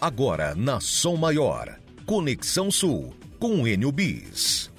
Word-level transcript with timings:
Agora 0.00 0.54
na 0.54 0.78
Som 0.78 1.16
Maior. 1.16 1.76
Conexão 2.06 2.70
Sul 2.70 3.12
com 3.36 3.66
Enio 3.66 3.90
Bis. 3.90 4.70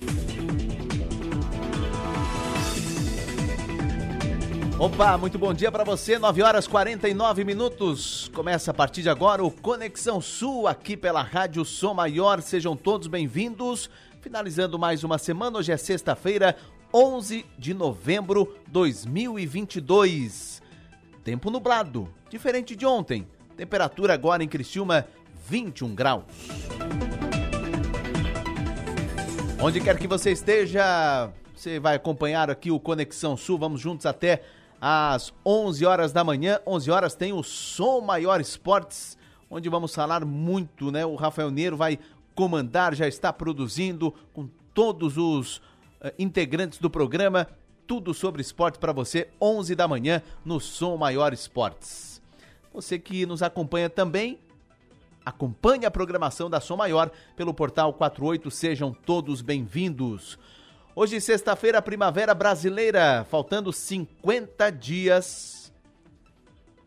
Opa, 4.80 5.18
muito 5.18 5.38
bom 5.38 5.54
dia 5.54 5.70
para 5.70 5.84
você. 5.84 6.18
9 6.18 6.42
horas 6.42 6.68
49 6.68 7.44
minutos. 7.44 8.32
Começa 8.34 8.72
a 8.72 8.74
partir 8.74 9.02
de 9.02 9.10
agora 9.10 9.44
o 9.44 9.52
Conexão 9.52 10.22
Sul 10.22 10.70
aqui 10.70 10.96
pela 10.96 11.22
Rádio 11.22 11.66
Som 11.66 11.96
Maior. 11.96 12.42
Sejam 12.42 12.78
todos 12.78 13.08
bem-vindos. 13.10 13.90
Finalizando 14.22 14.80
mais 14.80 15.04
uma 15.04 15.18
semana, 15.18 15.58
hoje 15.58 15.74
é 15.74 15.78
sexta-feira, 15.78 16.56
11 16.94 17.46
de 17.58 17.74
novembro 17.74 18.56
de 18.66 18.72
2022. 18.72 20.62
Tempo 21.26 21.52
nublado, 21.52 22.08
diferente 22.30 22.74
de 22.74 22.86
ontem. 22.86 23.28
Temperatura 23.60 24.14
agora 24.14 24.42
em 24.42 24.48
Criciúma, 24.48 25.06
21 25.50 25.94
graus. 25.94 26.24
Onde 29.62 29.82
quer 29.82 30.00
que 30.00 30.08
você 30.08 30.32
esteja, 30.32 31.30
você 31.54 31.78
vai 31.78 31.98
acompanhar 31.98 32.50
aqui 32.50 32.72
o 32.72 32.80
Conexão 32.80 33.36
Sul. 33.36 33.58
Vamos 33.58 33.82
juntos 33.82 34.06
até 34.06 34.44
às 34.80 35.34
11 35.46 35.86
horas 35.86 36.14
da 36.14 36.24
manhã. 36.24 36.62
11 36.66 36.90
horas 36.90 37.16
tem 37.16 37.34
o 37.34 37.44
Som 37.44 38.00
Maior 38.00 38.40
Esportes, 38.40 39.18
onde 39.52 39.68
vamos 39.68 39.94
falar 39.94 40.24
muito, 40.24 40.90
né? 40.90 41.06
O 41.06 41.16
Rafael 41.16 41.52
Neiro 41.52 41.76
vai 41.76 42.00
comandar, 42.34 42.96
já 42.96 43.10
está 43.10 43.34
produzindo 43.34 44.16
com 44.32 44.48
todos 44.74 45.18
os 45.18 45.58
uh, 45.58 46.14
integrantes 46.18 46.80
do 46.80 46.90
programa. 46.90 47.46
Tudo 47.86 48.14
sobre 48.14 48.42
esporte 48.42 48.80
para 48.80 48.94
você, 48.94 49.28
11 49.42 49.76
da 49.76 49.86
manhã, 49.86 50.22
no 50.46 50.62
Som 50.62 50.96
Maior 50.96 51.34
Esportes. 51.34 52.19
Você 52.74 53.00
que 53.00 53.26
nos 53.26 53.42
acompanha 53.42 53.90
também 53.90 54.40
Acompanhe 55.26 55.86
a 55.86 55.92
programação 55.92 56.50
da 56.50 56.60
Som 56.60 56.78
Maior 56.78 57.12
pelo 57.36 57.54
portal 57.54 57.94
48. 57.94 58.50
Sejam 58.50 58.92
todos 58.92 59.42
bem-vindos. 59.42 60.40
Hoje, 60.96 61.22
sexta-feira, 61.22 61.82
primavera 61.82 62.34
brasileira, 62.34 63.26
faltando 63.30 63.72
50 63.72 64.72
dias 64.72 65.72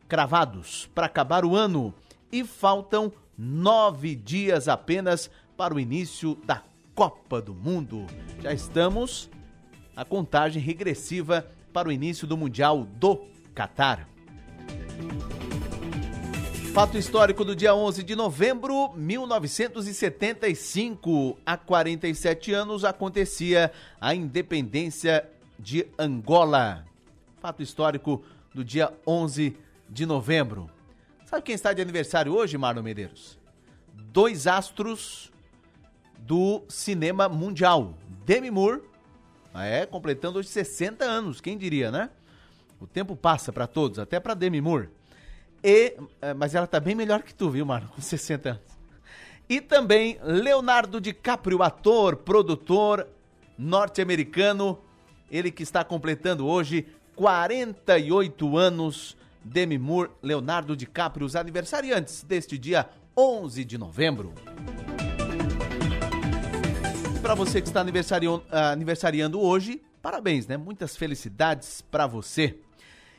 cravados 0.08 0.90
para 0.94 1.06
acabar 1.06 1.44
o 1.44 1.54
ano 1.54 1.94
e 2.32 2.44
faltam 2.44 3.12
nove 3.38 4.16
dias 4.16 4.66
apenas 4.66 5.30
para 5.56 5.74
o 5.74 5.80
início 5.80 6.34
da 6.44 6.62
Copa 6.94 7.40
do 7.40 7.54
Mundo. 7.54 8.06
Já 8.42 8.52
estamos 8.52 9.30
a 9.94 10.04
contagem 10.04 10.60
regressiva 10.60 11.46
para 11.72 11.88
o 11.88 11.92
início 11.92 12.26
do 12.26 12.36
Mundial 12.36 12.84
do 12.98 13.24
Catar. 13.54 14.08
Fato 16.72 16.96
histórico 16.96 17.44
do 17.44 17.54
dia 17.54 17.74
11 17.74 18.02
de 18.02 18.16
novembro, 18.16 18.94
1975. 18.96 21.36
Há 21.44 21.58
47 21.58 22.54
anos 22.54 22.82
acontecia 22.82 23.70
a 24.00 24.14
independência 24.14 25.28
de 25.58 25.86
Angola. 25.98 26.86
Fato 27.42 27.62
histórico 27.62 28.24
do 28.54 28.64
dia 28.64 28.90
11 29.06 29.54
de 29.86 30.06
novembro. 30.06 30.70
Sabe 31.26 31.42
quem 31.42 31.54
está 31.54 31.74
de 31.74 31.82
aniversário 31.82 32.34
hoje, 32.34 32.56
Marlon 32.56 32.82
Medeiros? 32.82 33.38
Dois 33.94 34.46
astros 34.46 35.30
do 36.20 36.62
cinema 36.70 37.28
mundial. 37.28 37.98
Demi 38.24 38.50
Moore, 38.50 38.80
é, 39.54 39.84
completando 39.84 40.38
hoje 40.38 40.48
60 40.48 41.04
anos, 41.04 41.38
quem 41.38 41.58
diria, 41.58 41.90
né? 41.90 42.08
O 42.80 42.86
tempo 42.86 43.14
passa 43.14 43.52
para 43.52 43.66
todos, 43.66 43.98
até 43.98 44.18
para 44.18 44.32
Demi 44.32 44.62
Moore. 44.62 44.88
E, 45.62 45.96
eh, 46.20 46.34
mas 46.34 46.54
ela 46.54 46.66
tá 46.66 46.80
bem 46.80 46.94
melhor 46.94 47.22
que 47.22 47.34
tu, 47.34 47.50
viu, 47.50 47.64
mano? 47.64 47.88
Com 47.94 48.00
60 48.00 48.50
anos. 48.50 48.62
E 49.48 49.60
também 49.60 50.18
Leonardo 50.22 51.00
DiCaprio, 51.00 51.62
ator, 51.62 52.16
produtor 52.16 53.06
norte-americano. 53.56 54.78
Ele 55.30 55.50
que 55.50 55.62
está 55.62 55.84
completando 55.84 56.46
hoje 56.46 56.86
48 57.16 58.56
anos. 58.56 59.16
Demi 59.44 59.76
Moore, 59.76 60.10
Leonardo 60.22 60.76
DiCaprio, 60.76 61.26
os 61.26 61.34
aniversariantes 61.34 62.22
deste 62.22 62.56
dia 62.56 62.88
11 63.16 63.64
de 63.64 63.76
novembro. 63.76 64.32
Para 67.20 67.34
você 67.34 67.60
que 67.60 67.68
está 67.68 67.80
aniversariando, 67.80 68.44
aniversariando 68.50 69.40
hoje, 69.40 69.82
parabéns, 70.00 70.46
né? 70.46 70.56
Muitas 70.56 70.96
felicidades 70.96 71.80
para 71.80 72.06
você. 72.06 72.56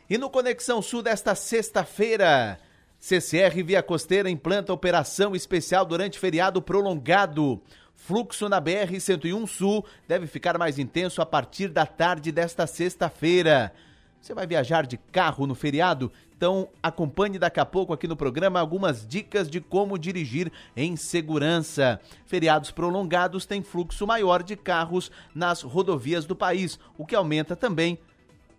E 0.10 0.18
no 0.18 0.30
Conexão 0.30 0.82
Sul 0.82 1.02
desta 1.02 1.34
sexta-feira, 1.34 2.60
CCR 3.00 3.64
Via 3.64 3.82
Costeira 3.82 4.30
implanta 4.30 4.74
operação 4.74 5.34
especial 5.34 5.86
durante 5.86 6.20
feriado 6.20 6.62
prolongado. 6.62 7.62
Fluxo 7.96 8.50
na 8.50 8.62
BR-101 8.62 9.48
Sul 9.48 9.86
deve 10.06 10.28
ficar 10.28 10.58
mais 10.58 10.78
intenso 10.78 11.22
a 11.22 11.26
partir 11.26 11.70
da 11.70 11.86
tarde 11.86 12.34
desta 12.34 12.68
sexta-feira. 12.68 13.74
Você 14.20 14.34
vai 14.34 14.46
viajar 14.46 14.86
de 14.86 14.98
carro 14.98 15.48
no 15.48 15.56
feriado? 15.56 16.12
Então 16.36 16.68
acompanhe 16.82 17.40
daqui 17.40 17.62
a 17.62 17.66
pouco 17.66 17.94
aqui 17.94 18.06
no 18.06 18.18
programa 18.18 18.60
algumas 18.60 19.08
dicas 19.08 19.50
de 19.50 19.62
como 19.62 19.98
dirigir 19.98 20.52
em 20.76 20.98
segurança. 20.98 21.98
Feriados 22.26 22.72
prolongados 22.72 23.46
têm 23.46 23.64
fluxo 23.64 24.06
maior 24.06 24.44
de 24.44 24.58
carros 24.58 25.10
nas 25.34 25.62
rodovias 25.62 26.26
do 26.26 26.36
país, 26.36 26.78
o 26.98 27.06
que 27.06 27.16
aumenta 27.16 27.56
também 27.56 27.98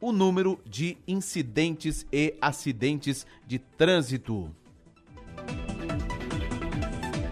o 0.04 0.12
número 0.12 0.60
de 0.66 0.98
incidentes 1.08 2.04
e 2.12 2.36
acidentes 2.38 3.26
de 3.46 3.58
trânsito. 3.58 4.54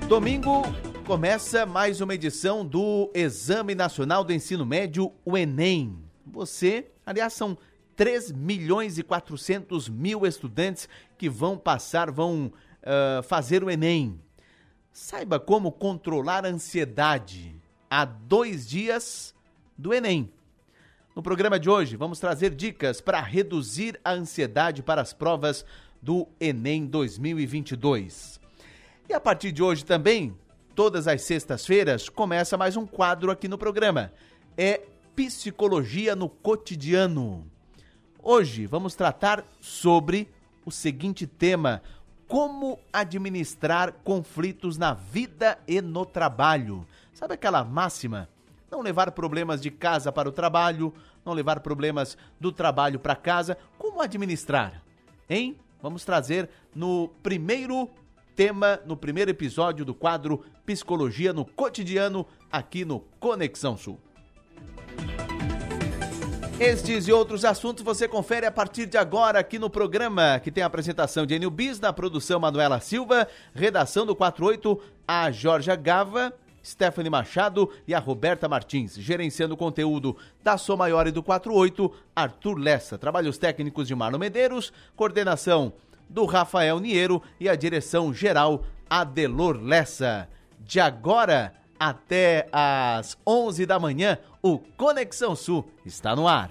Domingo 0.09 0.63
começa 1.05 1.67
mais 1.67 2.01
uma 2.01 2.15
edição 2.15 2.65
do 2.65 3.11
Exame 3.15 3.75
Nacional 3.75 4.25
do 4.25 4.33
Ensino 4.33 4.65
Médio, 4.65 5.13
o 5.23 5.37
Enem. 5.37 5.99
Você, 6.25 6.87
aliás, 7.05 7.35
são 7.35 7.59
3 7.95 8.33
milhões 8.33 8.97
e 8.97 9.03
400 9.03 9.91
mil 9.91 10.25
estudantes 10.25 10.89
que 11.19 11.29
vão 11.29 11.59
passar, 11.59 12.11
vão 12.11 12.47
uh, 12.47 13.23
fazer 13.25 13.63
o 13.63 13.69
Enem. 13.69 14.19
Saiba 14.91 15.39
como 15.39 15.71
controlar 15.73 16.47
a 16.47 16.49
ansiedade 16.49 17.55
há 17.91 18.07
dois 18.07 18.67
dias 18.67 19.35
do 19.77 19.93
Enem. 19.93 20.33
No 21.15 21.23
programa 21.23 21.61
de 21.61 21.69
hoje, 21.69 21.95
vamos 21.95 22.19
trazer 22.19 22.55
dicas 22.55 22.99
para 23.03 23.21
reduzir 23.21 24.01
a 24.03 24.13
ansiedade 24.13 24.83
para 24.83 25.03
as 25.03 25.13
provas 25.13 25.63
do 26.01 26.27
Enem 26.41 26.87
2022. 26.87 28.41
E 29.11 29.13
a 29.13 29.21
partir 29.21 29.53
de 29.53 29.63
hoje 29.63 29.85
também, 29.85 30.35
todas 30.75 31.07
as 31.07 31.21
sextas-feiras, 31.21 32.09
começa 32.09 32.57
mais 32.57 32.79
um 32.79 32.87
quadro 32.87 33.31
aqui 33.31 33.47
no 33.47 33.59
programa. 33.59 34.11
É 34.57 34.81
Psicologia 35.15 36.17
no 36.17 36.31
Cotidiano. 36.31 37.47
Hoje 38.23 38.65
vamos 38.65 38.95
tratar 38.95 39.45
sobre 39.61 40.31
o 40.65 40.71
seguinte 40.71 41.27
tema: 41.27 41.83
como 42.27 42.79
administrar 42.91 43.93
conflitos 44.03 44.79
na 44.79 44.95
vida 44.95 45.59
e 45.69 45.83
no 45.83 46.07
trabalho. 46.07 46.87
Sabe 47.13 47.35
aquela 47.35 47.63
máxima? 47.63 48.31
Não 48.73 48.81
levar 48.81 49.13
problemas 49.13 49.61
de 49.61 49.71
casa 49.71 50.11
para 50.11 50.27
o 50.27 50.33
trabalho, 50.33 50.95
não 51.25 51.35
levar 51.35 51.61
problemas 51.61 52.17
do 52.41 52.51
trabalho 52.51 52.99
para 52.99 53.15
casa. 53.15 53.59
Como 53.77 54.01
administrar? 54.01 54.83
Hein? 55.29 55.59
Vamos 55.83 56.07
trazer 56.07 56.49
no 56.75 57.09
primeiro 57.23 57.91
tema, 58.35 58.81
no 58.87 58.97
primeiro 58.97 59.31
episódio 59.31 59.85
do 59.85 59.95
quadro 59.95 60.43
Psicologia 60.65 61.35
no 61.35 61.45
Cotidiano, 61.45 62.27
aqui 62.51 62.83
no 62.83 63.01
Conexão 63.21 63.77
Sul. 63.77 64.01
Estes 66.59 67.09
e 67.09 67.13
outros 67.13 67.45
assuntos 67.45 67.83
você 67.83 68.07
confere 68.07 68.47
a 68.47 68.53
partir 68.53 68.87
de 68.87 68.97
agora 68.97 69.39
aqui 69.41 69.59
no 69.59 69.69
programa, 69.69 70.41
que 70.43 70.51
tem 70.51 70.63
a 70.63 70.67
apresentação 70.67 71.27
de 71.27 71.35
Enil 71.35 71.51
Bis, 71.51 71.81
na 71.81 71.93
produção 71.93 72.39
Manuela 72.39 72.79
Silva, 72.81 73.27
redação 73.53 74.07
do 74.07 74.15
48, 74.15 74.81
a 75.07 75.31
Jorge 75.31 75.75
Gava, 75.77 76.33
Stephanie 76.65 77.11
Machado 77.11 77.71
e 77.87 77.95
a 77.95 77.99
Roberta 77.99 78.49
Martins. 78.49 78.95
Gerenciando 78.95 79.55
o 79.55 79.57
conteúdo 79.57 80.17
da 80.43 80.57
Sou 80.57 80.77
Maior 80.77 81.07
e 81.07 81.11
do 81.11 81.23
48, 81.23 81.93
Arthur 82.15 82.59
Lessa. 82.59 82.99
Trabalhos 82.99 83.39
técnicos 83.39 83.89
de 83.89 83.95
Marlon 83.95 84.19
Medeiros, 84.19 84.73
coordenação 84.95 85.73
do 86.09 86.25
Rafael 86.25 86.79
Niero 86.79 87.23
e 87.41 87.49
a 87.49 87.57
direção 87.57 88.13
geral 88.13 88.65
Adelor 88.89 89.59
Lessa. 89.63 90.29
De 90.61 90.79
agora 90.79 91.55
até 91.79 92.49
às 92.53 93.19
11 93.27 93.67
da 93.67 93.81
manhã, 93.81 94.19
o 94.41 94.59
Conexão 94.59 95.35
Sul 95.35 95.69
está 95.85 96.15
no 96.15 96.29
ar. 96.29 96.51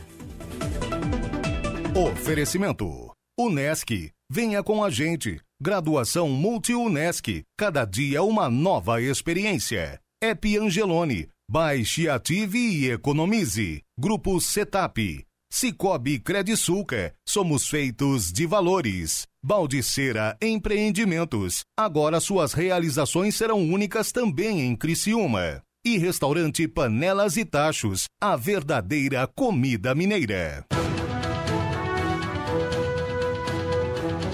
Oferecimento: 1.95 3.11
Unesc. 3.39 4.11
Venha 4.29 4.63
com 4.63 4.83
a 4.83 4.89
gente. 4.89 5.39
Graduação 5.61 6.27
Multi-UNESC. 6.27 7.43
Cada 7.57 7.85
dia 7.85 8.23
uma 8.23 8.49
nova 8.49 9.01
experiência. 9.01 10.00
App 10.23 10.55
Angelone. 10.55 11.27
Baixe, 11.49 12.07
ative 12.07 12.59
e 12.59 12.91
economize. 12.91 13.81
Grupo 13.99 14.39
Setap. 14.39 15.25
Cicobi 15.51 16.19
Credisulca, 16.19 17.15
somos 17.27 17.67
feitos 17.67 18.31
de 18.31 18.45
valores. 18.45 19.25
Baldiceira 19.43 20.37
Empreendimentos, 20.39 21.61
agora 21.75 22.19
suas 22.19 22.53
realizações 22.53 23.35
serão 23.35 23.67
únicas 23.67 24.11
também 24.11 24.61
em 24.61 24.75
Criciúma. 24.75 25.63
E 25.83 25.97
restaurante 25.97 26.67
Panelas 26.67 27.35
e 27.35 27.43
Tachos, 27.43 28.05
a 28.21 28.35
verdadeira 28.35 29.25
comida 29.25 29.95
mineira. 29.95 30.63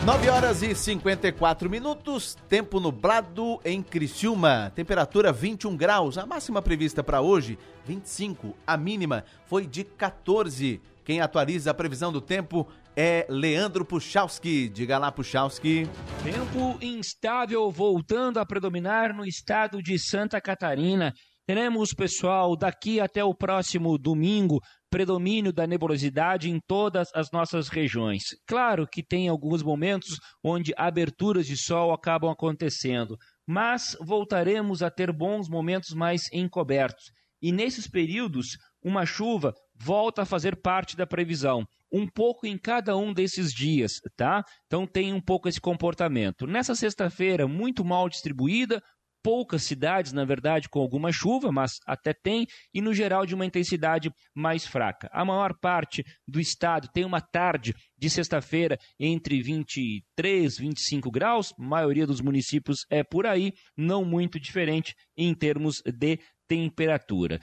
9 0.07 0.29
horas 0.29 0.63
e 0.63 0.73
54 0.73 1.69
minutos, 1.69 2.37
tempo 2.47 2.79
nublado 2.79 3.59
em 3.65 3.83
Criciúma, 3.83 4.71
temperatura 4.73 5.33
21 5.33 5.75
graus, 5.75 6.17
a 6.17 6.25
máxima 6.25 6.61
prevista 6.61 7.03
para 7.03 7.19
hoje 7.19 7.59
25, 7.85 8.55
a 8.65 8.77
mínima 8.77 9.25
foi 9.47 9.67
de 9.67 9.83
14. 9.83 10.79
Quem 11.03 11.19
atualiza 11.19 11.71
a 11.71 11.73
previsão 11.73 12.09
do 12.09 12.21
tempo 12.21 12.65
é 12.95 13.27
Leandro 13.29 13.83
Puchalski. 13.83 14.69
Diga 14.69 14.97
lá, 14.97 15.11
Puchalski. 15.11 15.89
Tempo 16.23 16.77
instável 16.81 17.69
voltando 17.69 18.39
a 18.39 18.45
predominar 18.45 19.13
no 19.13 19.25
estado 19.25 19.83
de 19.83 19.99
Santa 19.99 20.39
Catarina. 20.39 21.13
Teremos, 21.47 21.93
pessoal, 21.93 22.57
daqui 22.57 22.99
até 22.99 23.23
o 23.23 23.33
próximo 23.33 23.97
domingo, 23.97 24.59
predomínio 24.89 25.53
da 25.53 25.65
nebulosidade 25.65 26.49
em 26.49 26.59
todas 26.67 27.07
as 27.15 27.31
nossas 27.31 27.69
regiões. 27.69 28.23
Claro 28.45 28.85
que 28.85 29.01
tem 29.01 29.29
alguns 29.29 29.63
momentos 29.63 30.19
onde 30.43 30.73
aberturas 30.75 31.45
de 31.47 31.55
sol 31.55 31.93
acabam 31.93 32.29
acontecendo, 32.29 33.15
mas 33.47 33.95
voltaremos 34.01 34.83
a 34.83 34.91
ter 34.91 35.09
bons 35.13 35.47
momentos 35.47 35.91
mais 35.95 36.23
encobertos. 36.33 37.05
E 37.41 37.53
nesses 37.53 37.87
períodos, 37.87 38.57
uma 38.83 39.05
chuva 39.05 39.53
volta 39.73 40.23
a 40.23 40.25
fazer 40.25 40.59
parte 40.61 40.97
da 40.97 41.07
previsão, 41.07 41.63
um 41.89 42.05
pouco 42.07 42.45
em 42.45 42.57
cada 42.57 42.97
um 42.97 43.13
desses 43.13 43.53
dias, 43.53 43.93
tá? 44.17 44.43
Então 44.65 44.85
tem 44.85 45.13
um 45.13 45.21
pouco 45.21 45.47
esse 45.47 45.61
comportamento. 45.61 46.45
Nessa 46.45 46.75
sexta-feira, 46.75 47.47
muito 47.47 47.85
mal 47.85 48.09
distribuída, 48.09 48.81
poucas 49.23 49.63
cidades, 49.63 50.13
na 50.13 50.25
verdade, 50.25 50.69
com 50.69 50.79
alguma 50.79 51.11
chuva, 51.11 51.51
mas 51.51 51.79
até 51.85 52.13
tem, 52.13 52.45
e 52.73 52.81
no 52.81 52.93
geral 52.93 53.25
de 53.25 53.35
uma 53.35 53.45
intensidade 53.45 54.11
mais 54.35 54.65
fraca. 54.65 55.09
A 55.11 55.25
maior 55.25 55.53
parte 55.59 56.03
do 56.27 56.39
estado 56.39 56.87
tem 56.93 57.05
uma 57.05 57.21
tarde 57.21 57.73
de 57.97 58.09
sexta-feira 58.09 58.77
entre 58.99 59.41
23 59.41 60.57
e 60.57 60.61
25 60.61 61.11
graus, 61.11 61.53
maioria 61.57 62.07
dos 62.07 62.21
municípios 62.21 62.85
é 62.89 63.03
por 63.03 63.25
aí, 63.25 63.51
não 63.75 64.05
muito 64.05 64.39
diferente 64.39 64.93
em 65.17 65.33
termos 65.33 65.81
de 65.85 66.19
temperatura. 66.47 67.39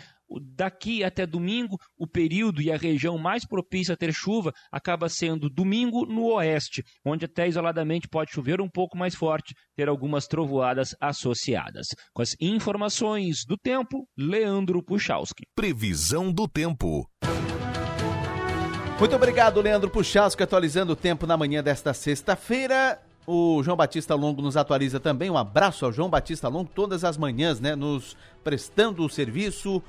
Daqui 0.57 1.05
até 1.05 1.27
domingo, 1.27 1.77
o 1.99 2.07
período 2.07 2.63
e 2.63 2.71
a 2.71 2.77
região 2.77 3.19
mais 3.19 3.47
propícia 3.47 3.95
a 3.95 3.97
ter 3.97 4.13
chuva 4.13 4.53
acaba 4.73 5.09
sendo 5.09 5.51
domingo 5.51 6.07
no 6.07 6.33
oeste, 6.35 6.83
onde 7.05 7.25
até 7.25 7.47
isoladamente 7.47 8.09
pode 8.09 8.33
chover 8.33 8.61
um 8.61 8.69
pouco 8.69 8.97
mais 8.97 9.15
forte, 9.15 9.55
ter 9.77 9.89
algumas 9.89 10.27
trovoadas 10.27 10.95
associadas. 11.01 11.89
Com 12.13 12.23
as 12.23 12.37
informações 12.41 13.45
do 13.47 13.57
tempo, 13.57 14.09
Leandro 14.17 14.83
Puchalski. 14.83 15.45
Previsão 15.55 16.33
do 16.33 16.49
tempo. 16.49 17.09
Muito 18.99 19.17
obrigado, 19.17 19.61
Leandro 19.61 19.91
Puchalski, 19.91 20.43
atualizando 20.43 20.93
o 20.93 20.97
tempo 20.97 21.27
na 21.27 21.37
manhã 21.37 21.63
desta 21.63 21.93
sexta-feira. 21.93 23.01
O 23.27 23.63
João 23.63 23.77
Batista 23.77 24.15
Longo 24.15 24.43
nos 24.43 24.57
atualiza 24.57 25.01
também. 25.01 25.31
Um 25.31 25.39
abraço 25.39 25.85
ao 25.85 25.93
João 25.93 26.11
Batista 26.11 26.47
Longo 26.47 26.71
todas 26.73 27.05
as 27.05 27.17
manhãs, 27.17 27.59
né? 27.59 27.75
Nos 27.75 28.17
prestando 28.45 29.05
o 29.05 29.09
serviço 29.09 29.83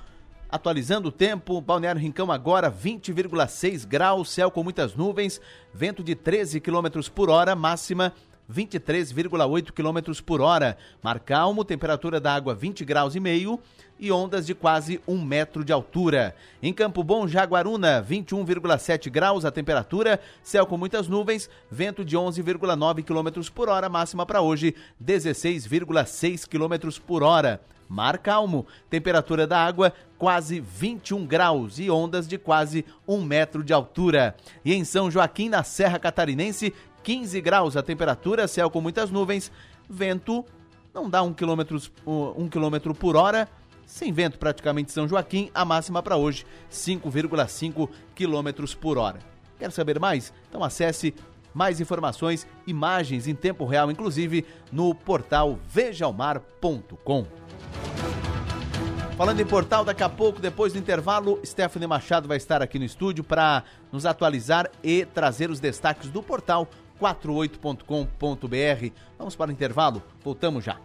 Atualizando 0.56 1.10
o 1.10 1.12
tempo, 1.12 1.60
Balneário 1.60 2.00
Rincão 2.00 2.32
agora 2.32 2.72
20,6 2.72 3.86
graus, 3.86 4.30
céu 4.30 4.50
com 4.50 4.64
muitas 4.64 4.96
nuvens, 4.96 5.42
vento 5.74 6.02
de 6.02 6.16
13 6.16 6.62
km 6.62 7.10
por 7.14 7.30
hora, 7.30 7.54
máxima 7.58 8.14
23,8 8.50 9.74
km 9.74 10.22
por 10.26 10.40
hora. 10.40 10.78
Mar 11.04 11.20
calmo, 11.20 11.66
temperatura 11.66 12.22
da 12.22 12.34
água 12.34 12.56
20 12.56 12.86
graus 12.86 13.16
e 13.16 13.20
meio 13.20 13.60
e 14.00 14.14
ondas 14.14 14.46
de 14.46 14.56
quase 14.56 15.02
um 15.06 15.22
metro 15.22 15.62
de 15.62 15.74
altura. 15.74 16.34
Em 16.64 16.72
Campo 16.72 17.04
Bom, 17.04 17.28
Jaguaruna, 17.28 18.02
21,7 18.02 19.10
graus 19.10 19.44
a 19.44 19.52
temperatura, 19.52 20.22
céu 20.42 20.66
com 20.66 20.78
muitas 20.78 21.10
nuvens, 21.10 21.50
vento 21.70 22.06
de 22.06 22.16
11,9 22.16 23.04
km 23.04 23.52
por 23.54 23.68
hora, 23.68 23.90
máxima 23.90 24.26
para 24.26 24.40
hoje 24.40 24.74
16,6 25.04 26.48
km 26.48 27.02
por 27.06 27.24
hora. 27.24 27.60
Mar 27.88 28.18
calmo, 28.18 28.66
temperatura 28.90 29.46
da 29.46 29.64
água 29.64 29.94
quase 30.18 30.60
21 30.60 31.26
graus 31.26 31.78
e 31.80 31.90
ondas 31.90 32.28
de 32.28 32.38
quase 32.38 32.86
um 33.08 33.22
metro 33.22 33.64
de 33.64 33.74
altura. 33.74 34.36
E 34.64 34.74
em 34.74 34.84
São 34.84 35.12
Joaquim, 35.12 35.50
na 35.50 35.64
Serra 35.64 36.00
Catarinense, 36.00 36.74
15 37.04 37.40
graus 37.42 37.78
a 37.78 37.84
temperatura, 37.84 38.48
céu 38.48 38.70
com 38.70 38.82
muitas 38.82 39.12
nuvens, 39.12 39.52
vento 39.90 40.44
não 40.94 41.10
dá 41.10 41.22
um 41.22 41.34
quilômetro, 41.34 41.80
um 42.06 42.48
quilômetro 42.48 42.96
por 42.96 43.16
hora, 43.16 43.48
sem 43.86 44.12
vento 44.12 44.40
praticamente 44.40 44.92
São 44.92 45.08
Joaquim, 45.08 45.52
a 45.54 45.66
máxima 45.66 46.02
para 46.02 46.16
hoje 46.16 46.46
5,5 46.72 47.90
quilômetros 48.16 48.74
por 48.74 48.98
hora. 48.98 49.20
Quer 49.60 49.72
saber 49.72 50.00
mais? 50.00 50.34
Então 50.50 50.64
acesse 50.64 51.14
mais 51.54 51.80
informações, 51.80 52.48
imagens 52.66 53.28
em 53.28 53.36
tempo 53.36 53.66
real, 53.66 53.92
inclusive 53.92 54.46
no 54.72 54.96
portal 54.96 55.60
vejaomar.com. 55.68 57.45
Falando 59.18 59.40
em 59.40 59.46
portal, 59.46 59.86
daqui 59.86 60.04
a 60.04 60.10
pouco, 60.10 60.42
depois 60.42 60.74
do 60.74 60.80
intervalo, 60.80 61.40
Stephanie 61.46 61.88
Machado 61.88 62.28
vai 62.28 62.36
estar 62.36 62.62
aqui 62.62 62.78
no 62.78 62.84
estúdio 62.84 63.24
para 63.24 63.64
nos 63.90 64.06
atualizar 64.06 64.70
e 64.84 65.06
trazer 65.06 65.50
os 65.50 65.62
destaques 65.62 66.10
do 66.10 66.22
portal 66.22 66.68
48.com.br. 67.00 68.94
Vamos 69.18 69.36
para 69.36 69.50
o 69.50 69.54
intervalo, 69.54 70.04
voltamos 70.22 70.66
já. 70.66 70.78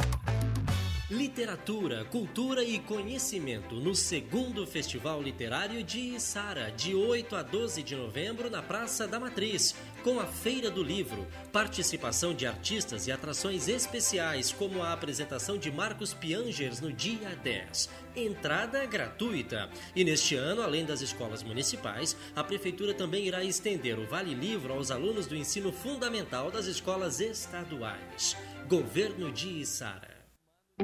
Literatura, 1.10 2.03
cultura 2.06 2.63
e 2.63 2.79
conhecimento 2.79 3.75
no 3.75 3.96
segundo 3.96 4.67
Festival 4.67 5.22
Literário 5.22 5.82
de 5.84 6.20
Sara, 6.20 6.72
de 6.72 6.94
8 6.96 7.36
a 7.36 7.44
12 7.44 7.82
de 7.82 7.96
novembro 7.96 8.50
na 8.50 8.62
Praça 8.62 9.08
da 9.08 9.20
Matriz, 9.20 9.74
com 10.08 10.22
a 10.22 10.26
Feira 10.26 10.72
do 10.72 10.82
Livro, 10.82 11.28
participação 11.52 12.34
de 12.34 12.48
artistas 12.48 13.08
e 13.08 13.12
atrações 13.12 13.68
especiais, 13.68 14.54
como 14.54 14.82
a 14.82 14.94
apresentação 14.94 15.58
de 15.58 15.70
Marcos 15.70 16.14
Piangers 16.14 16.80
no 16.80 16.94
dia 16.94 17.36
10. 17.44 17.90
Entrada 18.16 18.86
gratuita. 18.86 19.70
E 19.94 20.06
neste 20.06 20.34
ano, 20.34 20.62
além 20.62 20.86
das 20.86 21.02
escolas 21.02 21.44
municipais, 21.44 22.16
a 22.34 22.42
Prefeitura 22.42 22.94
também 22.94 23.28
irá 23.28 23.44
estender 23.44 24.00
o 24.00 24.08
Vale 24.08 24.34
Livro 24.34 24.72
aos 24.72 24.92
alunos 24.92 25.28
do 25.28 25.36
ensino 25.36 25.74
fundamental 25.74 26.50
das 26.50 26.68
escolas 26.68 27.20
estaduais. 27.20 28.38
Governo 28.66 29.30
de 29.30 29.66
Sara. 29.66 30.17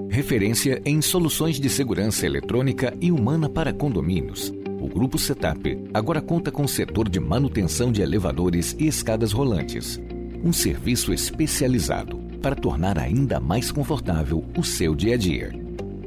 Referência 0.10 0.82
em 0.86 1.04
soluções 1.04 1.60
de 1.60 1.70
segurança 1.70 2.26
eletrônica 2.26 2.98
e 3.00 3.12
humana 3.12 3.48
para 3.48 3.72
condomínios. 3.72 4.52
O 4.82 4.88
Grupo 4.88 5.20
Setup 5.20 5.84
agora 5.94 6.20
conta 6.20 6.52
com 6.52 6.64
o 6.64 6.68
setor 6.68 7.08
de 7.08 7.20
manutenção 7.20 7.92
de 7.92 8.02
elevadores 8.02 8.76
e 8.80 8.88
escadas 8.88 9.32
rolantes. 9.32 10.02
Um 10.44 10.52
serviço 10.52 11.14
especializado 11.14 12.18
para 12.42 12.56
tornar 12.56 12.98
ainda 12.98 13.40
mais 13.40 13.72
confortável 13.72 14.44
o 14.58 14.64
seu 14.64 14.96
dia 14.96 15.14
a 15.14 15.18
dia. 15.18 15.52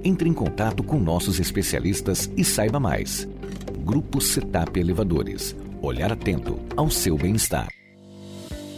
Entre 0.03 0.29
em 0.29 0.35
contato 0.35 0.83
com 0.83 0.99
nossos 0.99 1.39
especialistas 1.39 2.29
e 2.37 2.45
saiba 2.45 2.81
mais. 2.81 3.29
Grupo 3.85 4.21
Setap 4.21 4.77
Elevadores. 4.81 5.55
Olhar 5.81 6.11
atento 6.11 6.59
ao 6.77 6.91
seu 6.91 7.17
bem-estar. 7.17 7.69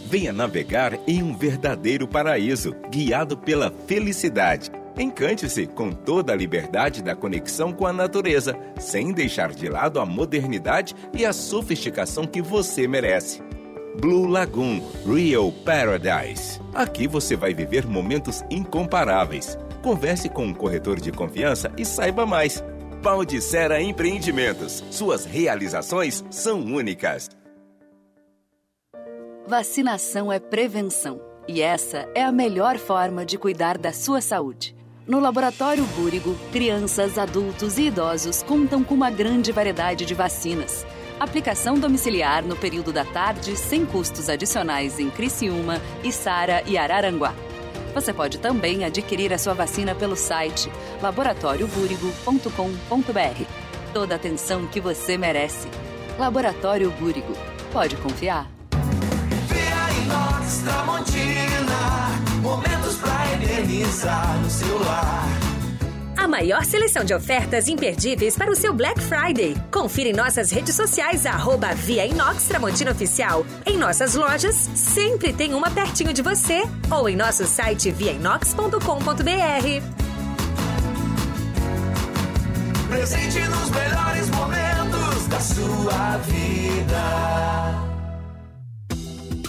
Venha 0.07 0.31
navegar 0.31 0.99
em 1.07 1.23
um 1.23 1.35
verdadeiro 1.35 2.07
paraíso, 2.07 2.75
guiado 2.91 3.35
pela 3.35 3.71
felicidade. 3.87 4.78
Encante-se 4.99 5.65
com 5.65 5.93
toda 5.93 6.33
a 6.33 6.35
liberdade 6.35 7.01
da 7.01 7.15
conexão 7.15 7.71
com 7.71 7.87
a 7.87 7.93
natureza, 7.93 8.59
sem 8.77 9.13
deixar 9.13 9.53
de 9.53 9.69
lado 9.69 9.97
a 9.97 10.05
modernidade 10.05 10.93
e 11.13 11.25
a 11.25 11.31
sofisticação 11.31 12.27
que 12.27 12.41
você 12.41 12.85
merece. 12.85 13.41
Blue 14.01 14.27
Lagoon 14.27 14.81
Real 15.05 15.53
Paradise. 15.63 16.59
Aqui 16.73 17.07
você 17.07 17.37
vai 17.37 17.53
viver 17.53 17.87
momentos 17.87 18.43
incomparáveis. 18.51 19.57
Converse 19.81 20.27
com 20.27 20.47
um 20.47 20.53
corretor 20.53 20.99
de 20.99 21.13
confiança 21.13 21.71
e 21.77 21.85
saiba 21.85 22.25
mais. 22.25 22.61
Pau 23.01 23.23
de 23.23 23.41
Sera 23.41 23.81
Empreendimentos. 23.81 24.83
Suas 24.91 25.23
realizações 25.23 26.25
são 26.29 26.59
únicas. 26.59 27.29
Vacinação 29.47 30.29
é 30.29 30.39
prevenção. 30.41 31.21
E 31.47 31.61
essa 31.61 32.07
é 32.13 32.21
a 32.21 32.33
melhor 32.33 32.77
forma 32.77 33.25
de 33.25 33.37
cuidar 33.37 33.77
da 33.77 33.93
sua 33.93 34.19
saúde. 34.19 34.78
No 35.09 35.19
Laboratório 35.19 35.83
Búrigo, 35.95 36.37
crianças, 36.51 37.17
adultos 37.17 37.79
e 37.79 37.87
idosos 37.87 38.43
contam 38.43 38.83
com 38.83 38.93
uma 38.93 39.09
grande 39.09 39.51
variedade 39.51 40.05
de 40.05 40.13
vacinas. 40.13 40.85
Aplicação 41.19 41.79
domiciliar 41.79 42.45
no 42.45 42.55
período 42.55 42.93
da 42.93 43.03
tarde, 43.03 43.57
sem 43.57 43.87
custos 43.87 44.29
adicionais 44.29 44.99
em 44.99 45.09
Criciúma, 45.09 45.81
Içara 46.03 46.61
e 46.67 46.77
Araranguá. 46.77 47.33
Você 47.95 48.13
pode 48.13 48.37
também 48.37 48.85
adquirir 48.85 49.33
a 49.33 49.39
sua 49.39 49.55
vacina 49.55 49.95
pelo 49.95 50.15
site 50.15 50.71
laboratóriobúrigo.com.br. 51.01 53.43
Toda 53.91 54.13
a 54.13 54.17
atenção 54.17 54.67
que 54.67 54.79
você 54.79 55.17
merece. 55.17 55.67
Laboratório 56.19 56.91
Búrigo. 56.91 57.33
Pode 57.73 57.95
confiar. 57.95 58.58
Maior 66.29 66.63
seleção 66.63 67.03
de 67.03 67.13
ofertas 67.13 67.67
imperdíveis 67.67 68.37
para 68.37 68.51
o 68.51 68.55
seu 68.55 68.73
Black 68.73 69.01
Friday. 69.01 69.55
Confira 69.71 70.09
em 70.09 70.13
nossas 70.13 70.51
redes 70.51 70.75
sociais, 70.75 71.25
arroba 71.25 71.73
Via 71.73 72.05
Inox 72.05 72.47
Tramontina 72.47 72.91
Oficial. 72.91 73.45
Em 73.65 73.77
nossas 73.77 74.15
lojas, 74.15 74.55
sempre 74.75 75.33
tem 75.33 75.53
uma 75.53 75.71
pertinho 75.71 76.13
de 76.13 76.21
você. 76.21 76.63
Ou 76.91 77.09
em 77.09 77.15
nosso 77.15 77.45
site 77.45 77.91
viainox.com.br. 77.91 80.09
Presente 82.89 83.39
nos 83.39 83.69
melhores 83.69 84.29
momentos 84.29 85.27
da 85.27 85.39
sua 85.39 86.17
vida. 86.17 87.88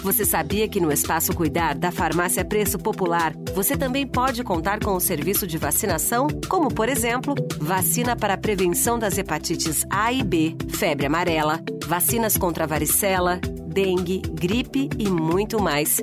Você 0.03 0.25
sabia 0.25 0.67
que 0.67 0.79
no 0.79 0.91
Espaço 0.91 1.31
Cuidar 1.31 1.77
da 1.77 1.91
Farmácia 1.91 2.43
Preço 2.43 2.79
Popular, 2.79 3.33
você 3.53 3.77
também 3.77 4.07
pode 4.07 4.43
contar 4.43 4.79
com 4.79 4.95
o 4.95 4.99
serviço 4.99 5.45
de 5.45 5.59
vacinação, 5.59 6.25
como 6.49 6.73
por 6.73 6.89
exemplo, 6.89 7.35
vacina 7.59 8.15
para 8.15 8.33
a 8.33 8.37
prevenção 8.37 8.97
das 8.97 9.19
hepatites 9.19 9.85
A 9.91 10.11
e 10.11 10.23
B, 10.23 10.55
febre 10.69 11.05
amarela, 11.05 11.59
vacinas 11.85 12.35
contra 12.35 12.65
varicela, 12.65 13.39
dengue, 13.67 14.23
gripe 14.33 14.89
e 14.97 15.07
muito 15.07 15.61
mais. 15.61 16.01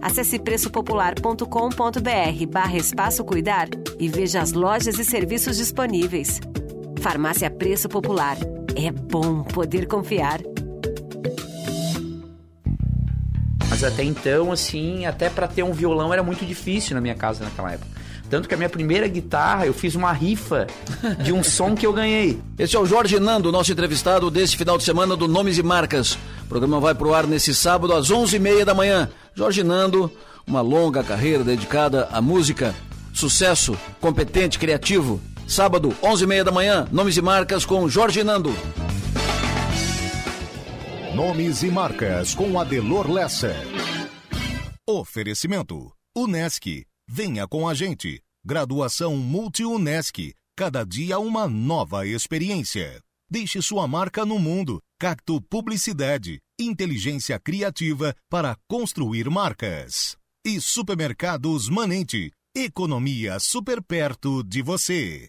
Acesse 0.00 0.38
preçopopular.com.br 0.38 2.46
barra 2.50 2.76
Espaço 2.76 3.24
Cuidar 3.24 3.68
e 3.98 4.08
veja 4.08 4.40
as 4.40 4.52
lojas 4.52 4.98
e 4.98 5.04
serviços 5.04 5.58
disponíveis. 5.58 6.40
Farmácia 7.00 7.50
Preço 7.50 7.90
Popular. 7.90 8.38
É 8.74 8.90
bom 8.90 9.42
poder 9.42 9.86
confiar. 9.86 10.40
Até 13.88 14.02
então, 14.04 14.52
assim, 14.52 15.06
até 15.06 15.28
para 15.28 15.46
ter 15.46 15.62
um 15.62 15.72
violão 15.72 16.12
era 16.12 16.22
muito 16.22 16.44
difícil 16.44 16.94
na 16.94 17.00
minha 17.00 17.14
casa 17.14 17.44
naquela 17.44 17.72
época. 17.72 18.04
Tanto 18.28 18.48
que 18.48 18.54
a 18.54 18.56
minha 18.56 18.68
primeira 18.68 19.06
guitarra, 19.06 19.66
eu 19.66 19.74
fiz 19.74 19.94
uma 19.94 20.12
rifa 20.12 20.66
de 21.22 21.32
um 21.32 21.42
som 21.44 21.74
que 21.74 21.86
eu 21.86 21.92
ganhei. 21.92 22.40
Esse 22.58 22.74
é 22.74 22.80
o 22.80 22.86
Jorge 22.86 23.20
Nando, 23.20 23.52
nosso 23.52 23.70
entrevistado 23.70 24.30
desse 24.30 24.56
final 24.56 24.78
de 24.78 24.84
semana 24.84 25.14
do 25.14 25.28
Nomes 25.28 25.58
e 25.58 25.62
Marcas. 25.62 26.14
O 26.44 26.48
programa 26.48 26.80
vai 26.80 26.94
pro 26.94 27.14
ar 27.14 27.26
nesse 27.26 27.54
sábado 27.54 27.92
às 27.92 28.10
11h30 28.10 28.64
da 28.64 28.74
manhã. 28.74 29.08
Jorge 29.34 29.62
Nando, 29.62 30.10
uma 30.46 30.60
longa 30.60 31.04
carreira 31.04 31.44
dedicada 31.44 32.08
à 32.10 32.20
música. 32.20 32.74
Sucesso, 33.12 33.76
competente, 34.00 34.58
criativo. 34.58 35.20
Sábado, 35.46 35.94
11h30 36.02 36.44
da 36.44 36.52
manhã, 36.52 36.88
Nomes 36.90 37.16
e 37.16 37.22
Marcas 37.22 37.64
com 37.64 37.88
Jorge 37.88 38.24
Nando. 38.24 38.54
Nomes 41.14 41.62
e 41.62 41.70
marcas 41.70 42.34
com 42.34 42.58
Adelor 42.58 43.08
Lessa. 43.08 43.54
Oferecimento: 44.84 45.92
Unesc. 46.16 46.84
Venha 47.08 47.46
com 47.46 47.68
a 47.68 47.72
gente. 47.72 48.20
Graduação 48.44 49.16
Multi-Unesc. 49.16 50.34
Cada 50.56 50.82
dia 50.82 51.20
uma 51.20 51.46
nova 51.46 52.04
experiência. 52.04 53.00
Deixe 53.30 53.62
sua 53.62 53.86
marca 53.86 54.26
no 54.26 54.40
mundo. 54.40 54.82
Cacto 54.98 55.40
Publicidade. 55.42 56.40
Inteligência 56.58 57.38
criativa 57.38 58.12
para 58.28 58.56
construir 58.68 59.30
marcas. 59.30 60.16
E 60.44 60.60
Supermercados 60.60 61.68
Manente. 61.68 62.32
Economia 62.56 63.38
super 63.38 63.80
perto 63.80 64.42
de 64.42 64.62
você. 64.62 65.28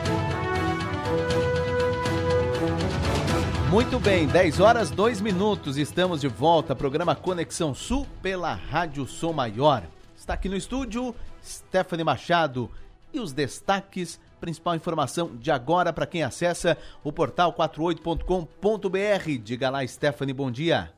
Muito 3.71 3.99
bem, 4.01 4.27
10 4.27 4.59
horas 4.59 4.91
2 4.91 5.21
minutos, 5.21 5.77
estamos 5.77 6.19
de 6.19 6.27
volta. 6.27 6.75
Programa 6.75 7.15
Conexão 7.15 7.73
Sul 7.73 8.05
pela 8.21 8.53
Rádio 8.53 9.07
Som 9.07 9.31
Maior. 9.31 9.87
Está 10.13 10.33
aqui 10.33 10.49
no 10.49 10.57
estúdio 10.57 11.15
Stephanie 11.41 12.03
Machado 12.03 12.69
e 13.13 13.19
os 13.21 13.31
destaques, 13.31 14.19
principal 14.41 14.75
informação 14.75 15.37
de 15.37 15.49
agora 15.51 15.93
para 15.93 16.05
quem 16.05 16.21
acessa 16.21 16.77
o 17.01 17.13
portal 17.13 17.53
48.com.br. 17.53 19.41
Diga 19.41 19.69
lá, 19.69 19.87
Stephanie, 19.87 20.33
bom 20.33 20.51
dia. 20.51 20.91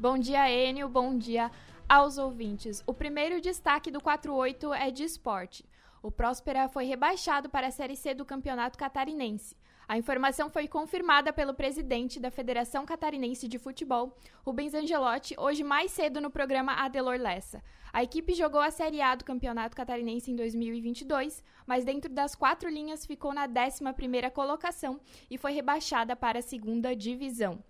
Bom 0.00 0.16
dia, 0.16 0.50
Enio, 0.50 0.88
bom 0.88 1.18
dia 1.18 1.50
aos 1.86 2.16
ouvintes. 2.16 2.82
O 2.86 2.94
primeiro 2.94 3.42
destaque 3.42 3.90
do 3.90 4.00
48 4.00 4.72
é 4.72 4.90
de 4.90 5.02
esporte. 5.02 5.66
O 6.02 6.10
Próspera 6.10 6.66
foi 6.66 6.86
rebaixado 6.86 7.50
para 7.50 7.66
a 7.66 7.70
Série 7.70 7.94
C 7.94 8.14
do 8.14 8.24
Campeonato 8.24 8.78
Catarinense. 8.78 9.54
A 9.88 9.96
informação 9.96 10.50
foi 10.50 10.66
confirmada 10.66 11.32
pelo 11.32 11.54
presidente 11.54 12.18
da 12.18 12.28
Federação 12.28 12.84
Catarinense 12.84 13.46
de 13.46 13.56
Futebol, 13.56 14.16
Rubens 14.44 14.74
Angelotti, 14.74 15.36
hoje 15.38 15.62
mais 15.62 15.92
cedo 15.92 16.20
no 16.20 16.28
programa 16.28 16.72
Adelor 16.72 17.16
Lessa. 17.20 17.62
A 17.92 18.02
equipe 18.02 18.34
jogou 18.34 18.60
a 18.60 18.72
Série 18.72 19.00
A 19.00 19.14
do 19.14 19.24
Campeonato 19.24 19.76
Catarinense 19.76 20.28
em 20.28 20.34
2022, 20.34 21.40
mas 21.64 21.84
dentro 21.84 22.12
das 22.12 22.34
quatro 22.34 22.68
linhas 22.68 23.06
ficou 23.06 23.32
na 23.32 23.46
11ª 23.46 24.28
colocação 24.32 25.00
e 25.30 25.38
foi 25.38 25.52
rebaixada 25.52 26.16
para 26.16 26.40
a 26.40 26.42
segunda 26.42 26.94
divisão. 26.96 27.62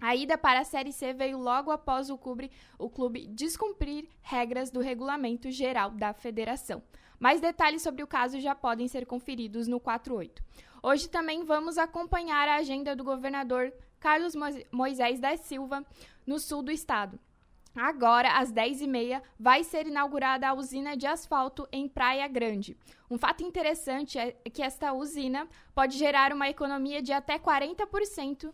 A 0.00 0.16
ida 0.16 0.38
para 0.38 0.60
a 0.60 0.64
Série 0.64 0.92
C 0.92 1.12
veio 1.12 1.36
logo 1.36 1.70
após 1.70 2.08
o 2.08 2.16
clube, 2.16 2.50
o 2.78 2.88
clube 2.88 3.26
descumprir 3.26 4.08
regras 4.22 4.70
do 4.70 4.80
regulamento 4.80 5.50
geral 5.50 5.90
da 5.90 6.14
federação. 6.14 6.82
Mais 7.18 7.40
detalhes 7.40 7.82
sobre 7.82 8.02
o 8.02 8.06
caso 8.06 8.40
já 8.40 8.54
podem 8.54 8.86
ser 8.88 9.06
conferidos 9.06 9.66
no 9.66 9.80
48. 9.80 10.42
Hoje 10.82 11.08
também 11.08 11.44
vamos 11.44 11.76
acompanhar 11.76 12.48
a 12.48 12.56
agenda 12.56 12.94
do 12.94 13.02
governador 13.02 13.72
Carlos 13.98 14.34
Moisés 14.70 15.18
da 15.18 15.36
Silva 15.36 15.84
no 16.26 16.38
sul 16.38 16.62
do 16.62 16.70
estado. 16.70 17.18
Agora, 17.74 18.38
às 18.38 18.52
10h30, 18.52 19.22
vai 19.38 19.62
ser 19.62 19.86
inaugurada 19.86 20.48
a 20.48 20.54
usina 20.54 20.96
de 20.96 21.06
asfalto 21.06 21.68
em 21.70 21.88
Praia 21.88 22.26
Grande. 22.26 22.76
Um 23.10 23.18
fato 23.18 23.44
interessante 23.44 24.18
é 24.18 24.32
que 24.52 24.62
esta 24.62 24.92
usina 24.92 25.48
pode 25.74 25.96
gerar 25.96 26.32
uma 26.32 26.48
economia 26.48 27.00
de 27.00 27.12
até 27.12 27.38
40% 27.38 28.52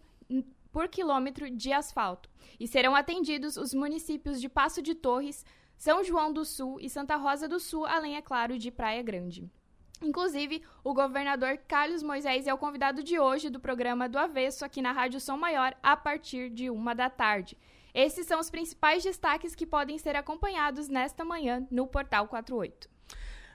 por 0.70 0.88
quilômetro 0.88 1.48
de 1.48 1.72
asfalto. 1.72 2.28
E 2.58 2.66
serão 2.66 2.94
atendidos 2.94 3.56
os 3.56 3.72
municípios 3.72 4.40
de 4.40 4.48
Passo 4.48 4.82
de 4.82 4.94
Torres, 4.94 5.44
São 5.76 6.02
João 6.02 6.32
do 6.32 6.44
Sul 6.44 6.78
e 6.80 6.88
Santa 6.88 7.16
Rosa 7.16 7.46
do 7.48 7.60
Sul, 7.60 7.86
além, 7.86 8.16
é 8.16 8.22
claro, 8.22 8.58
de 8.58 8.70
Praia 8.70 9.02
Grande. 9.02 9.50
Inclusive, 10.02 10.62
o 10.82 10.92
governador 10.92 11.58
Carlos 11.66 12.02
Moisés 12.02 12.46
é 12.46 12.52
o 12.52 12.58
convidado 12.58 13.02
de 13.02 13.18
hoje 13.18 13.48
do 13.48 13.60
programa 13.60 14.08
do 14.08 14.18
Avesso 14.18 14.64
aqui 14.64 14.82
na 14.82 14.92
Rádio 14.92 15.20
Som 15.20 15.36
Maior 15.36 15.74
a 15.82 15.96
partir 15.96 16.50
de 16.50 16.68
uma 16.68 16.94
da 16.94 17.08
tarde. 17.08 17.56
Esses 17.94 18.26
são 18.26 18.40
os 18.40 18.50
principais 18.50 19.02
destaques 19.02 19.54
que 19.54 19.64
podem 19.64 19.96
ser 19.98 20.16
acompanhados 20.16 20.88
nesta 20.88 21.24
manhã 21.24 21.66
no 21.70 21.86
Portal 21.86 22.26
48. 22.26 22.88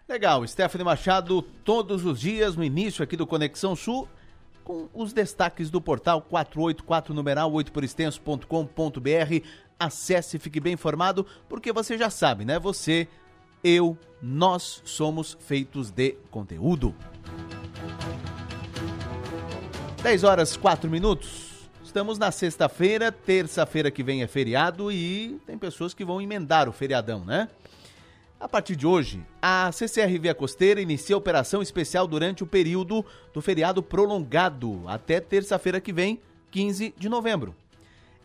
Legal, 0.08 0.48
Stephanie 0.48 0.86
Machado, 0.86 1.42
todos 1.64 2.04
os 2.04 2.20
dias 2.20 2.56
no 2.56 2.64
início 2.64 3.04
aqui 3.04 3.16
do 3.16 3.28
Conexão 3.28 3.76
Sul, 3.76 4.08
com 4.64 4.88
os 4.94 5.14
destaques 5.14 5.70
do 5.70 5.82
portal 5.82 6.22
484 6.22 7.14
numeral 7.14 7.52
8 7.52 7.72
por 7.72 7.84
extenso.com.br. 7.84 9.46
Acesse 9.80 10.36
e 10.36 10.40
fique 10.40 10.60
bem 10.60 10.74
informado, 10.74 11.26
porque 11.48 11.72
você 11.72 11.98
já 11.98 12.10
sabe, 12.10 12.44
né? 12.44 12.60
Você, 12.60 13.08
eu, 13.64 13.98
nós 14.22 14.82
somos 14.84 15.38
feitos 15.40 15.90
de 15.90 16.18
conteúdo. 16.30 16.94
10 20.04 20.24
horas 20.24 20.58
4 20.58 20.90
minutos. 20.90 21.50
Estamos 21.84 22.20
na 22.20 22.32
sexta-feira, 22.32 23.12
terça-feira 23.12 23.90
que 23.90 24.04
vem 24.04 24.22
é 24.22 24.28
feriado 24.28 24.92
e 24.92 25.40
tem 25.48 25.58
pessoas 25.58 25.94
que 25.94 26.06
vão 26.06 26.22
emendar 26.22 26.70
o 26.70 26.72
feriadão, 26.72 27.26
né? 27.26 27.50
A 28.40 28.48
partir 28.48 28.76
de 28.76 28.88
hoje, 28.88 29.26
a 29.42 29.72
CCR 29.72 30.20
Via 30.20 30.34
Costeira 30.34 30.80
inicia 30.80 31.18
operação 31.18 31.62
especial 31.62 32.08
durante 32.08 32.44
o 32.44 32.48
período 32.48 33.04
do 33.34 33.42
feriado 33.42 33.84
prolongado, 33.84 34.84
até 34.88 35.20
terça-feira 35.20 35.82
que 35.82 35.92
vem, 35.92 36.22
15 36.52 36.94
de 36.98 37.10
novembro. 37.10 37.54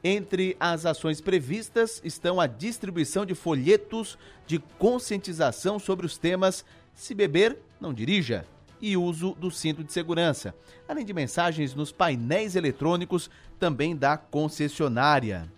Entre 0.07 0.55
as 0.61 0.85
ações 0.85 1.23
previstas 1.23 2.03
estão 2.05 2.39
a 2.39 2.47
distribuição 2.47 3.25
de 3.25 3.35
folhetos 3.35 4.19
de 4.47 4.59
conscientização 4.79 5.79
sobre 5.79 6.05
os 6.05 6.19
temas 6.19 6.63
Se 6.93 7.15
beber, 7.15 7.59
não 7.81 7.95
dirija 7.95 8.47
e 8.83 8.99
uso 8.99 9.35
do 9.35 9.51
cinto 9.51 9.83
de 9.83 9.91
segurança, 9.91 10.55
além 10.87 11.07
de 11.07 11.15
mensagens 11.15 11.75
nos 11.75 11.91
painéis 11.91 12.55
eletrônicos 12.55 13.31
também 13.59 13.97
da 13.97 14.19
concessionária. 14.19 15.51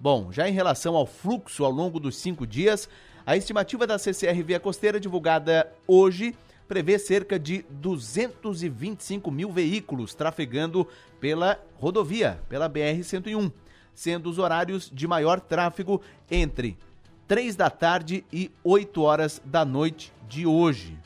Bom, 0.00 0.32
já 0.32 0.48
em 0.48 0.52
relação 0.52 0.96
ao 0.96 1.06
fluxo 1.06 1.64
ao 1.64 1.70
longo 1.70 2.00
dos 2.00 2.16
cinco 2.16 2.44
dias, 2.44 2.88
a 3.24 3.36
estimativa 3.36 3.86
da 3.86 3.98
CCR 3.98 4.42
Via 4.44 4.58
Costeira, 4.58 4.98
divulgada 4.98 5.72
hoje, 5.86 6.34
prevê 6.70 7.00
cerca 7.00 7.36
de 7.36 7.64
225 7.68 9.28
mil 9.28 9.50
veículos 9.50 10.14
trafegando 10.14 10.86
pela 11.18 11.60
rodovia, 11.74 12.40
pela 12.48 12.70
BR-101, 12.70 13.50
sendo 13.92 14.30
os 14.30 14.38
horários 14.38 14.88
de 14.94 15.08
maior 15.08 15.40
tráfego 15.40 16.00
entre 16.30 16.78
3 17.26 17.56
da 17.56 17.70
tarde 17.70 18.24
e 18.32 18.52
8 18.62 19.02
horas 19.02 19.42
da 19.44 19.64
noite 19.64 20.12
de 20.28 20.46
hoje. 20.46 20.96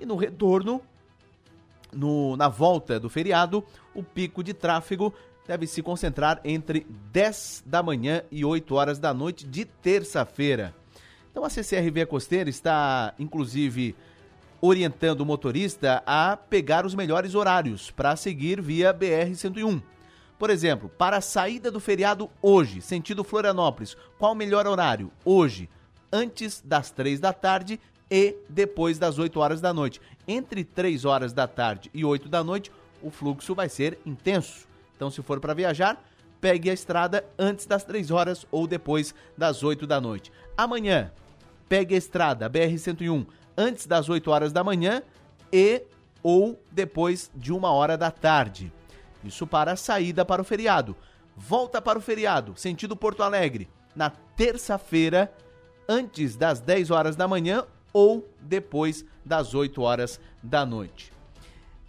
E 0.00 0.06
no 0.06 0.16
retorno, 0.16 0.80
no, 1.92 2.34
na 2.38 2.48
volta 2.48 2.98
do 2.98 3.10
feriado, 3.10 3.62
o 3.94 4.02
pico 4.02 4.42
de 4.42 4.54
tráfego 4.54 5.12
deve 5.46 5.66
se 5.66 5.82
concentrar 5.82 6.40
entre 6.42 6.86
10 7.12 7.64
da 7.66 7.82
manhã 7.82 8.22
e 8.30 8.46
8 8.46 8.74
horas 8.74 8.98
da 8.98 9.12
noite 9.12 9.46
de 9.46 9.66
terça-feira. 9.66 10.74
Então 11.30 11.44
a 11.44 11.50
CCR 11.50 11.90
Via 11.92 12.06
Costeira 12.06 12.48
está, 12.48 13.12
inclusive, 13.18 13.94
orientando 14.62 15.22
o 15.22 15.26
motorista 15.26 16.04
a 16.06 16.36
pegar 16.36 16.86
os 16.86 16.94
melhores 16.94 17.34
horários 17.34 17.90
para 17.90 18.14
seguir 18.14 18.62
via 18.62 18.94
BR-101. 18.94 19.82
Por 20.38 20.50
exemplo, 20.50 20.88
para 20.88 21.16
a 21.16 21.20
saída 21.20 21.68
do 21.68 21.80
feriado 21.80 22.30
hoje, 22.40 22.80
sentido 22.80 23.24
Florianópolis, 23.24 23.96
qual 24.18 24.32
o 24.32 24.36
melhor 24.36 24.68
horário? 24.68 25.10
Hoje, 25.24 25.68
antes 26.12 26.62
das 26.64 26.90
3 26.92 27.18
da 27.18 27.32
tarde 27.32 27.80
e 28.08 28.36
depois 28.48 28.98
das 28.98 29.18
8 29.18 29.40
horas 29.40 29.60
da 29.60 29.72
noite. 29.72 30.00
Entre 30.28 30.62
3 30.62 31.04
horas 31.04 31.32
da 31.32 31.48
tarde 31.48 31.90
e 31.92 32.04
8 32.04 32.28
da 32.28 32.44
noite, 32.44 32.70
o 33.02 33.10
fluxo 33.10 33.54
vai 33.54 33.68
ser 33.68 33.98
intenso. 34.06 34.68
Então, 34.94 35.10
se 35.10 35.22
for 35.22 35.40
para 35.40 35.54
viajar, 35.54 36.00
pegue 36.40 36.70
a 36.70 36.74
estrada 36.74 37.24
antes 37.38 37.66
das 37.66 37.84
3 37.84 38.10
horas 38.10 38.46
ou 38.50 38.66
depois 38.66 39.14
das 39.36 39.64
8 39.64 39.86
da 39.86 40.00
noite. 40.00 40.30
Amanhã, 40.56 41.10
pegue 41.68 41.94
a 41.94 41.98
estrada 41.98 42.50
BR-101 42.50 43.26
antes 43.56 43.86
das 43.86 44.08
8 44.08 44.30
horas 44.30 44.52
da 44.52 44.64
manhã 44.64 45.02
e 45.52 45.82
ou 46.22 46.60
depois 46.70 47.30
de 47.34 47.52
uma 47.52 47.72
hora 47.72 47.96
da 47.96 48.10
tarde. 48.10 48.72
Isso 49.24 49.46
para 49.46 49.72
a 49.72 49.76
saída 49.76 50.24
para 50.24 50.42
o 50.42 50.44
feriado. 50.44 50.96
Volta 51.36 51.80
para 51.80 51.98
o 51.98 52.02
feriado, 52.02 52.54
sentido 52.56 52.96
Porto 52.96 53.22
Alegre, 53.22 53.68
na 53.94 54.10
terça-feira, 54.10 55.32
antes 55.88 56.36
das 56.36 56.60
10 56.60 56.90
horas 56.90 57.16
da 57.16 57.26
manhã 57.26 57.64
ou 57.92 58.28
depois 58.40 59.04
das 59.24 59.54
8 59.54 59.80
horas 59.82 60.20
da 60.42 60.64
noite. 60.64 61.12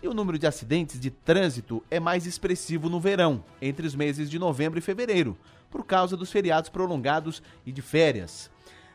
E 0.02 0.08
o 0.08 0.13
número 0.13 0.38
de 0.38 0.45
acidentes 0.45 0.99
de 0.99 1.10
trânsito 1.10 1.84
é 1.89 1.99
mais 1.99 2.26
expressivo 2.26 2.89
no 2.89 2.99
verão, 2.99 3.43
entre 3.62 3.88
os 3.88 3.95
meses 3.95 4.30
de 4.30 4.38
novembro 4.38 4.78
e 4.78 4.82
fevereiro, 4.82 5.38
por 5.71 5.86
causa 5.86 6.17
dos 6.17 6.32
feriados 6.32 6.69
prolongados 6.69 7.41
e 7.65 7.71
de 7.71 7.82
férias. 7.82 8.52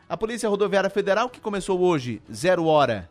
A 0.09 0.17
Polícia 0.17 0.49
Rodoviária 0.49 0.89
Federal, 0.89 1.29
que 1.29 1.39
começou 1.39 1.79
hoje, 1.81 2.19
zero 2.33 2.65
hora, 2.65 3.07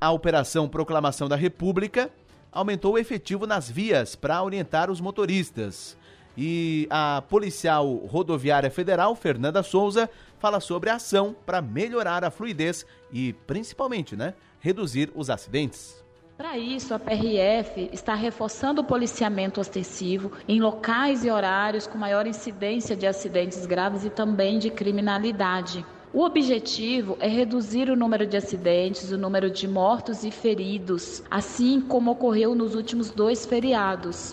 a 0.00 0.12
Operação 0.12 0.68
Proclamação 0.68 1.28
da 1.28 1.34
República, 1.34 2.08
aumentou 2.52 2.92
o 2.94 2.98
efetivo 2.98 3.48
nas 3.48 3.68
vias 3.68 4.14
para 4.14 4.40
orientar 4.40 4.92
os 4.92 5.00
motoristas. 5.00 5.96
E 6.38 6.86
a 6.88 7.20
policial 7.28 7.92
rodoviária 8.06 8.70
federal, 8.70 9.16
Fernanda 9.16 9.60
Souza, 9.64 10.08
fala 10.38 10.60
sobre 10.60 10.88
a 10.88 10.94
ação 10.94 11.34
para 11.44 11.60
melhorar 11.60 12.22
a 12.22 12.30
fluidez 12.30 12.86
e, 13.12 13.32
principalmente, 13.44 14.14
né, 14.14 14.34
reduzir 14.60 15.10
os 15.16 15.28
acidentes. 15.28 16.00
Para 16.36 16.56
isso, 16.56 16.94
a 16.94 16.98
PRF 17.00 17.90
está 17.92 18.14
reforçando 18.14 18.82
o 18.82 18.84
policiamento 18.84 19.60
ostensivo 19.60 20.30
em 20.46 20.60
locais 20.60 21.24
e 21.24 21.30
horários 21.30 21.88
com 21.88 21.98
maior 21.98 22.24
incidência 22.24 22.94
de 22.94 23.04
acidentes 23.04 23.66
graves 23.66 24.04
e 24.04 24.10
também 24.10 24.60
de 24.60 24.70
criminalidade. 24.70 25.84
O 26.14 26.24
objetivo 26.24 27.16
é 27.18 27.26
reduzir 27.26 27.90
o 27.90 27.96
número 27.96 28.24
de 28.24 28.36
acidentes, 28.36 29.10
o 29.10 29.18
número 29.18 29.50
de 29.50 29.66
mortos 29.66 30.22
e 30.22 30.30
feridos, 30.30 31.24
assim 31.28 31.80
como 31.80 32.12
ocorreu 32.12 32.54
nos 32.54 32.76
últimos 32.76 33.10
dois 33.10 33.44
feriados. 33.44 34.32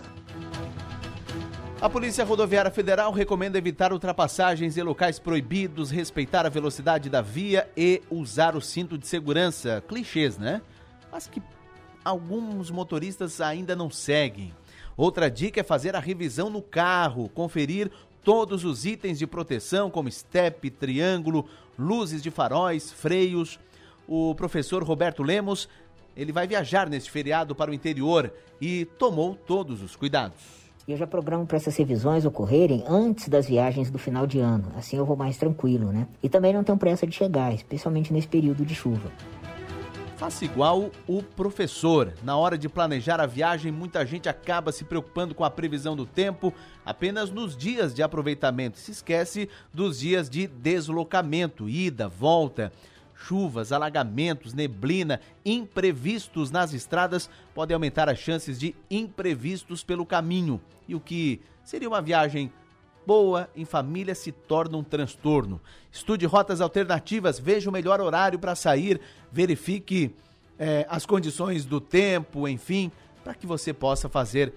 A 1.82 1.89
Polícia 1.89 2.24
Rodoviária 2.24 2.70
Federal 2.70 3.12
recomenda 3.12 3.58
evitar 3.58 3.91
ultrapassagens 3.91 4.78
em 4.78 4.84
locais 4.84 5.17
proibidos, 5.17 5.89
respeitar 5.89 6.46
a 6.46 6.50
velocidade 6.50 7.10
da 7.10 7.20
via 7.20 7.67
e 7.76 8.00
usar 8.12 8.56
o 8.56 8.62
cinto 8.62 8.96
de 8.96 9.08
segurança. 9.08 9.84
Clichês, 9.88 10.38
né? 10.38 10.62
Mas 11.12 11.26
que 11.26 11.41
alguns 12.06 12.70
motoristas 12.70 13.41
ainda 13.41 13.76
não 13.76 13.89
seguem. 13.89 14.54
Outra 14.96 15.32
dica 15.32 15.62
é 15.62 15.63
fazer 15.63 15.96
a 15.96 16.00
revisão 16.00 16.48
no 16.48 16.62
carro, 16.62 17.28
conferir 17.30 17.89
todos 18.23 18.63
os 18.63 18.86
itens 18.86 19.19
de 19.19 19.27
proteção, 19.27 19.89
como 19.89 20.12
step, 20.12 20.69
triângulo, 20.69 21.45
luzes 21.77 22.21
de 22.21 22.31
faróis, 22.31 22.91
freios. 22.91 23.60
O 24.07 24.36
professor 24.36 24.84
Roberto 24.84 25.23
Lemos, 25.23 25.69
ele 26.15 26.31
vai 26.31 26.47
viajar 26.47 26.89
neste 26.89 27.10
feriado 27.10 27.55
para 27.55 27.71
o 27.71 27.73
interior 27.73 28.31
e 28.60 28.86
tomou 28.97 29.36
todos 29.36 29.81
os 29.81 29.95
cuidados. 29.95 30.62
Eu 30.88 30.97
já 30.97 31.05
programo 31.05 31.45
para 31.45 31.57
essas 31.57 31.75
revisões 31.77 32.25
ocorrerem 32.25 32.84
antes 32.88 33.29
das 33.29 33.47
viagens 33.47 33.91
do 33.91 33.99
final 33.99 34.25
de 34.25 34.39
ano. 34.39 34.71
Assim 34.75 34.97
eu 34.97 35.05
vou 35.05 35.15
mais 35.15 35.38
tranquilo, 35.38 35.91
né? 35.91 36.07
E 36.21 36.27
também 36.27 36.53
não 36.53 36.63
tenho 36.63 36.77
pressa 36.77 37.05
de 37.05 37.15
chegar, 37.15 37.53
especialmente 37.53 38.12
nesse 38.12 38.27
período 38.27 38.65
de 38.65 38.73
chuva. 38.73 39.12
Faça 40.21 40.45
igual 40.45 40.91
o 41.07 41.23
professor. 41.23 42.13
Na 42.21 42.38
hora 42.38 42.55
de 42.55 42.69
planejar 42.69 43.19
a 43.19 43.25
viagem, 43.25 43.71
muita 43.71 44.05
gente 44.05 44.29
acaba 44.29 44.71
se 44.71 44.84
preocupando 44.84 45.34
com 45.34 45.43
a 45.43 45.49
previsão 45.49 45.95
do 45.95 46.05
tempo 46.05 46.53
apenas 46.86 47.31
nos 47.31 47.57
dias 47.57 47.91
de 47.91 48.03
aproveitamento. 48.03 48.77
Se 48.77 48.91
esquece 48.91 49.49
dos 49.73 49.99
dias 49.99 50.29
de 50.29 50.45
deslocamento, 50.45 51.67
ida, 51.67 52.07
volta. 52.07 52.71
Chuvas, 53.15 53.71
alagamentos, 53.71 54.53
neblina, 54.53 55.19
imprevistos 55.43 56.51
nas 56.51 56.71
estradas 56.71 57.27
podem 57.55 57.73
aumentar 57.73 58.07
as 58.07 58.19
chances 58.19 58.60
de 58.60 58.75
imprevistos 58.91 59.84
pelo 59.84 60.05
caminho. 60.05 60.62
E 60.88 60.93
o 60.93 60.99
que 60.99 61.41
seria 61.63 61.88
uma 61.88 61.99
viagem 61.99 62.53
boa 63.12 63.50
em 63.54 63.65
família 63.65 64.15
se 64.15 64.32
torna 64.32 64.78
um 64.78 64.84
transtorno. 64.86 65.60
Estude 65.91 66.26
rotas 66.26 66.62
alternativas, 66.62 67.38
veja 67.38 67.69
o 67.69 67.74
melhor 67.74 68.00
horário 68.00 68.39
para 68.39 68.56
sair, 68.56 69.02
verifique 69.30 70.15
eh, 70.58 70.86
as 70.89 71.06
condições 71.06 71.65
do 71.65 71.82
tempo, 71.82 72.47
enfim, 72.47 72.89
para 73.21 73.34
que 73.34 73.45
você 73.45 73.74
possa 73.74 74.08
fazer 74.08 74.54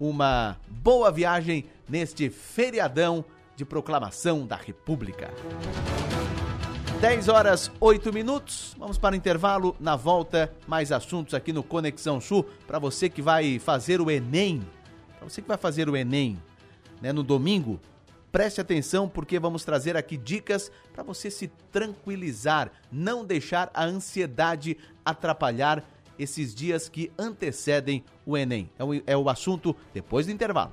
uma 0.00 0.56
boa 0.66 1.12
viagem 1.12 1.66
neste 1.86 2.30
feriadão 2.30 3.22
de 3.54 3.66
proclamação 3.66 4.46
da 4.46 4.56
República. 4.56 5.30
10 7.02 7.28
horas 7.28 7.70
8 7.78 8.10
minutos. 8.10 8.74
Vamos 8.78 8.96
para 8.96 9.12
o 9.12 9.16
intervalo. 9.18 9.76
Na 9.78 9.96
volta, 9.96 10.50
mais 10.66 10.90
assuntos 10.92 11.34
aqui 11.34 11.52
no 11.52 11.62
Conexão 11.62 12.22
Sul. 12.22 12.46
Para 12.66 12.78
você 12.78 13.10
que 13.10 13.20
vai 13.20 13.58
fazer 13.58 14.00
o 14.00 14.10
Enem. 14.10 14.62
Para 15.18 15.28
você 15.28 15.42
que 15.42 15.48
vai 15.48 15.58
fazer 15.58 15.90
o 15.90 15.96
Enem 15.96 16.38
né, 17.00 17.12
no 17.12 17.22
domingo, 17.22 17.78
preste 18.38 18.60
atenção 18.60 19.08
porque 19.08 19.36
vamos 19.36 19.64
trazer 19.64 19.96
aqui 19.96 20.16
dicas 20.16 20.70
para 20.92 21.02
você 21.02 21.28
se 21.28 21.48
tranquilizar, 21.72 22.70
não 22.88 23.24
deixar 23.24 23.68
a 23.74 23.84
ansiedade 23.84 24.76
atrapalhar 25.04 25.82
esses 26.16 26.54
dias 26.54 26.88
que 26.88 27.10
antecedem 27.18 28.04
o 28.24 28.36
Enem. 28.36 28.70
É 28.78 28.84
o, 28.84 28.94
é 29.08 29.16
o 29.16 29.28
assunto 29.28 29.74
depois 29.92 30.26
do 30.26 30.30
intervalo. 30.30 30.72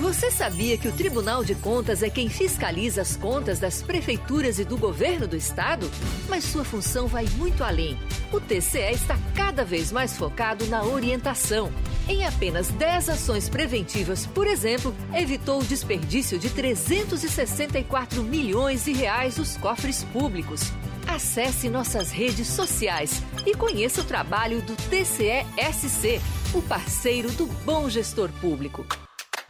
Você 0.00 0.30
sabia 0.30 0.78
que 0.78 0.86
o 0.86 0.92
Tribunal 0.92 1.42
de 1.42 1.56
Contas 1.56 2.04
é 2.04 2.08
quem 2.08 2.28
fiscaliza 2.28 3.02
as 3.02 3.16
contas 3.16 3.58
das 3.58 3.82
prefeituras 3.82 4.60
e 4.60 4.64
do 4.64 4.76
governo 4.76 5.26
do 5.26 5.34
estado? 5.34 5.90
Mas 6.28 6.44
sua 6.44 6.64
função 6.64 7.08
vai 7.08 7.26
muito 7.36 7.64
além. 7.64 7.98
O 8.32 8.40
TCE 8.40 8.92
está 8.92 9.18
cada 9.34 9.64
vez 9.64 9.90
mais 9.90 10.16
focado 10.16 10.64
na 10.66 10.84
orientação. 10.84 11.72
Em 12.08 12.24
apenas 12.24 12.68
10 12.68 13.08
ações 13.08 13.48
preventivas, 13.48 14.24
por 14.24 14.46
exemplo, 14.46 14.94
evitou 15.12 15.60
o 15.60 15.64
desperdício 15.64 16.38
de 16.38 16.48
364 16.48 18.22
milhões 18.22 18.84
de 18.84 18.92
reais 18.92 19.34
dos 19.34 19.56
cofres 19.56 20.04
públicos. 20.04 20.72
Acesse 21.08 21.70
nossas 21.70 22.10
redes 22.10 22.46
sociais 22.48 23.22
e 23.46 23.54
conheça 23.54 24.02
o 24.02 24.04
trabalho 24.04 24.60
do 24.60 24.76
TCE-SC, 24.76 26.20
o 26.54 26.60
parceiro 26.60 27.32
do 27.32 27.46
bom 27.64 27.88
gestor 27.88 28.30
público. 28.42 28.84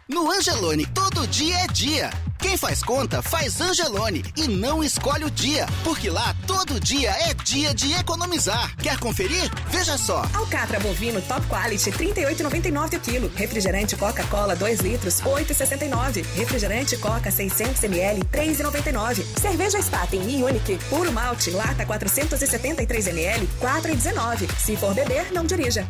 No 0.09 0.31
Angelone, 0.31 0.87
todo 0.87 1.27
dia 1.27 1.55
é 1.59 1.66
dia. 1.66 2.11
Quem 2.38 2.57
faz 2.57 2.83
conta, 2.83 3.21
faz 3.21 3.61
Angelone 3.61 4.25
e 4.38 4.49
não 4.49 4.83
escolhe 4.83 5.27
o 5.27 5.31
dia, 5.31 5.66
porque 5.85 6.09
lá 6.09 6.35
todo 6.47 6.81
dia 6.81 7.11
é 7.11 7.35
dia 7.35 7.75
de 7.75 7.92
economizar. 7.92 8.75
Quer 8.77 8.99
conferir? 8.99 9.51
Veja 9.68 9.99
só. 9.99 10.25
Alcatra 10.33 10.81
bovino 10.81 11.21
top 11.21 11.47
quality 11.47 11.90
38,99 11.90 12.97
o 12.97 13.01
quilo. 13.01 13.31
Refrigerante 13.37 13.97
Coca-Cola 13.97 14.57
2 14.57 14.81
litros 14.81 15.21
8,69. 15.21 16.25
Refrigerante 16.37 16.97
Coca 16.97 17.31
600 17.31 17.85
ml 17.85 18.25
3,99. 18.33 19.23
Cerveja 19.38 19.83
Spaten 19.83 20.23
e 20.27 20.42
Unique 20.42 20.79
puro 20.88 21.12
malte 21.12 21.51
lata 21.51 21.85
473 21.85 23.09
ml 23.09 23.47
4,19. 23.61 24.49
Se 24.59 24.75
for 24.75 24.94
beber, 24.94 25.31
não 25.33 25.44
dirija. 25.44 25.87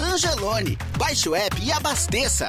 Angelone, 0.00 0.78
baixe 0.96 1.28
o 1.28 1.34
app 1.34 1.60
e 1.60 1.70
abasteça. 1.70 2.48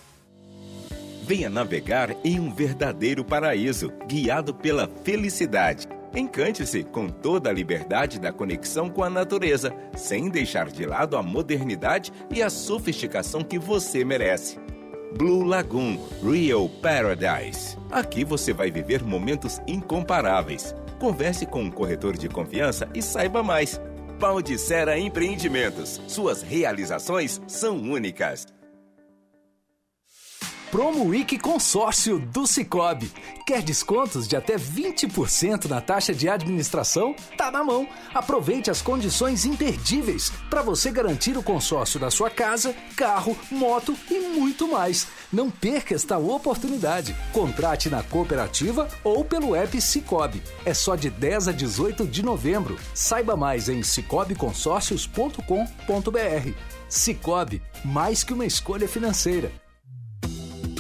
Venha 1.26 1.50
navegar 1.50 2.14
em 2.24 2.38
um 2.38 2.54
verdadeiro 2.54 3.24
paraíso, 3.24 3.92
guiado 4.06 4.54
pela 4.54 4.88
felicidade. 5.02 5.88
Encante-se 6.14 6.84
com 6.84 7.08
toda 7.08 7.50
a 7.50 7.52
liberdade 7.52 8.20
da 8.20 8.32
conexão 8.32 8.88
com 8.88 9.02
a 9.02 9.10
natureza, 9.10 9.74
sem 9.96 10.30
deixar 10.30 10.70
de 10.70 10.86
lado 10.86 11.16
a 11.16 11.22
modernidade 11.22 12.12
e 12.30 12.42
a 12.42 12.48
sofisticação 12.48 13.42
que 13.42 13.58
você 13.58 14.04
merece. 14.04 14.56
Blue 15.18 15.42
Lagoon 15.42 15.98
Real 16.22 16.68
Paradise. 16.68 17.76
Aqui 17.90 18.24
você 18.24 18.52
vai 18.52 18.70
viver 18.70 19.02
momentos 19.02 19.60
incomparáveis. 19.66 20.76
Converse 20.98 21.44
com 21.46 21.62
um 21.62 21.70
corretor 21.70 22.16
de 22.16 22.28
confiança 22.28 22.88
e 22.94 23.02
saiba 23.02 23.42
mais. 23.42 23.80
Baldicera 24.18 24.98
Empreendimentos. 24.98 26.00
Suas 26.08 26.42
realizações 26.42 27.40
são 27.46 27.76
únicas. 27.76 28.46
Promo 30.70 31.04
Week 31.04 31.38
Consórcio 31.38 32.18
do 32.18 32.46
Cicobi. 32.46 33.10
Quer 33.46 33.62
descontos 33.62 34.26
de 34.26 34.36
até 34.36 34.56
20% 34.56 35.66
na 35.66 35.80
taxa 35.80 36.12
de 36.12 36.28
administração? 36.28 37.14
Tá 37.36 37.50
na 37.50 37.62
mão. 37.62 37.88
Aproveite 38.12 38.70
as 38.70 38.82
condições 38.82 39.46
imperdíveis 39.46 40.30
para 40.50 40.62
você 40.62 40.90
garantir 40.90 41.36
o 41.36 41.42
consórcio 41.42 42.00
da 42.00 42.10
sua 42.10 42.28
casa, 42.28 42.74
carro, 42.96 43.38
moto 43.50 43.96
e 44.10 44.18
muito 44.18 44.66
mais. 44.68 45.06
Não 45.32 45.50
perca 45.50 45.94
esta 45.94 46.18
oportunidade. 46.18 47.16
Contrate 47.32 47.90
na 47.90 48.02
cooperativa 48.02 48.88
ou 49.02 49.24
pelo 49.24 49.54
app 49.54 49.80
Cicobi. 49.80 50.42
É 50.64 50.72
só 50.72 50.94
de 50.94 51.10
10 51.10 51.48
a 51.48 51.52
18 51.52 52.06
de 52.06 52.22
novembro. 52.22 52.78
Saiba 52.94 53.36
mais 53.36 53.68
em 53.68 53.82
cicobiconsórcios.com.br. 53.82 56.50
Cicobi, 56.88 57.60
mais 57.84 58.22
que 58.22 58.32
uma 58.32 58.46
escolha 58.46 58.88
financeira. 58.88 59.50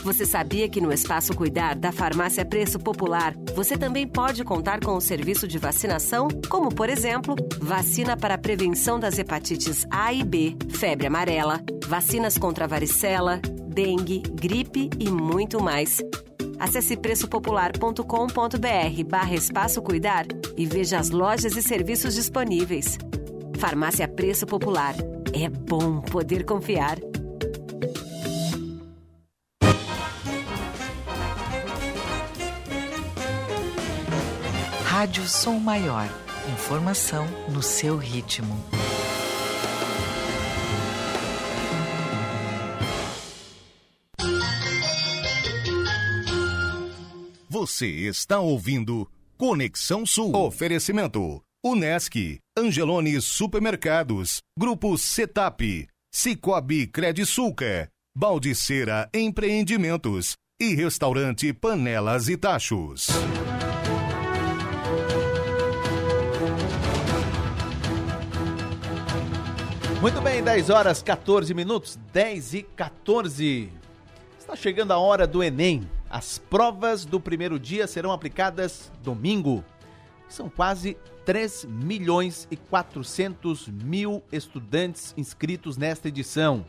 Você 0.06 0.24
sabia 0.24 0.68
que 0.68 0.80
no 0.80 0.92
Espaço 0.92 1.34
Cuidar 1.34 1.74
da 1.74 1.90
Farmácia 1.90 2.44
Preço 2.44 2.78
Popular, 2.78 3.34
você 3.56 3.76
também 3.76 4.06
pode 4.06 4.44
contar 4.44 4.78
com 4.78 4.94
o 4.94 5.00
serviço 5.00 5.48
de 5.48 5.58
vacinação, 5.58 6.28
como 6.48 6.72
por 6.72 6.88
exemplo, 6.88 7.34
vacina 7.60 8.16
para 8.16 8.34
a 8.34 8.38
prevenção 8.38 9.00
das 9.00 9.18
hepatites 9.18 9.84
A 9.90 10.12
e 10.12 10.22
B, 10.22 10.56
febre 10.70 11.08
amarela, 11.08 11.60
vacinas 11.88 12.38
contra 12.38 12.68
varicela, 12.68 13.40
dengue, 13.76 14.22
gripe 14.32 14.88
e 14.98 15.10
muito 15.10 15.62
mais. 15.62 16.00
Acesse 16.58 16.96
preçopopular.com.br 16.96 19.04
barra 19.06 19.34
Espaço 19.34 19.82
Cuidar 19.82 20.24
e 20.56 20.64
veja 20.64 20.98
as 20.98 21.10
lojas 21.10 21.54
e 21.54 21.62
serviços 21.62 22.14
disponíveis. 22.14 22.96
Farmácia 23.58 24.08
Preço 24.08 24.46
Popular. 24.46 24.94
É 25.34 25.50
bom 25.50 26.00
poder 26.00 26.46
confiar. 26.46 26.96
Rádio 34.84 35.28
Som 35.28 35.58
Maior. 35.58 36.08
Informação 36.54 37.26
no 37.50 37.62
seu 37.62 37.98
ritmo. 37.98 38.56
Você 47.76 47.88
está 48.08 48.40
ouvindo 48.40 49.06
Conexão 49.36 50.06
Sul. 50.06 50.34
Oferecimento: 50.34 51.42
Unesc, 51.62 52.38
Angelone 52.56 53.20
Supermercados, 53.20 54.38
Grupo 54.58 54.96
Setap, 54.96 55.86
Cicobi 56.10 56.86
Credisulca, 56.86 57.90
Baldiceira 58.16 59.10
Empreendimentos 59.12 60.36
e 60.58 60.74
Restaurante 60.74 61.52
Panelas 61.52 62.30
e 62.30 62.38
Tachos. 62.38 63.08
Muito 70.00 70.22
bem, 70.22 70.42
10 70.42 70.70
horas 70.70 71.02
14 71.02 71.52
minutos, 71.52 71.98
10 72.10 72.54
e 72.54 72.62
14. 72.62 73.70
Está 74.38 74.56
chegando 74.56 74.92
a 74.92 74.98
hora 74.98 75.26
do 75.26 75.44
Enem. 75.44 75.86
As 76.16 76.38
provas 76.38 77.04
do 77.04 77.20
primeiro 77.20 77.60
dia 77.60 77.86
serão 77.86 78.10
aplicadas 78.10 78.90
domingo. 79.02 79.62
São 80.26 80.48
quase 80.48 80.96
3 81.26 81.66
milhões 81.66 82.48
e 82.50 82.56
400 82.56 83.68
mil 83.68 84.22
estudantes 84.32 85.12
inscritos 85.18 85.76
nesta 85.76 86.08
edição. 86.08 86.64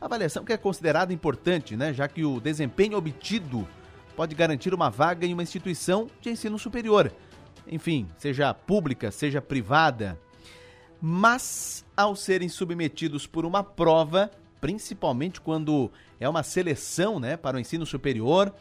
A 0.00 0.06
avaliação 0.06 0.42
que 0.42 0.54
é 0.54 0.56
considerada 0.56 1.12
importante, 1.12 1.76
né, 1.76 1.92
já 1.92 2.08
que 2.08 2.24
o 2.24 2.40
desempenho 2.40 2.96
obtido 2.96 3.68
pode 4.16 4.34
garantir 4.34 4.72
uma 4.72 4.88
vaga 4.88 5.26
em 5.26 5.34
uma 5.34 5.42
instituição 5.42 6.06
de 6.22 6.30
ensino 6.30 6.58
superior. 6.58 7.12
Enfim, 7.66 8.08
seja 8.16 8.54
pública, 8.54 9.10
seja 9.10 9.42
privada. 9.42 10.18
Mas, 10.98 11.84
ao 11.94 12.16
serem 12.16 12.48
submetidos 12.48 13.26
por 13.26 13.44
uma 13.44 13.62
prova, 13.62 14.30
principalmente 14.62 15.42
quando 15.42 15.90
é 16.22 16.28
uma 16.28 16.42
seleção 16.42 17.18
né, 17.18 17.36
para 17.36 17.56
o 17.56 17.60
ensino 17.60 17.84
superior, 17.84 18.54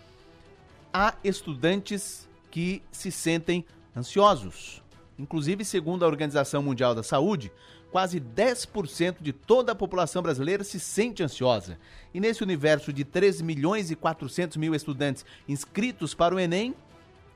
há 0.91 1.13
estudantes 1.23 2.27
que 2.49 2.81
se 2.91 3.11
sentem 3.11 3.63
ansiosos. 3.95 4.81
Inclusive, 5.17 5.63
segundo 5.63 6.03
a 6.03 6.07
Organização 6.07 6.63
Mundial 6.63 6.95
da 6.95 7.03
Saúde, 7.03 7.51
quase 7.91 8.19
10% 8.19 9.17
de 9.21 9.31
toda 9.31 9.73
a 9.73 9.75
população 9.75 10.23
brasileira 10.23 10.63
se 10.63 10.79
sente 10.79 11.21
ansiosa. 11.21 11.77
E 12.13 12.19
nesse 12.19 12.41
universo 12.41 12.91
de 12.91 13.05
3 13.05 13.41
milhões 13.41 13.91
e 13.91 13.95
400 13.95 14.57
mil 14.57 14.73
estudantes 14.73 15.23
inscritos 15.47 16.15
para 16.15 16.33
o 16.33 16.39
Enem, 16.39 16.73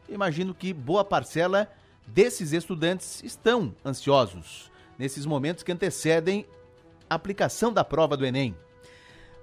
imagino 0.10 0.56
que 0.56 0.74
boa 0.74 1.06
parcela 1.06 1.72
desses 2.08 2.52
estudantes 2.52 3.24
estão 3.24 3.76
ansiosos 3.86 4.72
nesses 4.98 5.26
momentos 5.26 5.64
que 5.64 5.72
antecedem 5.72 6.46
a 7.08 7.16
aplicação 7.16 7.72
da 7.72 7.84
prova 7.84 8.18
do 8.18 8.26
Enem. 8.26 8.56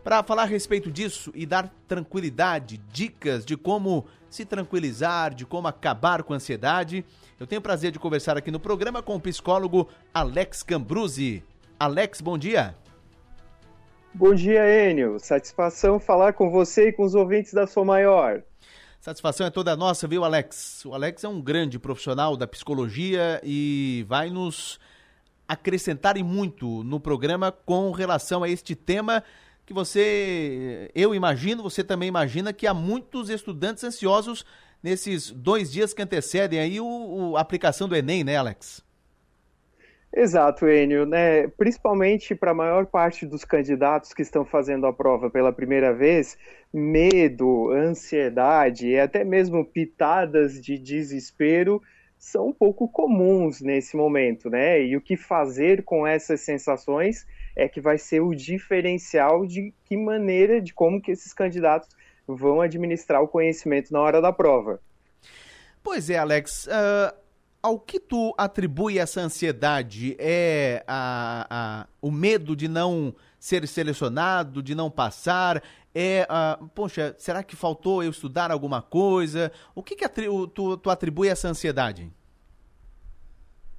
Para 0.04 0.20
falar 0.24 0.42
a 0.42 0.46
respeito 0.46 0.90
disso 0.90 1.30
e 1.32 1.46
dar 1.46 1.72
tranquilidade, 1.86 2.78
dicas 2.92 3.44
de 3.44 3.56
como 3.56 4.04
se 4.28 4.44
tranquilizar, 4.44 5.32
de 5.32 5.46
como 5.46 5.68
acabar 5.68 6.24
com 6.24 6.32
a 6.32 6.36
ansiedade, 6.36 7.04
eu 7.38 7.46
tenho 7.46 7.60
o 7.60 7.62
prazer 7.62 7.92
de 7.92 8.00
conversar 8.00 8.36
aqui 8.36 8.50
no 8.50 8.58
programa 8.58 9.00
com 9.00 9.14
o 9.14 9.20
psicólogo 9.20 9.88
Alex 10.12 10.64
Cambruzzi. 10.64 11.44
Alex, 11.78 12.20
bom 12.20 12.36
dia. 12.36 12.74
Bom 14.12 14.34
dia, 14.34 14.90
Enio. 14.90 15.20
Satisfação 15.20 16.00
falar 16.00 16.32
com 16.32 16.50
você 16.50 16.88
e 16.88 16.92
com 16.92 17.04
os 17.04 17.14
ouvintes 17.14 17.52
da 17.52 17.66
Sou 17.66 17.84
Maior. 17.84 18.42
Satisfação 19.00 19.46
é 19.46 19.50
toda 19.50 19.76
nossa, 19.76 20.08
viu, 20.08 20.24
Alex? 20.24 20.84
O 20.84 20.94
Alex 20.94 21.22
é 21.22 21.28
um 21.28 21.40
grande 21.40 21.78
profissional 21.78 22.36
da 22.36 22.46
psicologia 22.46 23.40
e 23.44 24.04
vai 24.08 24.30
nos 24.30 24.80
acrescentarem 25.46 26.24
muito 26.24 26.82
no 26.82 26.98
programa 26.98 27.52
com 27.52 27.90
relação 27.92 28.42
a 28.42 28.48
este 28.48 28.74
tema 28.74 29.22
que 29.72 29.74
você, 29.74 30.90
eu 30.94 31.14
imagino, 31.14 31.62
você 31.62 31.82
também 31.82 32.08
imagina 32.08 32.52
que 32.52 32.66
há 32.66 32.74
muitos 32.74 33.30
estudantes 33.30 33.82
ansiosos 33.82 34.44
nesses 34.82 35.30
dois 35.30 35.72
dias 35.72 35.94
que 35.94 36.02
antecedem 36.02 36.60
aí 36.60 36.78
o, 36.78 36.84
o 36.86 37.36
a 37.36 37.40
aplicação 37.40 37.88
do 37.88 37.96
Enem, 37.96 38.22
né, 38.22 38.36
Alex? 38.36 38.84
Exato, 40.14 40.68
Enio, 40.68 41.06
né? 41.06 41.48
Principalmente 41.48 42.34
para 42.34 42.50
a 42.50 42.54
maior 42.54 42.84
parte 42.84 43.24
dos 43.24 43.46
candidatos 43.46 44.12
que 44.12 44.20
estão 44.20 44.44
fazendo 44.44 44.86
a 44.86 44.92
prova 44.92 45.30
pela 45.30 45.50
primeira 45.50 45.94
vez, 45.94 46.36
medo, 46.70 47.70
ansiedade 47.70 48.88
e 48.88 49.00
até 49.00 49.24
mesmo 49.24 49.64
pitadas 49.64 50.60
de 50.62 50.76
desespero 50.76 51.80
são 52.18 52.48
um 52.48 52.52
pouco 52.52 52.86
comuns 52.86 53.62
nesse 53.62 53.96
momento, 53.96 54.50
né? 54.50 54.84
E 54.84 54.98
o 54.98 55.00
que 55.00 55.16
fazer 55.16 55.82
com 55.82 56.06
essas 56.06 56.42
sensações 56.42 57.26
é 57.56 57.68
que 57.68 57.80
vai 57.80 57.98
ser 57.98 58.20
o 58.20 58.34
diferencial 58.34 59.46
de 59.46 59.72
que 59.84 59.96
maneira, 59.96 60.60
de 60.60 60.72
como 60.72 61.00
que 61.00 61.10
esses 61.10 61.32
candidatos 61.32 61.88
vão 62.26 62.60
administrar 62.60 63.22
o 63.22 63.28
conhecimento 63.28 63.92
na 63.92 64.00
hora 64.00 64.20
da 64.20 64.32
prova. 64.32 64.80
Pois 65.82 66.08
é, 66.08 66.18
Alex. 66.18 66.66
Uh, 66.66 67.22
ao 67.62 67.78
que 67.78 68.00
tu 68.00 68.34
atribui 68.36 68.98
essa 68.98 69.20
ansiedade? 69.20 70.16
É 70.18 70.82
a, 70.86 71.46
a, 71.48 71.86
o 72.00 72.10
medo 72.10 72.56
de 72.56 72.68
não 72.68 73.14
ser 73.38 73.66
selecionado, 73.68 74.62
de 74.62 74.74
não 74.74 74.90
passar? 74.90 75.62
É, 75.94 76.26
uh, 76.30 76.66
poxa, 76.68 77.14
será 77.18 77.42
que 77.42 77.54
faltou 77.54 78.02
eu 78.02 78.10
estudar 78.10 78.50
alguma 78.50 78.80
coisa? 78.80 79.52
O 79.74 79.82
que, 79.82 79.94
que 79.94 80.08
tu, 80.08 80.76
tu 80.76 80.90
atribui 80.90 81.28
essa 81.28 81.48
ansiedade? 81.48 82.10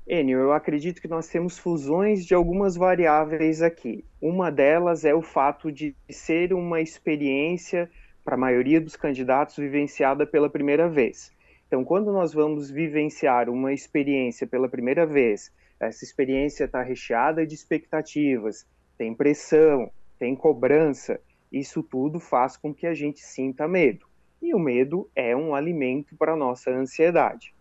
Enio, 0.06 0.38
eu 0.38 0.52
acredito 0.52 1.02
que 1.02 1.08
nós 1.08 1.30
temos 1.30 1.58
fusões 1.58 2.26
de 2.26 2.34
algumas 2.34 2.76
variáveis 2.76 3.62
aqui. 3.62 4.04
Uma 4.22 4.52
delas 4.52 5.06
é 5.06 5.16
o 5.16 5.22
fato 5.22 5.72
de 5.72 5.96
ser 6.10 6.54
uma 6.54 6.82
experiência, 6.82 7.90
para 8.22 8.36
a 8.36 8.38
maioria 8.38 8.82
dos 8.82 8.98
candidatos, 8.98 9.56
vivenciada 9.56 10.28
pela 10.28 10.50
primeira 10.50 10.90
vez. 10.90 11.32
Então, 11.68 11.86
quando 11.86 12.12
nós 12.12 12.34
vamos 12.34 12.70
vivenciar 12.70 13.50
uma 13.50 13.72
experiência 13.72 14.46
pela 14.46 14.68
primeira 14.68 15.06
vez, 15.06 15.54
essa 15.80 16.04
experiência 16.04 16.66
está 16.66 16.82
recheada 16.82 17.48
de 17.48 17.56
expectativas, 17.56 18.68
tem 18.98 19.16
pressão, 19.16 19.90
tem 20.20 20.36
cobrança, 20.36 21.18
isso 21.50 21.82
tudo 21.82 22.20
faz 22.20 22.58
com 22.58 22.74
que 22.74 22.86
a 22.86 22.94
gente 22.94 23.22
sinta 23.22 23.70
medo. 23.70 24.06
E 24.42 24.54
o 24.54 24.60
medo 24.60 25.10
é 25.16 25.34
um 25.34 25.56
alimento 25.56 26.14
para 26.18 26.34
a 26.34 26.38
nossa 26.38 26.72
ansiedade. 26.72 27.53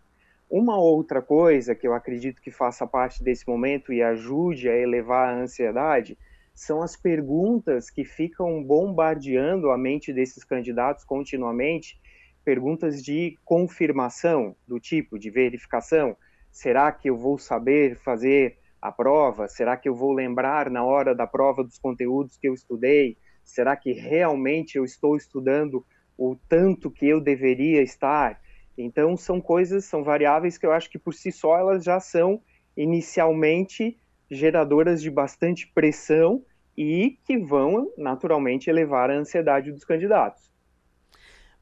Uma 0.55 0.77
outra 0.77 1.19
coisa 1.19 1.73
que 1.73 1.87
eu 1.87 1.95
acredito 1.95 2.39
que 2.39 2.51
faça 2.51 2.85
parte 2.85 3.23
desse 3.23 3.47
momento 3.47 3.91
e 3.91 4.03
ajude 4.03 4.69
a 4.69 4.77
elevar 4.77 5.29
a 5.29 5.41
ansiedade 5.41 6.15
são 6.53 6.83
as 6.83 6.95
perguntas 6.95 7.89
que 7.89 8.05
ficam 8.05 8.63
bombardeando 8.63 9.71
a 9.71 9.77
mente 9.79 10.13
desses 10.13 10.43
candidatos 10.43 11.03
continuamente, 11.05 11.99
perguntas 12.45 13.01
de 13.01 13.35
confirmação, 13.43 14.55
do 14.67 14.79
tipo 14.79 15.17
de 15.17 15.31
verificação. 15.31 16.15
Será 16.51 16.91
que 16.91 17.09
eu 17.09 17.17
vou 17.17 17.39
saber 17.39 17.97
fazer 17.97 18.59
a 18.79 18.91
prova? 18.91 19.47
Será 19.47 19.75
que 19.75 19.89
eu 19.89 19.95
vou 19.95 20.13
lembrar 20.13 20.69
na 20.69 20.83
hora 20.83 21.15
da 21.15 21.25
prova 21.25 21.63
dos 21.63 21.79
conteúdos 21.79 22.37
que 22.37 22.47
eu 22.47 22.53
estudei? 22.53 23.17
Será 23.43 23.75
que 23.75 23.91
realmente 23.91 24.77
eu 24.77 24.85
estou 24.85 25.17
estudando 25.17 25.83
o 26.15 26.35
tanto 26.47 26.91
que 26.91 27.07
eu 27.07 27.19
deveria 27.19 27.81
estar? 27.81 28.39
Então 28.77 29.15
são 29.15 29.39
coisas, 29.39 29.85
são 29.85 30.03
variáveis 30.03 30.57
que 30.57 30.65
eu 30.65 30.71
acho 30.71 30.89
que 30.89 30.97
por 30.97 31.13
si 31.13 31.31
só 31.31 31.57
elas 31.57 31.83
já 31.83 31.99
são 31.99 32.41
inicialmente 32.75 33.97
geradoras 34.29 35.01
de 35.01 35.11
bastante 35.11 35.67
pressão 35.67 36.43
e 36.75 37.19
que 37.23 37.37
vão 37.37 37.91
naturalmente 37.97 38.69
elevar 38.69 39.11
a 39.11 39.15
ansiedade 39.15 39.71
dos 39.71 39.83
candidatos. 39.83 40.51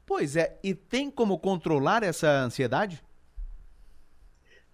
Pois 0.06 0.36
é, 0.36 0.58
e 0.62 0.74
tem 0.74 1.10
como 1.10 1.38
controlar 1.38 2.02
essa 2.02 2.28
ansiedade? 2.28 3.02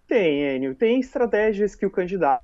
Tem, 0.07 0.55
Enio. 0.55 0.73
Tem 0.73 0.99
estratégias 0.99 1.75
que 1.75 1.85
o 1.85 1.91
candidato 1.91 2.43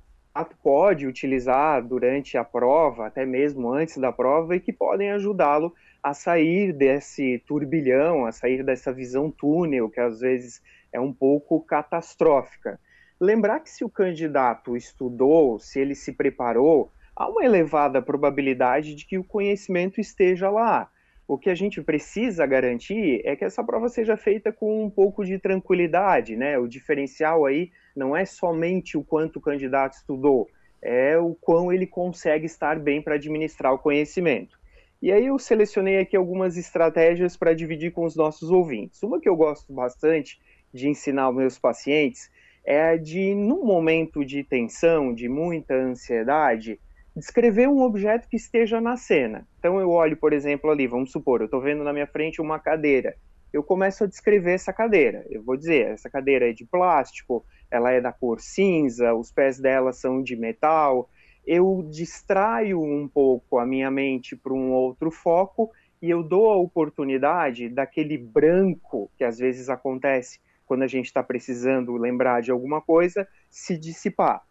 pode 0.62 1.06
utilizar 1.06 1.84
durante 1.84 2.36
a 2.36 2.44
prova, 2.44 3.06
até 3.06 3.26
mesmo 3.26 3.72
antes 3.72 3.96
da 3.96 4.12
prova, 4.12 4.54
e 4.54 4.60
que 4.60 4.72
podem 4.72 5.10
ajudá-lo 5.10 5.74
a 6.06 6.14
sair 6.14 6.72
desse 6.72 7.42
turbilhão, 7.48 8.26
a 8.26 8.30
sair 8.30 8.62
dessa 8.62 8.92
visão 8.92 9.28
túnel, 9.28 9.90
que 9.90 9.98
às 9.98 10.20
vezes 10.20 10.62
é 10.92 11.00
um 11.00 11.12
pouco 11.12 11.60
catastrófica. 11.60 12.78
Lembrar 13.20 13.58
que 13.58 13.68
se 13.68 13.84
o 13.84 13.90
candidato 13.90 14.76
estudou, 14.76 15.58
se 15.58 15.80
ele 15.80 15.96
se 15.96 16.12
preparou, 16.12 16.92
há 17.16 17.28
uma 17.28 17.44
elevada 17.44 18.00
probabilidade 18.00 18.94
de 18.94 19.04
que 19.04 19.18
o 19.18 19.24
conhecimento 19.24 20.00
esteja 20.00 20.48
lá. 20.48 20.88
O 21.26 21.36
que 21.36 21.50
a 21.50 21.56
gente 21.56 21.82
precisa 21.82 22.46
garantir 22.46 23.20
é 23.24 23.34
que 23.34 23.44
essa 23.44 23.64
prova 23.64 23.88
seja 23.88 24.16
feita 24.16 24.52
com 24.52 24.84
um 24.84 24.88
pouco 24.88 25.24
de 25.24 25.40
tranquilidade, 25.40 26.36
né? 26.36 26.56
O 26.56 26.68
diferencial 26.68 27.44
aí 27.44 27.72
não 27.96 28.16
é 28.16 28.24
somente 28.24 28.96
o 28.96 29.02
quanto 29.02 29.40
o 29.40 29.42
candidato 29.42 29.94
estudou, 29.94 30.48
é 30.80 31.18
o 31.18 31.34
quão 31.34 31.72
ele 31.72 31.84
consegue 31.84 32.46
estar 32.46 32.78
bem 32.78 33.02
para 33.02 33.16
administrar 33.16 33.74
o 33.74 33.78
conhecimento. 33.80 34.56
E 35.00 35.12
aí 35.12 35.26
eu 35.26 35.38
selecionei 35.38 35.98
aqui 35.98 36.16
algumas 36.16 36.56
estratégias 36.56 37.36
para 37.36 37.54
dividir 37.54 37.92
com 37.92 38.04
os 38.04 38.16
nossos 38.16 38.50
ouvintes. 38.50 39.02
Uma 39.02 39.20
que 39.20 39.28
eu 39.28 39.36
gosto 39.36 39.72
bastante 39.72 40.40
de 40.72 40.88
ensinar 40.88 41.24
aos 41.24 41.36
meus 41.36 41.58
pacientes 41.58 42.30
é 42.64 42.82
a 42.82 42.96
de, 42.96 43.34
num 43.34 43.64
momento 43.64 44.24
de 44.24 44.42
tensão, 44.42 45.14
de 45.14 45.28
muita 45.28 45.74
ansiedade, 45.74 46.80
descrever 47.14 47.68
um 47.68 47.82
objeto 47.82 48.28
que 48.28 48.36
esteja 48.36 48.80
na 48.80 48.96
cena. 48.96 49.46
Então 49.58 49.78
eu 49.78 49.90
olho, 49.90 50.16
por 50.16 50.32
exemplo, 50.32 50.70
ali, 50.70 50.86
vamos 50.86 51.12
supor, 51.12 51.40
eu 51.40 51.46
estou 51.46 51.60
vendo 51.60 51.84
na 51.84 51.92
minha 51.92 52.06
frente 52.06 52.40
uma 52.40 52.58
cadeira. 52.58 53.16
Eu 53.52 53.62
começo 53.62 54.04
a 54.04 54.06
descrever 54.06 54.52
essa 54.52 54.72
cadeira. 54.72 55.24
Eu 55.30 55.42
vou 55.42 55.56
dizer, 55.56 55.86
essa 55.86 56.10
cadeira 56.10 56.50
é 56.50 56.52
de 56.52 56.66
plástico, 56.66 57.44
ela 57.70 57.90
é 57.90 58.00
da 58.00 58.12
cor 58.12 58.40
cinza, 58.40 59.14
os 59.14 59.30
pés 59.30 59.58
dela 59.58 59.92
são 59.92 60.22
de 60.22 60.36
metal. 60.36 61.08
Eu 61.46 61.86
distraio 61.90 62.82
um 62.82 63.06
pouco 63.06 63.58
a 63.58 63.66
minha 63.66 63.90
mente 63.90 64.34
para 64.34 64.52
um 64.52 64.72
outro 64.72 65.10
foco 65.10 65.70
e 66.02 66.10
eu 66.10 66.22
dou 66.22 66.50
a 66.50 66.56
oportunidade 66.56 67.68
daquele 67.68 68.18
branco 68.18 69.10
que 69.16 69.24
às 69.24 69.38
vezes 69.38 69.68
acontece 69.68 70.40
quando 70.66 70.82
a 70.82 70.86
gente 70.86 71.06
está 71.06 71.22
precisando 71.22 71.96
lembrar 71.96 72.42
de 72.42 72.50
alguma 72.50 72.80
coisa 72.80 73.26
se 73.48 73.78
dissipar. 73.78 74.44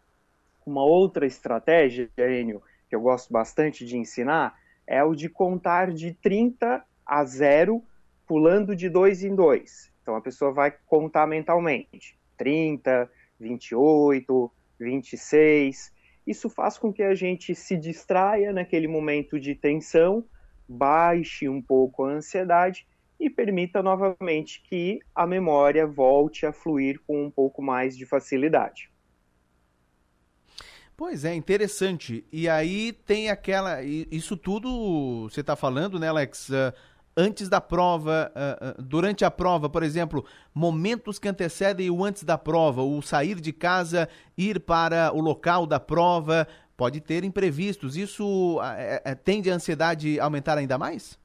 Uma 0.64 0.84
outra 0.84 1.26
estratégia, 1.26 2.10
Enio, 2.18 2.62
que 2.88 2.96
eu 2.96 3.00
gosto 3.00 3.32
bastante 3.32 3.84
de 3.84 3.96
ensinar, 3.96 4.58
é 4.86 5.04
o 5.04 5.14
de 5.14 5.28
contar 5.28 5.92
de 5.92 6.14
30 6.14 6.82
a 7.04 7.24
0, 7.24 7.82
pulando 8.26 8.74
de 8.74 8.88
dois 8.88 9.22
em 9.22 9.34
dois. 9.34 9.92
Então 10.02 10.16
a 10.16 10.20
pessoa 10.20 10.52
vai 10.52 10.74
contar 10.86 11.26
mentalmente. 11.26 12.18
30, 12.36 13.10
28, 13.38 14.52
26. 14.78 15.92
Isso 16.26 16.50
faz 16.50 16.76
com 16.76 16.92
que 16.92 17.02
a 17.02 17.14
gente 17.14 17.54
se 17.54 17.76
distraia 17.76 18.52
naquele 18.52 18.88
momento 18.88 19.38
de 19.38 19.54
tensão, 19.54 20.24
baixe 20.68 21.48
um 21.48 21.62
pouco 21.62 22.04
a 22.04 22.12
ansiedade 22.12 22.86
e 23.18 23.30
permita 23.30 23.82
novamente 23.82 24.62
que 24.62 24.98
a 25.14 25.26
memória 25.26 25.86
volte 25.86 26.44
a 26.44 26.52
fluir 26.52 27.00
com 27.06 27.24
um 27.24 27.30
pouco 27.30 27.62
mais 27.62 27.96
de 27.96 28.04
facilidade. 28.04 28.90
Pois 30.96 31.24
é, 31.24 31.34
interessante. 31.34 32.24
E 32.32 32.48
aí 32.48 32.92
tem 32.92 33.28
aquela. 33.28 33.82
Isso 33.82 34.36
tudo 34.36 35.28
você 35.28 35.42
está 35.42 35.54
falando, 35.54 35.98
né, 35.98 36.08
Alex? 36.08 36.50
Antes 37.16 37.48
da 37.48 37.62
prova, 37.62 38.30
uh, 38.34 38.80
uh, 38.80 38.82
durante 38.82 39.24
a 39.24 39.30
prova, 39.30 39.70
por 39.70 39.82
exemplo, 39.82 40.22
momentos 40.54 41.18
que 41.18 41.26
antecedem 41.26 41.90
o 41.90 42.04
antes 42.04 42.24
da 42.24 42.36
prova, 42.36 42.82
o 42.82 43.00
sair 43.00 43.40
de 43.40 43.54
casa, 43.54 44.06
ir 44.36 44.60
para 44.60 45.10
o 45.14 45.20
local 45.22 45.66
da 45.66 45.80
prova, 45.80 46.46
pode 46.76 47.00
ter 47.00 47.24
imprevistos. 47.24 47.96
Isso 47.96 48.60
é, 48.62 49.14
tende 49.14 49.50
a 49.50 49.54
ansiedade 49.54 50.20
a 50.20 50.24
aumentar 50.24 50.58
ainda 50.58 50.76
mais? 50.76 51.18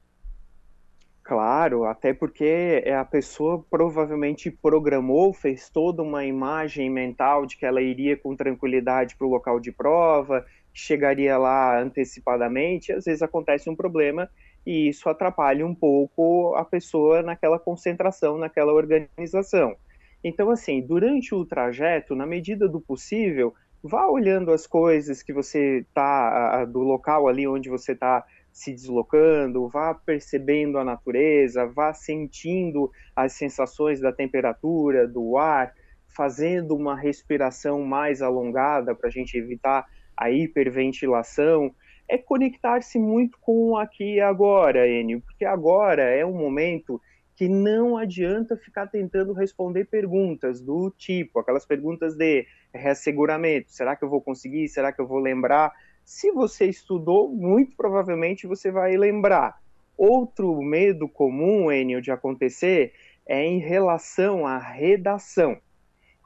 Claro, 1.22 1.84
até 1.84 2.12
porque 2.12 2.82
a 2.98 3.04
pessoa 3.04 3.64
provavelmente 3.70 4.50
programou, 4.50 5.32
fez 5.32 5.68
toda 5.68 6.02
uma 6.02 6.24
imagem 6.24 6.90
mental 6.90 7.46
de 7.46 7.56
que 7.56 7.64
ela 7.64 7.80
iria 7.80 8.16
com 8.16 8.34
tranquilidade 8.34 9.14
para 9.14 9.26
o 9.26 9.30
local 9.30 9.60
de 9.60 9.70
prova, 9.70 10.44
chegaria 10.72 11.38
lá 11.38 11.80
antecipadamente, 11.80 12.92
às 12.92 13.04
vezes 13.04 13.22
acontece 13.22 13.70
um 13.70 13.76
problema 13.76 14.28
e 14.66 14.88
isso 14.88 15.08
atrapalha 15.08 15.66
um 15.66 15.74
pouco 15.74 16.54
a 16.54 16.64
pessoa 16.64 17.22
naquela 17.22 17.58
concentração, 17.58 18.38
naquela 18.38 18.72
organização. 18.72 19.76
Então, 20.24 20.50
assim, 20.50 20.80
durante 20.80 21.34
o 21.34 21.44
trajeto, 21.44 22.14
na 22.14 22.26
medida 22.26 22.68
do 22.68 22.80
possível, 22.80 23.54
vá 23.82 24.06
olhando 24.08 24.52
as 24.52 24.66
coisas 24.66 25.22
que 25.22 25.32
você 25.32 25.78
está, 25.78 26.64
do 26.66 26.80
local 26.80 27.26
ali 27.26 27.46
onde 27.48 27.68
você 27.68 27.92
está 27.92 28.24
se 28.52 28.72
deslocando, 28.72 29.68
vá 29.68 29.94
percebendo 29.94 30.78
a 30.78 30.84
natureza, 30.84 31.66
vá 31.66 31.92
sentindo 31.92 32.90
as 33.16 33.32
sensações 33.32 33.98
da 33.98 34.12
temperatura, 34.12 35.08
do 35.08 35.36
ar, 35.36 35.72
fazendo 36.14 36.76
uma 36.76 36.94
respiração 36.94 37.82
mais 37.82 38.20
alongada 38.20 38.94
para 38.94 39.08
a 39.08 39.12
gente 39.12 39.36
evitar 39.36 39.86
a 40.16 40.30
hiperventilação 40.30 41.74
é 42.12 42.18
conectar-se 42.18 42.98
muito 42.98 43.38
com 43.40 43.74
aqui 43.74 44.16
e 44.16 44.20
agora, 44.20 44.86
Enio, 44.86 45.22
porque 45.22 45.46
agora 45.46 46.02
é 46.02 46.26
um 46.26 46.36
momento 46.36 47.00
que 47.34 47.48
não 47.48 47.96
adianta 47.96 48.54
ficar 48.54 48.86
tentando 48.86 49.32
responder 49.32 49.86
perguntas 49.86 50.60
do 50.60 50.90
tipo, 50.90 51.38
aquelas 51.38 51.64
perguntas 51.64 52.14
de 52.14 52.46
reasseguramento, 52.70 53.72
será 53.72 53.96
que 53.96 54.04
eu 54.04 54.10
vou 54.10 54.20
conseguir, 54.20 54.68
será 54.68 54.92
que 54.92 55.00
eu 55.00 55.06
vou 55.06 55.20
lembrar? 55.20 55.72
Se 56.04 56.30
você 56.30 56.66
estudou, 56.66 57.30
muito 57.30 57.74
provavelmente 57.78 58.46
você 58.46 58.70
vai 58.70 58.94
lembrar. 58.94 59.58
Outro 59.96 60.60
medo 60.60 61.08
comum, 61.08 61.72
Enio, 61.72 62.02
de 62.02 62.10
acontecer 62.10 62.92
é 63.24 63.42
em 63.42 63.58
relação 63.58 64.46
à 64.46 64.58
redação. 64.58 65.56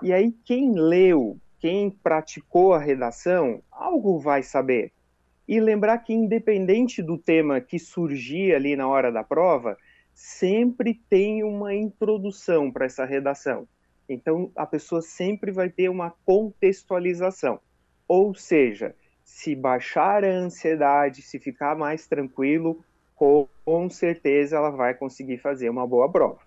E 0.02 0.12
aí, 0.12 0.34
quem 0.44 0.72
leu, 0.72 1.38
quem 1.60 1.90
praticou 1.90 2.72
a 2.72 2.78
redação, 2.80 3.62
algo 3.70 4.18
vai 4.18 4.42
saber. 4.42 4.95
E 5.48 5.60
lembrar 5.60 5.98
que, 5.98 6.12
independente 6.12 7.02
do 7.02 7.16
tema 7.16 7.60
que 7.60 7.78
surgir 7.78 8.54
ali 8.54 8.74
na 8.74 8.88
hora 8.88 9.12
da 9.12 9.22
prova, 9.22 9.76
sempre 10.12 10.94
tem 11.08 11.44
uma 11.44 11.74
introdução 11.74 12.70
para 12.70 12.86
essa 12.86 13.04
redação. 13.04 13.68
Então, 14.08 14.50
a 14.56 14.66
pessoa 14.66 15.02
sempre 15.02 15.50
vai 15.50 15.68
ter 15.68 15.88
uma 15.88 16.14
contextualização. 16.24 17.60
Ou 18.08 18.34
seja, 18.34 18.94
se 19.24 19.54
baixar 19.54 20.24
a 20.24 20.28
ansiedade, 20.28 21.22
se 21.22 21.38
ficar 21.38 21.76
mais 21.76 22.06
tranquilo, 22.06 22.84
com, 23.16 23.48
certeza 23.90 24.56
ela 24.56 24.70
vai 24.70 24.94
conseguir 24.94 25.38
fazer 25.38 25.68
uma 25.68 25.86
boa 25.86 26.10
prova. 26.10 26.45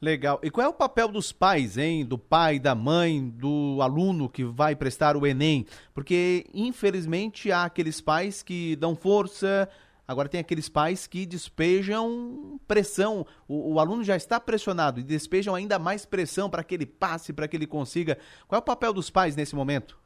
Legal. 0.00 0.38
E 0.44 0.50
qual 0.50 0.64
é 0.64 0.68
o 0.68 0.74
papel 0.74 1.08
dos 1.08 1.32
pais, 1.32 1.76
hein? 1.76 2.04
Do 2.04 2.16
pai, 2.16 2.60
da 2.60 2.72
mãe, 2.72 3.28
do 3.30 3.78
aluno 3.82 4.28
que 4.28 4.44
vai 4.44 4.76
prestar 4.76 5.16
o 5.16 5.26
Enem? 5.26 5.66
Porque, 5.92 6.46
infelizmente, 6.54 7.50
há 7.50 7.64
aqueles 7.64 8.00
pais 8.00 8.40
que 8.40 8.76
dão 8.76 8.94
força, 8.94 9.68
agora 10.06 10.28
tem 10.28 10.40
aqueles 10.40 10.68
pais 10.68 11.08
que 11.08 11.26
despejam 11.26 12.60
pressão. 12.68 13.26
O, 13.48 13.74
o 13.74 13.80
aluno 13.80 14.04
já 14.04 14.14
está 14.14 14.38
pressionado 14.38 15.00
e 15.00 15.02
despejam 15.02 15.52
ainda 15.52 15.80
mais 15.80 16.06
pressão 16.06 16.48
para 16.48 16.62
que 16.62 16.76
ele 16.76 16.86
passe, 16.86 17.32
para 17.32 17.48
que 17.48 17.56
ele 17.56 17.66
consiga. 17.66 18.16
Qual 18.46 18.56
é 18.56 18.60
o 18.60 18.64
papel 18.64 18.92
dos 18.92 19.10
pais 19.10 19.34
nesse 19.34 19.56
momento? 19.56 19.98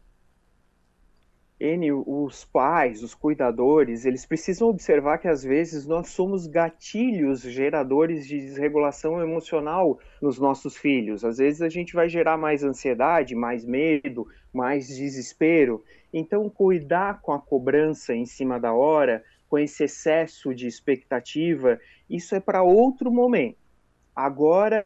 N, 1.62 1.92
os 1.92 2.44
pais, 2.44 3.05
os 3.05 3.14
cuidadores, 3.14 4.05
eles 4.05 4.27
precisam 4.27 4.68
observar 4.68 5.18
que 5.18 5.29
às 5.29 5.44
vezes 5.44 5.87
nós 5.87 6.09
somos 6.09 6.48
gatilhos 6.48 7.42
geradores 7.42 8.27
de 8.27 8.37
desregulação 8.37 9.22
emocional 9.22 10.01
nos 10.20 10.40
nossos 10.40 10.77
filhos. 10.77 11.25
Às 11.25 11.38
vezes 11.38 11.62
a 11.62 11.68
gente 11.68 11.94
vai 11.94 12.09
gerar 12.09 12.37
mais 12.37 12.64
ansiedade, 12.64 13.37
mais 13.37 13.64
medo, 13.64 14.27
mais 14.53 14.88
desespero. 14.88 15.85
Então, 16.12 16.51
cuidar 16.51 17.22
com 17.22 17.31
a 17.31 17.38
cobrança 17.38 18.12
em 18.12 18.27
cima 18.27 18.59
da 18.59 18.72
hora, 18.72 19.22
com 19.48 19.57
esse 19.57 19.85
excesso 19.85 20.53
de 20.53 20.66
expectativa, 20.66 21.79
isso 22.11 22.35
é 22.35 22.40
para 22.40 22.64
outro 22.64 23.09
momento. 23.09 23.59
Agora 24.16 24.85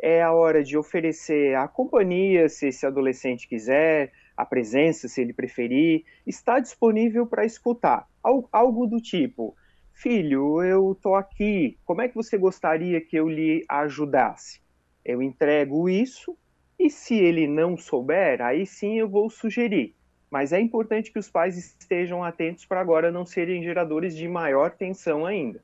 é 0.00 0.22
a 0.22 0.32
hora 0.32 0.62
de 0.62 0.78
oferecer 0.78 1.56
a 1.56 1.66
companhia, 1.66 2.48
se 2.48 2.68
esse 2.68 2.86
adolescente 2.86 3.48
quiser, 3.48 4.12
a 4.36 4.44
presença, 4.44 5.08
se 5.08 5.20
ele 5.20 5.32
preferir, 5.32 6.04
está 6.26 6.58
disponível 6.58 7.26
para 7.26 7.44
escutar. 7.44 8.06
Algo 8.22 8.86
do 8.86 9.00
tipo: 9.00 9.56
Filho, 9.92 10.62
eu 10.62 10.92
estou 10.92 11.14
aqui, 11.14 11.78
como 11.84 12.02
é 12.02 12.08
que 12.08 12.14
você 12.14 12.36
gostaria 12.36 13.00
que 13.00 13.16
eu 13.16 13.28
lhe 13.28 13.64
ajudasse? 13.68 14.60
Eu 15.04 15.22
entrego 15.22 15.88
isso 15.88 16.36
e 16.78 16.90
se 16.90 17.14
ele 17.14 17.46
não 17.46 17.76
souber, 17.76 18.40
aí 18.40 18.66
sim 18.66 18.98
eu 18.98 19.08
vou 19.08 19.30
sugerir. 19.30 19.94
Mas 20.30 20.52
é 20.52 20.60
importante 20.60 21.12
que 21.12 21.18
os 21.18 21.30
pais 21.30 21.56
estejam 21.56 22.24
atentos 22.24 22.64
para 22.64 22.80
agora 22.80 23.12
não 23.12 23.26
serem 23.26 23.62
geradores 23.62 24.16
de 24.16 24.26
maior 24.26 24.70
tensão 24.70 25.26
ainda. 25.26 25.62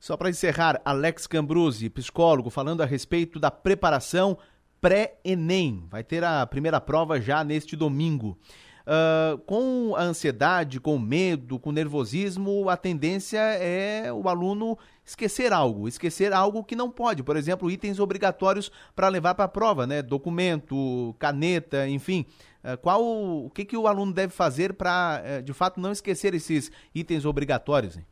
Só 0.00 0.16
para 0.16 0.30
encerrar, 0.30 0.80
Alex 0.84 1.26
Cambruzzi, 1.26 1.90
psicólogo, 1.90 2.50
falando 2.50 2.82
a 2.82 2.86
respeito 2.86 3.38
da 3.38 3.50
preparação 3.50 4.38
pré-ENEM. 4.86 5.88
Vai 5.90 6.04
ter 6.04 6.22
a 6.22 6.46
primeira 6.46 6.80
prova 6.80 7.20
já 7.20 7.42
neste 7.42 7.74
domingo. 7.74 8.38
Uh, 8.86 9.36
com 9.38 9.96
a 9.96 10.02
ansiedade, 10.02 10.78
com 10.78 10.94
o 10.94 11.00
medo, 11.00 11.58
com 11.58 11.70
o 11.70 11.72
nervosismo, 11.72 12.70
a 12.70 12.76
tendência 12.76 13.40
é 13.40 14.12
o 14.12 14.28
aluno 14.28 14.78
esquecer 15.04 15.52
algo, 15.52 15.88
esquecer 15.88 16.32
algo 16.32 16.62
que 16.62 16.76
não 16.76 16.88
pode. 16.88 17.24
Por 17.24 17.36
exemplo, 17.36 17.68
itens 17.68 17.98
obrigatórios 17.98 18.70
para 18.94 19.08
levar 19.08 19.34
para 19.34 19.46
a 19.46 19.48
prova, 19.48 19.88
né? 19.88 20.02
Documento, 20.02 21.16
caneta, 21.18 21.88
enfim. 21.88 22.24
Uh, 22.62 22.78
qual 22.78 23.02
o 23.04 23.50
que, 23.50 23.64
que 23.64 23.76
o 23.76 23.88
aluno 23.88 24.12
deve 24.12 24.32
fazer 24.32 24.74
para, 24.74 25.20
uh, 25.40 25.42
de 25.42 25.52
fato, 25.52 25.80
não 25.80 25.90
esquecer 25.90 26.32
esses 26.32 26.70
itens 26.94 27.24
obrigatórios? 27.24 27.96
Hein? 27.96 28.06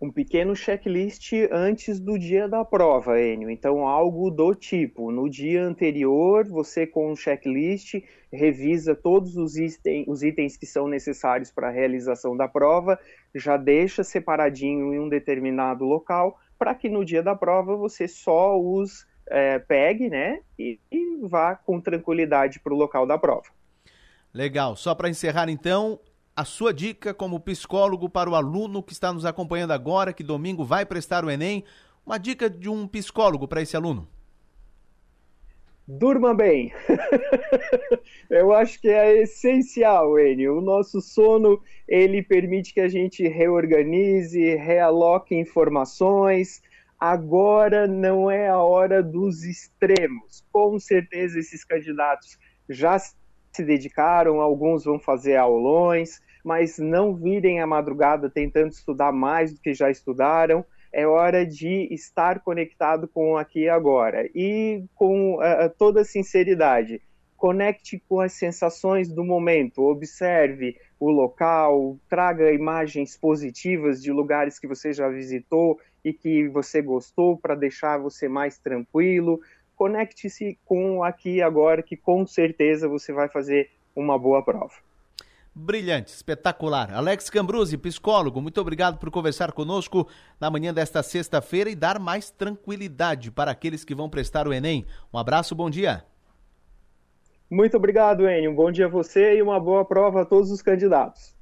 Um 0.00 0.10
pequeno 0.12 0.54
checklist 0.54 1.32
antes 1.50 1.98
do 1.98 2.18
dia 2.18 2.48
da 2.48 2.64
prova, 2.64 3.20
Enio. 3.20 3.50
Então, 3.50 3.86
algo 3.86 4.30
do 4.30 4.54
tipo: 4.54 5.10
no 5.10 5.28
dia 5.28 5.64
anterior, 5.64 6.46
você 6.46 6.86
com 6.86 7.10
um 7.10 7.16
checklist 7.16 7.94
revisa 8.32 8.94
todos 8.94 9.36
os, 9.36 9.56
item, 9.56 10.04
os 10.06 10.22
itens 10.22 10.56
que 10.56 10.66
são 10.66 10.86
necessários 10.86 11.50
para 11.50 11.68
a 11.68 11.72
realização 11.72 12.36
da 12.36 12.46
prova, 12.46 12.98
já 13.34 13.56
deixa 13.56 14.04
separadinho 14.04 14.94
em 14.94 15.00
um 15.00 15.08
determinado 15.08 15.84
local, 15.84 16.38
para 16.58 16.74
que 16.74 16.88
no 16.88 17.04
dia 17.04 17.22
da 17.22 17.34
prova 17.34 17.76
você 17.76 18.06
só 18.06 18.58
os 18.60 19.06
é, 19.26 19.58
pegue, 19.58 20.08
né, 20.08 20.40
e, 20.58 20.78
e 20.90 21.16
vá 21.22 21.54
com 21.54 21.80
tranquilidade 21.80 22.60
para 22.60 22.72
o 22.72 22.76
local 22.76 23.06
da 23.06 23.18
prova. 23.18 23.46
Legal. 24.32 24.76
Só 24.76 24.94
para 24.94 25.08
encerrar, 25.08 25.48
então, 25.48 25.98
a 26.38 26.44
sua 26.44 26.72
dica 26.72 27.12
como 27.12 27.40
psicólogo 27.40 28.08
para 28.08 28.30
o 28.30 28.36
aluno 28.36 28.80
que 28.80 28.92
está 28.92 29.12
nos 29.12 29.24
acompanhando 29.24 29.72
agora, 29.72 30.12
que 30.12 30.22
domingo 30.22 30.64
vai 30.64 30.86
prestar 30.86 31.24
o 31.24 31.30
Enem. 31.30 31.64
Uma 32.06 32.16
dica 32.16 32.48
de 32.48 32.68
um 32.68 32.86
psicólogo 32.86 33.48
para 33.48 33.60
esse 33.60 33.76
aluno. 33.76 34.06
Durma 35.84 36.32
bem. 36.32 36.72
Eu 38.30 38.52
acho 38.52 38.80
que 38.80 38.88
é 38.88 39.20
essencial, 39.22 40.16
Enio. 40.16 40.58
O 40.58 40.60
nosso 40.60 41.00
sono, 41.00 41.60
ele 41.88 42.22
permite 42.22 42.72
que 42.72 42.82
a 42.82 42.88
gente 42.88 43.26
reorganize, 43.26 44.54
realoque 44.54 45.34
informações. 45.34 46.62
Agora 47.00 47.88
não 47.88 48.30
é 48.30 48.48
a 48.48 48.62
hora 48.62 49.02
dos 49.02 49.42
extremos. 49.42 50.44
Com 50.52 50.78
certeza 50.78 51.40
esses 51.40 51.64
candidatos 51.64 52.38
já 52.70 52.96
se 52.96 53.64
dedicaram, 53.64 54.40
alguns 54.40 54.84
vão 54.84 55.00
fazer 55.00 55.34
aulões, 55.34 56.20
mas 56.44 56.78
não 56.78 57.14
virem 57.14 57.60
a 57.60 57.66
madrugada 57.66 58.30
tentando 58.30 58.72
estudar 58.72 59.12
mais 59.12 59.52
do 59.52 59.60
que 59.60 59.74
já 59.74 59.90
estudaram 59.90 60.64
é 60.92 61.06
hora 61.06 61.44
de 61.44 61.88
estar 61.92 62.40
conectado 62.40 63.06
com 63.06 63.36
aqui 63.36 63.60
e 63.60 63.68
agora. 63.68 64.28
E 64.34 64.84
com 64.94 65.36
uh, 65.36 65.70
toda 65.76 66.04
sinceridade, 66.04 67.00
conecte 67.36 68.02
com 68.08 68.20
as 68.20 68.32
sensações 68.32 69.08
do 69.08 69.24
momento, 69.24 69.82
observe 69.82 70.76
o 70.98 71.10
local, 71.10 71.96
traga 72.08 72.52
imagens 72.52 73.16
positivas 73.16 74.02
de 74.02 74.10
lugares 74.10 74.58
que 74.58 74.66
você 74.66 74.92
já 74.92 75.08
visitou 75.08 75.78
e 76.04 76.12
que 76.12 76.48
você 76.48 76.82
gostou 76.82 77.36
para 77.36 77.54
deixar 77.54 77.98
você 77.98 78.28
mais 78.28 78.58
tranquilo. 78.58 79.40
Conecte-se 79.76 80.58
com 80.64 81.04
aqui 81.04 81.40
agora, 81.40 81.82
que 81.82 81.96
com 81.96 82.26
certeza 82.26 82.88
você 82.88 83.12
vai 83.12 83.28
fazer 83.28 83.70
uma 83.94 84.18
boa 84.18 84.42
prova. 84.42 84.87
Brilhante, 85.60 86.12
espetacular. 86.12 86.94
Alex 86.94 87.28
Cambruzzi, 87.28 87.76
psicólogo, 87.76 88.40
muito 88.40 88.60
obrigado 88.60 88.96
por 88.96 89.10
conversar 89.10 89.50
conosco 89.50 90.06
na 90.38 90.48
manhã 90.48 90.72
desta 90.72 91.02
sexta-feira 91.02 91.68
e 91.68 91.74
dar 91.74 91.98
mais 91.98 92.30
tranquilidade 92.30 93.32
para 93.32 93.50
aqueles 93.50 93.84
que 93.84 93.92
vão 93.92 94.08
prestar 94.08 94.46
o 94.46 94.52
Enem. 94.52 94.86
Um 95.12 95.18
abraço, 95.18 95.56
bom 95.56 95.68
dia. 95.68 96.04
Muito 97.50 97.76
obrigado, 97.76 98.28
Enio. 98.28 98.52
Um 98.52 98.54
bom 98.54 98.70
dia 98.70 98.86
a 98.86 98.88
você 98.88 99.36
e 99.36 99.42
uma 99.42 99.58
boa 99.58 99.84
prova 99.84 100.22
a 100.22 100.24
todos 100.24 100.52
os 100.52 100.62
candidatos. 100.62 101.34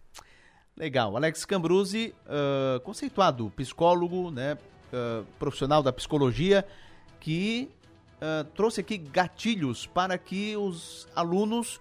Legal. 0.74 1.14
Alex 1.14 1.44
Cambruzzi, 1.44 2.14
uh, 2.24 2.80
conceituado 2.80 3.52
psicólogo, 3.54 4.30
né, 4.30 4.56
uh, 4.94 5.26
profissional 5.38 5.82
da 5.82 5.92
psicologia, 5.92 6.64
que 7.20 7.68
uh, 8.14 8.44
trouxe 8.54 8.80
aqui 8.80 8.96
gatilhos 8.96 9.86
para 9.86 10.16
que 10.16 10.56
os 10.56 11.06
alunos 11.14 11.78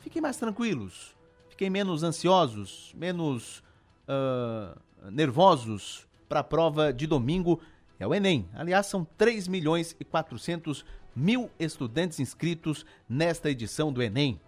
fiquem 0.00 0.20
mais 0.20 0.36
tranquilos, 0.36 1.16
fiquem 1.58 1.70
menos 1.70 2.04
ansiosos, 2.04 2.94
menos 2.96 3.64
uh, 4.06 4.78
nervosos 5.10 6.06
para 6.28 6.38
a 6.38 6.44
prova 6.44 6.92
de 6.92 7.04
domingo. 7.04 7.60
É 7.98 8.06
o 8.06 8.14
Enem. 8.14 8.48
Aliás, 8.54 8.86
são 8.86 9.04
3 9.18 9.48
milhões 9.48 9.96
e 9.98 10.04
400 10.04 10.84
mil 11.16 11.50
estudantes 11.58 12.20
inscritos 12.20 12.86
nesta 13.08 13.50
edição 13.50 13.92
do 13.92 14.00
Enem. 14.00 14.40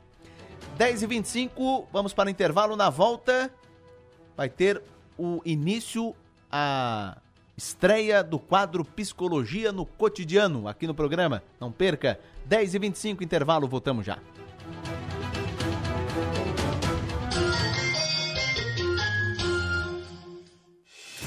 10 0.78 1.02
e 1.02 1.06
25 1.08 1.88
vamos 1.92 2.14
para 2.14 2.28
o 2.28 2.30
intervalo. 2.30 2.76
Na 2.76 2.88
volta, 2.90 3.52
vai 4.36 4.48
ter 4.48 4.80
o 5.18 5.42
início, 5.44 6.14
a 6.48 7.18
estreia 7.56 8.22
do 8.22 8.38
quadro 8.38 8.84
Psicologia 8.84 9.72
no 9.72 9.84
Cotidiano 9.84 10.68
aqui 10.68 10.86
no 10.86 10.94
programa. 10.94 11.42
Não 11.58 11.72
perca. 11.72 12.20
10 12.46 12.74
e 12.74 12.78
25 12.78 13.24
intervalo, 13.24 13.66
voltamos 13.66 14.06
já. 14.06 14.16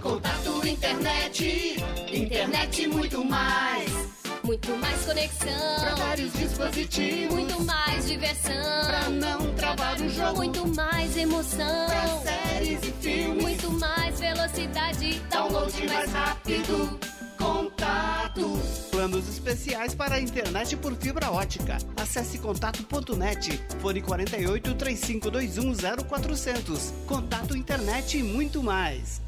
Contato 0.00 0.66
internet, 0.66 1.76
internet 2.12 2.86
muito 2.86 3.24
mais. 3.24 3.90
Muito 4.44 4.76
mais 4.76 5.04
conexão. 5.04 5.80
Pra 5.80 5.94
vários 5.96 6.32
dispositivos. 6.32 7.34
Muito 7.34 7.62
mais 7.64 8.06
diversão. 8.06 8.86
Pra 8.86 9.08
não 9.10 9.54
travar 9.54 10.00
o 10.00 10.08
jogo. 10.08 10.36
Muito 10.36 10.66
mais 10.74 11.16
emoção. 11.16 11.86
Pra 11.86 12.32
séries 12.32 12.78
e 12.82 12.92
filmes. 12.92 13.42
Muito 13.42 13.72
mais 13.72 14.20
velocidade. 14.20 15.20
Download 15.30 15.88
mais 15.88 16.12
rápido. 16.12 17.00
Contato. 17.36 18.58
Planos 18.90 19.28
especiais 19.28 19.94
para 19.94 20.14
a 20.14 20.20
internet 20.20 20.76
por 20.76 20.94
fibra 20.94 21.30
ótica. 21.30 21.76
Acesse 21.96 22.38
contato.net. 22.38 23.60
Fone 23.80 24.00
48 24.00 24.74
3521 24.74 25.74
0400. 26.08 26.94
Contato 27.06 27.56
internet 27.56 28.16
e 28.16 28.22
muito 28.22 28.62
mais. 28.62 29.27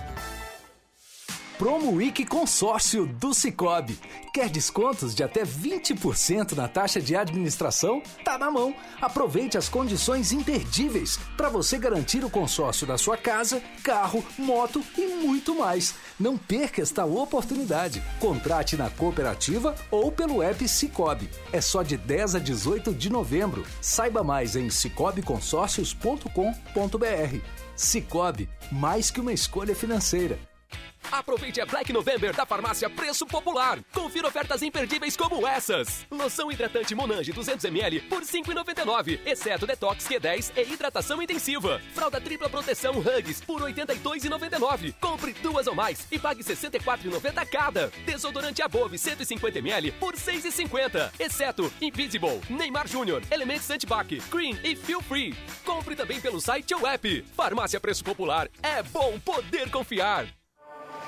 Promo 1.61 1.91
Week 1.91 2.25
Consórcio 2.25 3.05
do 3.05 3.35
Cicobi. 3.35 3.95
Quer 4.33 4.49
descontos 4.49 5.13
de 5.13 5.23
até 5.23 5.43
20% 5.43 6.53
na 6.53 6.67
taxa 6.67 6.99
de 6.99 7.15
administração? 7.15 8.01
Tá 8.25 8.35
na 8.35 8.49
mão. 8.49 8.73
Aproveite 8.99 9.59
as 9.59 9.69
condições 9.69 10.31
imperdíveis 10.31 11.19
para 11.37 11.49
você 11.49 11.77
garantir 11.77 12.25
o 12.25 12.31
consórcio 12.31 12.87
da 12.87 12.97
sua 12.97 13.15
casa, 13.15 13.61
carro, 13.83 14.25
moto 14.39 14.83
e 14.97 15.05
muito 15.23 15.53
mais. 15.53 15.93
Não 16.19 16.35
perca 16.35 16.81
esta 16.81 17.05
oportunidade. 17.05 18.01
Contrate 18.19 18.75
na 18.75 18.89
cooperativa 18.89 19.75
ou 19.91 20.11
pelo 20.11 20.41
app 20.41 20.67
Cicobi. 20.67 21.29
É 21.53 21.61
só 21.61 21.83
de 21.83 21.95
10 21.95 22.33
a 22.33 22.39
18 22.39 22.91
de 22.91 23.11
novembro. 23.11 23.63
Saiba 23.79 24.23
mais 24.23 24.55
em 24.55 24.67
cicobiconsórcios.com.br. 24.71 27.37
Cicobi, 27.75 28.49
mais 28.71 29.11
que 29.11 29.21
uma 29.21 29.31
escolha 29.31 29.75
financeira 29.75 30.39
Aproveite 31.11 31.59
a 31.59 31.65
Black 31.65 31.91
November 31.91 32.33
da 32.33 32.45
farmácia 32.45 32.89
Preço 32.89 33.25
Popular. 33.25 33.79
Confira 33.93 34.27
ofertas 34.27 34.61
imperdíveis 34.61 35.17
como 35.17 35.45
essas. 35.45 36.05
Loção 36.09 36.49
hidratante 36.49 36.95
Monange 36.95 37.33
200ml 37.33 38.07
por 38.07 38.19
R$ 38.19 38.25
5,99, 38.25 39.19
exceto 39.25 39.67
Detox 39.67 40.07
Q10 40.07 40.53
e 40.55 40.73
hidratação 40.73 41.21
intensiva. 41.21 41.81
Fralda 41.93 42.21
tripla 42.21 42.49
proteção 42.49 42.93
Hugs 42.97 43.41
por 43.41 43.61
R$ 43.61 43.73
82,99. 43.73 44.93
Compre 45.01 45.33
duas 45.33 45.67
ou 45.67 45.75
mais 45.75 46.07
e 46.09 46.17
pague 46.17 46.43
R$ 46.43 46.55
64,90 46.55 47.45
cada. 47.49 47.91
Desodorante 48.05 48.61
Above 48.61 48.95
150ml 48.95 49.91
por 49.99 50.13
R$ 50.13 50.19
6,50, 50.19 51.11
exceto 51.19 51.71
Invisible, 51.81 52.39
Neymar 52.49 52.87
Júnior, 52.87 53.21
Elementos 53.29 53.69
Antibac, 53.69 54.17
Cream 54.29 54.57
e 54.63 54.77
Feel 54.77 55.01
Free. 55.01 55.35
Compre 55.65 55.95
também 55.95 56.21
pelo 56.21 56.39
site 56.39 56.73
ou 56.73 56.87
app. 56.87 57.25
Farmácia 57.35 57.81
Preço 57.81 58.03
Popular. 58.03 58.49
É 58.63 58.81
bom 58.81 59.19
poder 59.19 59.69
confiar. 59.69 60.27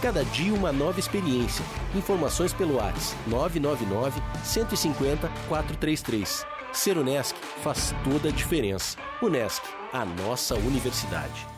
Cada 0.00 0.24
dia 0.26 0.54
uma 0.54 0.70
nova 0.70 1.00
experiência. 1.00 1.64
Informações 1.92 2.52
pelo 2.52 2.76
WhatsApp 2.76 3.16
999 3.26 4.22
150 4.44 5.28
433. 5.48 6.46
Ser 6.72 6.98
Unesc 6.98 7.34
faz 7.64 7.92
toda 8.04 8.28
a 8.28 8.32
diferença. 8.32 8.96
Unesc, 9.20 9.62
a 9.92 10.04
nossa 10.04 10.54
universidade. 10.54 11.57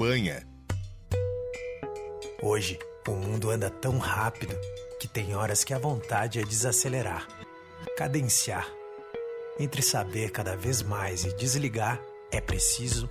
Hoje, 2.41 2.79
o 3.07 3.11
mundo 3.11 3.51
anda 3.51 3.69
tão 3.69 3.99
rápido 3.99 4.55
que 4.99 5.07
tem 5.07 5.35
horas 5.35 5.63
que 5.63 5.75
a 5.75 5.77
vontade 5.77 6.39
é 6.39 6.43
desacelerar, 6.43 7.27
cadenciar. 7.95 8.67
Entre 9.59 9.83
saber 9.83 10.31
cada 10.31 10.57
vez 10.57 10.81
mais 10.81 11.23
e 11.23 11.35
desligar, 11.35 12.01
é 12.31 12.41
preciso 12.41 13.07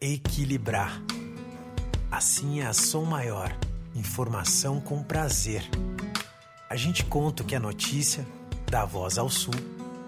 equilibrar. 0.00 0.98
Assim 2.10 2.62
é 2.62 2.66
a 2.66 2.72
Som 2.72 3.04
Maior, 3.04 3.54
informação 3.94 4.80
com 4.80 5.02
prazer. 5.02 5.68
A 6.70 6.76
gente 6.76 7.04
conta 7.04 7.42
o 7.42 7.46
que 7.46 7.54
é 7.54 7.58
notícia, 7.58 8.26
dá 8.70 8.86
voz 8.86 9.18
ao 9.18 9.28
sul, 9.28 9.52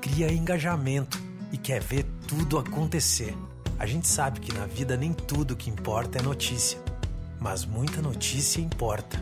cria 0.01 0.32
engajamento 0.32 1.18
e 1.53 1.59
quer 1.59 1.82
ver 1.82 2.07
tudo 2.26 2.59
acontecer. 2.59 3.36
A 3.80 3.86
gente 3.86 4.06
sabe 4.06 4.40
que 4.40 4.52
na 4.52 4.66
vida 4.66 4.94
nem 4.94 5.10
tudo 5.10 5.56
que 5.56 5.70
importa 5.70 6.18
é 6.18 6.22
notícia, 6.22 6.78
mas 7.40 7.64
muita 7.64 8.02
notícia 8.02 8.60
importa. 8.60 9.18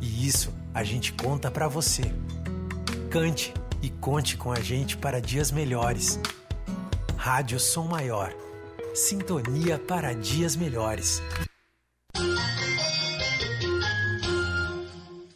E 0.00 0.28
isso 0.28 0.54
a 0.72 0.84
gente 0.84 1.12
conta 1.12 1.50
para 1.50 1.66
você. 1.66 2.02
Cante 3.10 3.52
e 3.82 3.90
conte 3.90 4.36
com 4.36 4.52
a 4.52 4.60
gente 4.60 4.96
para 4.96 5.20
dias 5.20 5.50
melhores. 5.50 6.20
Rádio 7.16 7.58
Som 7.58 7.88
Maior. 7.88 8.32
Sintonia 8.94 9.76
para 9.76 10.14
dias 10.14 10.54
melhores. 10.54 11.20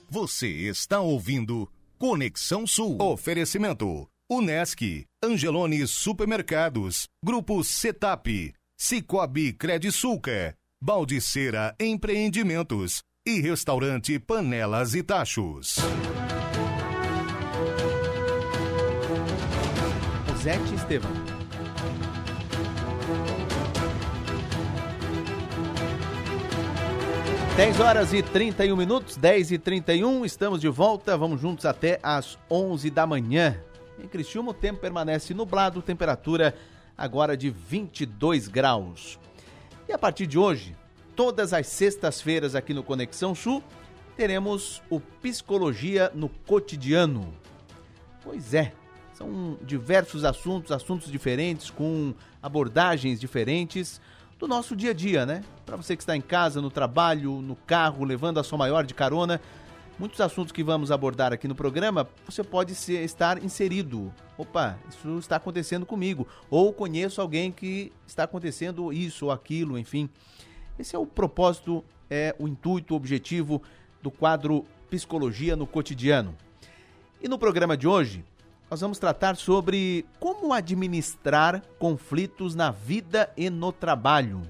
Você 0.09 0.47
está 0.47 1.01
ouvindo 1.01 1.69
Conexão 1.99 2.69
Sul. 2.69 3.03
Oferecimento 3.03 4.09
Unesc, 4.31 4.83
Angelone 5.25 5.87
Supermercados, 5.87 7.09
Grupo 7.25 7.65
Setap, 7.65 8.29
Cicobi 8.79 9.55
Credisulca, 9.55 10.55
Baldiceira 10.79 11.75
Empreendimentos 11.81 13.01
e 13.27 13.41
Restaurante 13.41 14.19
Panelas 14.19 14.95
e 14.95 15.03
Tachos. 15.03 15.77
Zete 20.43 20.75
Estevam. 20.75 21.11
Dez 27.57 27.81
horas 27.81 28.13
e 28.13 28.23
31 28.23 28.77
minutos, 28.77 29.17
10 29.17 29.53
e 29.53 29.59
31, 29.59 30.27
estamos 30.27 30.61
de 30.61 30.69
volta, 30.69 31.17
vamos 31.17 31.41
juntos 31.41 31.65
até 31.65 31.99
às 32.03 32.39
11 32.51 32.91
da 32.91 33.07
manhã. 33.07 33.59
Em 34.03 34.07
Criciúma, 34.07 34.53
o 34.53 34.55
tempo 34.55 34.81
permanece 34.81 35.35
nublado, 35.35 35.83
temperatura 35.83 36.55
agora 36.97 37.37
de 37.37 37.51
22 37.51 38.49
graus. 38.49 39.19
E 39.89 39.93
a 39.93 39.99
partir 39.99 40.27
de 40.27 40.39
hoje, 40.39 40.77
todas 41.17 41.53
as 41.53 41.67
sextas-feiras 41.67 42.55
aqui 42.55 42.73
no 42.73 42.83
Conexão 42.83 43.35
Sul, 43.35 43.63
teremos 44.17 44.83
o 44.91 45.01
Psicologia 45.01 46.11
no 46.15 46.29
Cotidiano. 46.29 47.35
Pois 48.23 48.55
é, 48.55 48.73
são 49.15 49.59
diversos 49.63 50.25
assuntos, 50.25 50.71
assuntos 50.71 51.11
diferentes, 51.11 51.71
com 51.71 52.15
abordagens 52.43 53.19
diferentes 53.19 54.01
do 54.39 54.47
nosso 54.47 54.77
dia 54.77 54.93
a 54.93 54.95
dia, 54.95 55.27
né? 55.27 55.43
Para 55.67 55.77
você 55.77 55.97
que 55.97 56.03
está 56.03 56.17
em 56.17 56.21
casa, 56.21 56.63
no 56.63 56.71
trabalho, 56.71 57.41
no 57.41 57.57
carro, 57.57 58.05
levando 58.05 58.39
a 58.39 58.45
sua 58.45 58.57
maior 58.57 58.85
de 58.85 58.95
carona, 58.95 59.41
muitos 59.99 60.21
assuntos 60.21 60.53
que 60.53 60.63
vamos 60.63 60.91
abordar 60.91 61.33
aqui 61.33 61.49
no 61.49 61.55
programa, 61.55 62.09
você 62.25 62.45
pode 62.45 62.75
ser, 62.75 63.05
estar 63.05 63.43
inserido. 63.43 64.13
Opa, 64.37 64.79
isso 64.89 65.19
está 65.19 65.37
acontecendo 65.37 65.85
comigo. 65.85 66.27
Ou 66.49 66.73
conheço 66.73 67.21
alguém 67.21 67.51
que 67.51 67.93
está 68.07 68.25
acontecendo 68.25 68.93
isso 68.93 69.27
ou 69.27 69.33
aquilo, 69.33 69.79
enfim. 69.79 70.09
Esse 70.79 70.95
é 70.95 70.99
o 70.99 71.07
propósito, 71.07 71.85
é 72.09 72.35
o 72.39 72.47
intuito, 72.47 72.95
o 72.95 72.97
objetivo 72.97 73.61
do 74.01 74.11
quadro 74.11 74.65
Psicologia 74.89 75.57
no 75.57 75.67
Cotidiano. 75.67 76.35
E 77.21 77.29
no 77.29 77.39
programa 77.39 77.77
de 77.77 77.89
hoje, 77.89 78.25
nós 78.71 78.81
vamos 78.81 78.99
tratar 78.99 79.37
sobre 79.37 80.07
como 80.21 80.53
administrar 80.53 81.63
conflitos 81.79 82.55
na 82.55 82.71
vida 82.71 83.31
e 83.37 83.51
no 83.51 83.73
trabalho. 83.73 84.43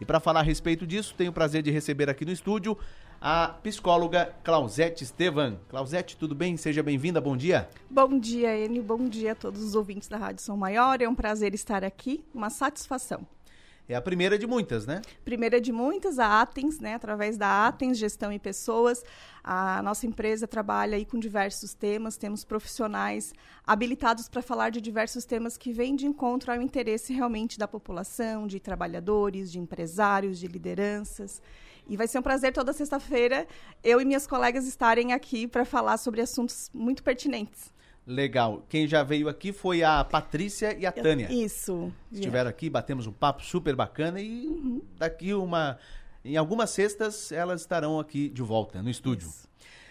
E 0.00 0.04
para 0.04 0.18
falar 0.18 0.40
a 0.40 0.42
respeito 0.42 0.84
disso, 0.84 1.14
tenho 1.16 1.30
o 1.30 1.34
prazer 1.34 1.62
de 1.62 1.70
receber 1.70 2.10
aqui 2.10 2.24
no 2.24 2.32
estúdio 2.32 2.76
a 3.22 3.46
psicóloga 3.62 4.34
Clausete 4.42 5.04
Estevan. 5.04 5.56
Clausete, 5.68 6.16
tudo 6.16 6.34
bem? 6.34 6.56
Seja 6.56 6.82
bem-vinda, 6.82 7.20
bom 7.20 7.36
dia. 7.36 7.70
Bom 7.88 8.18
dia, 8.18 8.58
Enio, 8.58 8.82
bom 8.82 9.08
dia 9.08 9.30
a 9.30 9.34
todos 9.36 9.62
os 9.62 9.76
ouvintes 9.76 10.08
da 10.08 10.16
Rádio 10.16 10.42
São 10.42 10.56
Maior. 10.56 11.00
É 11.00 11.08
um 11.08 11.14
prazer 11.14 11.54
estar 11.54 11.84
aqui, 11.84 12.24
uma 12.34 12.50
satisfação. 12.50 13.24
É 13.88 13.94
a 13.94 14.00
primeira 14.00 14.36
de 14.36 14.46
muitas, 14.46 14.86
né? 14.86 15.02
Primeira 15.24 15.60
de 15.60 15.70
muitas, 15.70 16.18
a 16.18 16.40
Atens, 16.40 16.80
né? 16.80 16.94
Através 16.94 17.36
da 17.36 17.68
Atens 17.68 17.96
Gestão 17.96 18.32
e 18.32 18.40
Pessoas, 18.40 19.04
a 19.42 19.80
nossa 19.82 20.04
empresa 20.04 20.48
trabalha 20.48 20.96
aí 20.96 21.04
com 21.04 21.18
diversos 21.18 21.74
temas, 21.74 22.16
temos 22.16 22.44
profissionais 22.44 23.32
habilitados 23.64 24.28
para 24.28 24.42
falar 24.42 24.70
de 24.70 24.80
diversos 24.80 25.24
temas 25.24 25.56
que 25.56 25.72
vêm 25.72 25.94
de 25.94 26.06
encontro 26.06 26.50
ao 26.50 26.60
interesse 26.60 27.12
realmente 27.12 27.56
da 27.56 27.68
população, 27.68 28.48
de 28.48 28.58
trabalhadores, 28.58 29.52
de 29.52 29.60
empresários, 29.60 30.40
de 30.40 30.48
lideranças. 30.48 31.40
E 31.88 31.96
vai 31.96 32.06
ser 32.06 32.18
um 32.18 32.22
prazer 32.22 32.52
toda 32.52 32.72
sexta-feira 32.72 33.46
eu 33.82 34.00
e 34.00 34.04
minhas 34.04 34.26
colegas 34.26 34.66
estarem 34.66 35.12
aqui 35.12 35.46
para 35.46 35.64
falar 35.64 35.96
sobre 35.98 36.20
assuntos 36.20 36.70
muito 36.72 37.02
pertinentes. 37.02 37.72
Legal. 38.06 38.64
Quem 38.68 38.86
já 38.88 39.02
veio 39.02 39.28
aqui 39.28 39.52
foi 39.52 39.82
a 39.84 40.02
Patrícia 40.02 40.76
e 40.76 40.84
a 40.86 40.90
Tânia. 40.92 41.32
Isso. 41.32 41.92
Estiveram 42.10 42.50
aqui, 42.50 42.68
batemos 42.68 43.06
um 43.06 43.12
papo 43.12 43.44
super 43.44 43.76
bacana 43.76 44.20
e 44.20 44.46
Uhum. 44.48 44.82
daqui 44.98 45.32
uma. 45.34 45.78
Em 46.24 46.36
algumas 46.36 46.70
sextas 46.70 47.30
elas 47.30 47.60
estarão 47.60 47.98
aqui 48.00 48.28
de 48.28 48.42
volta 48.42 48.82
no 48.82 48.90
estúdio. 48.90 49.28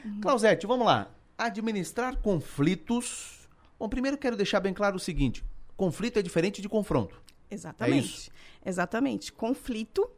Uhum. 0.04 0.20
Clausete, 0.22 0.66
vamos 0.68 0.86
lá. 0.86 1.10
Administrar 1.38 2.18
conflitos. 2.18 3.48
Bom, 3.80 3.88
primeiro 3.88 4.18
quero 4.18 4.36
deixar 4.36 4.60
bem 4.60 4.74
claro 4.74 4.98
o 4.98 5.00
seguinte: 5.00 5.44
conflito 5.78 6.20
é 6.20 6.22
diferente 6.22 6.62
de 6.62 6.68
confronto. 6.68 7.22
Exatamente. 7.50 8.32
É? 8.64 8.70
Exatamente. 8.70 9.32
Conflito 9.32 10.10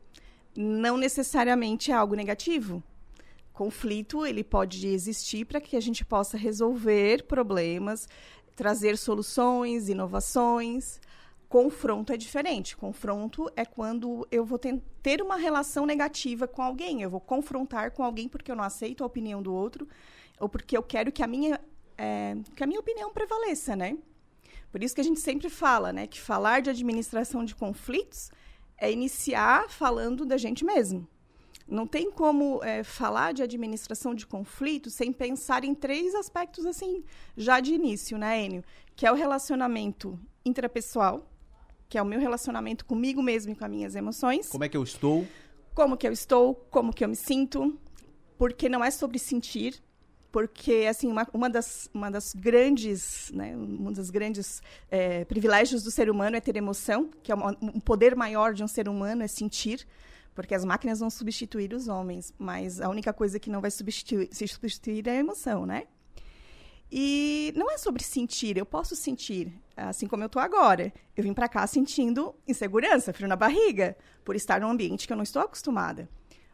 não 0.55 0.97
necessariamente 0.97 1.91
é 1.91 1.95
algo 1.95 2.15
negativo. 2.15 2.83
Conflito, 3.51 4.25
ele 4.25 4.43
pode 4.43 4.87
existir 4.87 5.45
para 5.45 5.61
que 5.61 5.77
a 5.77 5.79
gente 5.79 6.03
possa 6.03 6.37
resolver 6.37 7.23
problemas, 7.23 8.07
trazer 8.55 8.97
soluções, 8.97 9.89
inovações. 9.89 10.99
Confronto 11.47 12.11
é 12.11 12.17
diferente. 12.17 12.75
Confronto 12.75 13.51
é 13.55 13.63
quando 13.63 14.27
eu 14.31 14.43
vou 14.43 14.59
ter 14.59 15.21
uma 15.21 15.37
relação 15.37 15.85
negativa 15.85 16.47
com 16.47 16.63
alguém. 16.63 17.03
Eu 17.03 17.11
vou 17.11 17.21
confrontar 17.21 17.91
com 17.91 18.03
alguém 18.03 18.27
porque 18.27 18.51
eu 18.51 18.55
não 18.55 18.63
aceito 18.63 19.03
a 19.03 19.07
opinião 19.07 19.41
do 19.41 19.53
outro 19.53 19.87
ou 20.39 20.49
porque 20.49 20.75
eu 20.75 20.81
quero 20.81 21.11
que 21.11 21.21
a 21.21 21.27
minha, 21.27 21.59
é, 21.95 22.35
que 22.55 22.63
a 22.63 22.67
minha 22.67 22.79
opinião 22.79 23.13
prevaleça, 23.13 23.75
né? 23.75 23.97
Por 24.71 24.81
isso 24.81 24.95
que 24.95 25.01
a 25.01 25.03
gente 25.03 25.19
sempre 25.19 25.51
fala, 25.51 25.93
né, 25.93 26.07
que 26.07 26.19
falar 26.19 26.59
de 26.59 26.71
administração 26.71 27.45
de 27.45 27.53
conflitos 27.53 28.31
é 28.83 28.91
iniciar 28.91 29.69
falando 29.69 30.25
da 30.25 30.35
gente 30.37 30.65
mesmo. 30.65 31.07
Não 31.65 31.87
tem 31.87 32.11
como 32.11 32.61
é, 32.61 32.83
falar 32.83 33.33
de 33.33 33.41
administração 33.41 34.13
de 34.13 34.27
conflitos 34.27 34.93
sem 34.93 35.13
pensar 35.13 35.63
em 35.63 35.73
três 35.73 36.13
aspectos 36.13 36.65
assim, 36.65 37.01
já 37.37 37.61
de 37.61 37.73
início, 37.73 38.17
né, 38.17 38.43
Enio? 38.43 38.63
Que 38.93 39.07
é 39.07 39.11
o 39.11 39.15
relacionamento 39.15 40.19
intrapessoal, 40.43 41.31
que 41.87 41.97
é 41.97 42.01
o 42.01 42.05
meu 42.05 42.19
relacionamento 42.19 42.85
comigo 42.85 43.23
mesmo 43.23 43.53
e 43.53 43.55
com 43.55 43.63
as 43.63 43.71
minhas 43.71 43.95
emoções. 43.95 44.49
Como 44.49 44.65
é 44.65 44.67
que 44.67 44.75
eu 44.75 44.83
estou? 44.83 45.25
Como 45.73 45.95
que 45.95 46.05
eu 46.05 46.11
estou, 46.11 46.53
como 46.69 46.91
que 46.91 47.05
eu 47.05 47.07
me 47.07 47.15
sinto, 47.15 47.79
porque 48.37 48.67
não 48.67 48.83
é 48.83 48.91
sobre 48.91 49.17
sentir, 49.17 49.81
porque 50.33 50.87
assim 50.89 51.07
uma, 51.07 51.27
uma 51.31 51.47
das 51.47 51.87
uma 51.93 52.09
das 52.09 52.33
grandes 52.33 53.31
né 53.31 53.55
um 53.55 53.93
dos 53.93 54.09
grandes 54.09 54.63
é, 54.89 55.23
privilégios 55.25 55.83
do 55.83 55.91
ser 55.91 56.09
humano 56.09 56.35
é 56.35 56.41
ter 56.41 56.57
emoção 56.57 57.07
que 57.21 57.31
é 57.31 57.35
uma, 57.35 57.55
um 57.61 57.79
poder 57.79 58.15
maior 58.15 58.55
de 58.55 58.63
um 58.63 58.67
ser 58.67 58.89
humano 58.89 59.21
é 59.21 59.27
sentir 59.27 59.87
porque 60.33 60.55
as 60.55 60.65
máquinas 60.65 60.99
vão 60.99 61.11
substituir 61.11 61.71
os 61.71 61.87
homens 61.87 62.33
mas 62.39 62.81
a 62.81 62.89
única 62.89 63.13
coisa 63.13 63.39
que 63.39 63.47
não 63.47 63.61
vai 63.61 63.69
substituir 63.69 64.27
se 64.31 64.47
substituir 64.47 65.07
é 65.07 65.11
a 65.11 65.15
emoção 65.15 65.67
né? 65.67 65.83
E 66.95 67.51
não 67.55 67.71
é 67.71 67.77
sobre 67.77 68.03
sentir 68.03 68.57
eu 68.57 68.65
posso 68.65 68.95
sentir 68.95 69.53
assim 69.75 70.07
como 70.07 70.21
eu 70.21 70.27
estou 70.27 70.39
agora. 70.39 70.93
Eu 71.17 71.23
vim 71.23 71.33
para 71.33 71.49
cá 71.49 71.65
sentindo 71.65 72.35
insegurança 72.47 73.11
frio 73.11 73.27
na 73.27 73.35
barriga 73.35 73.97
por 74.23 74.35
estar 74.35 74.61
num 74.61 74.69
ambiente 74.69 75.07
que 75.07 75.13
eu 75.13 75.17
não 75.17 75.23
estou 75.23 75.41
acostumada 75.41 76.07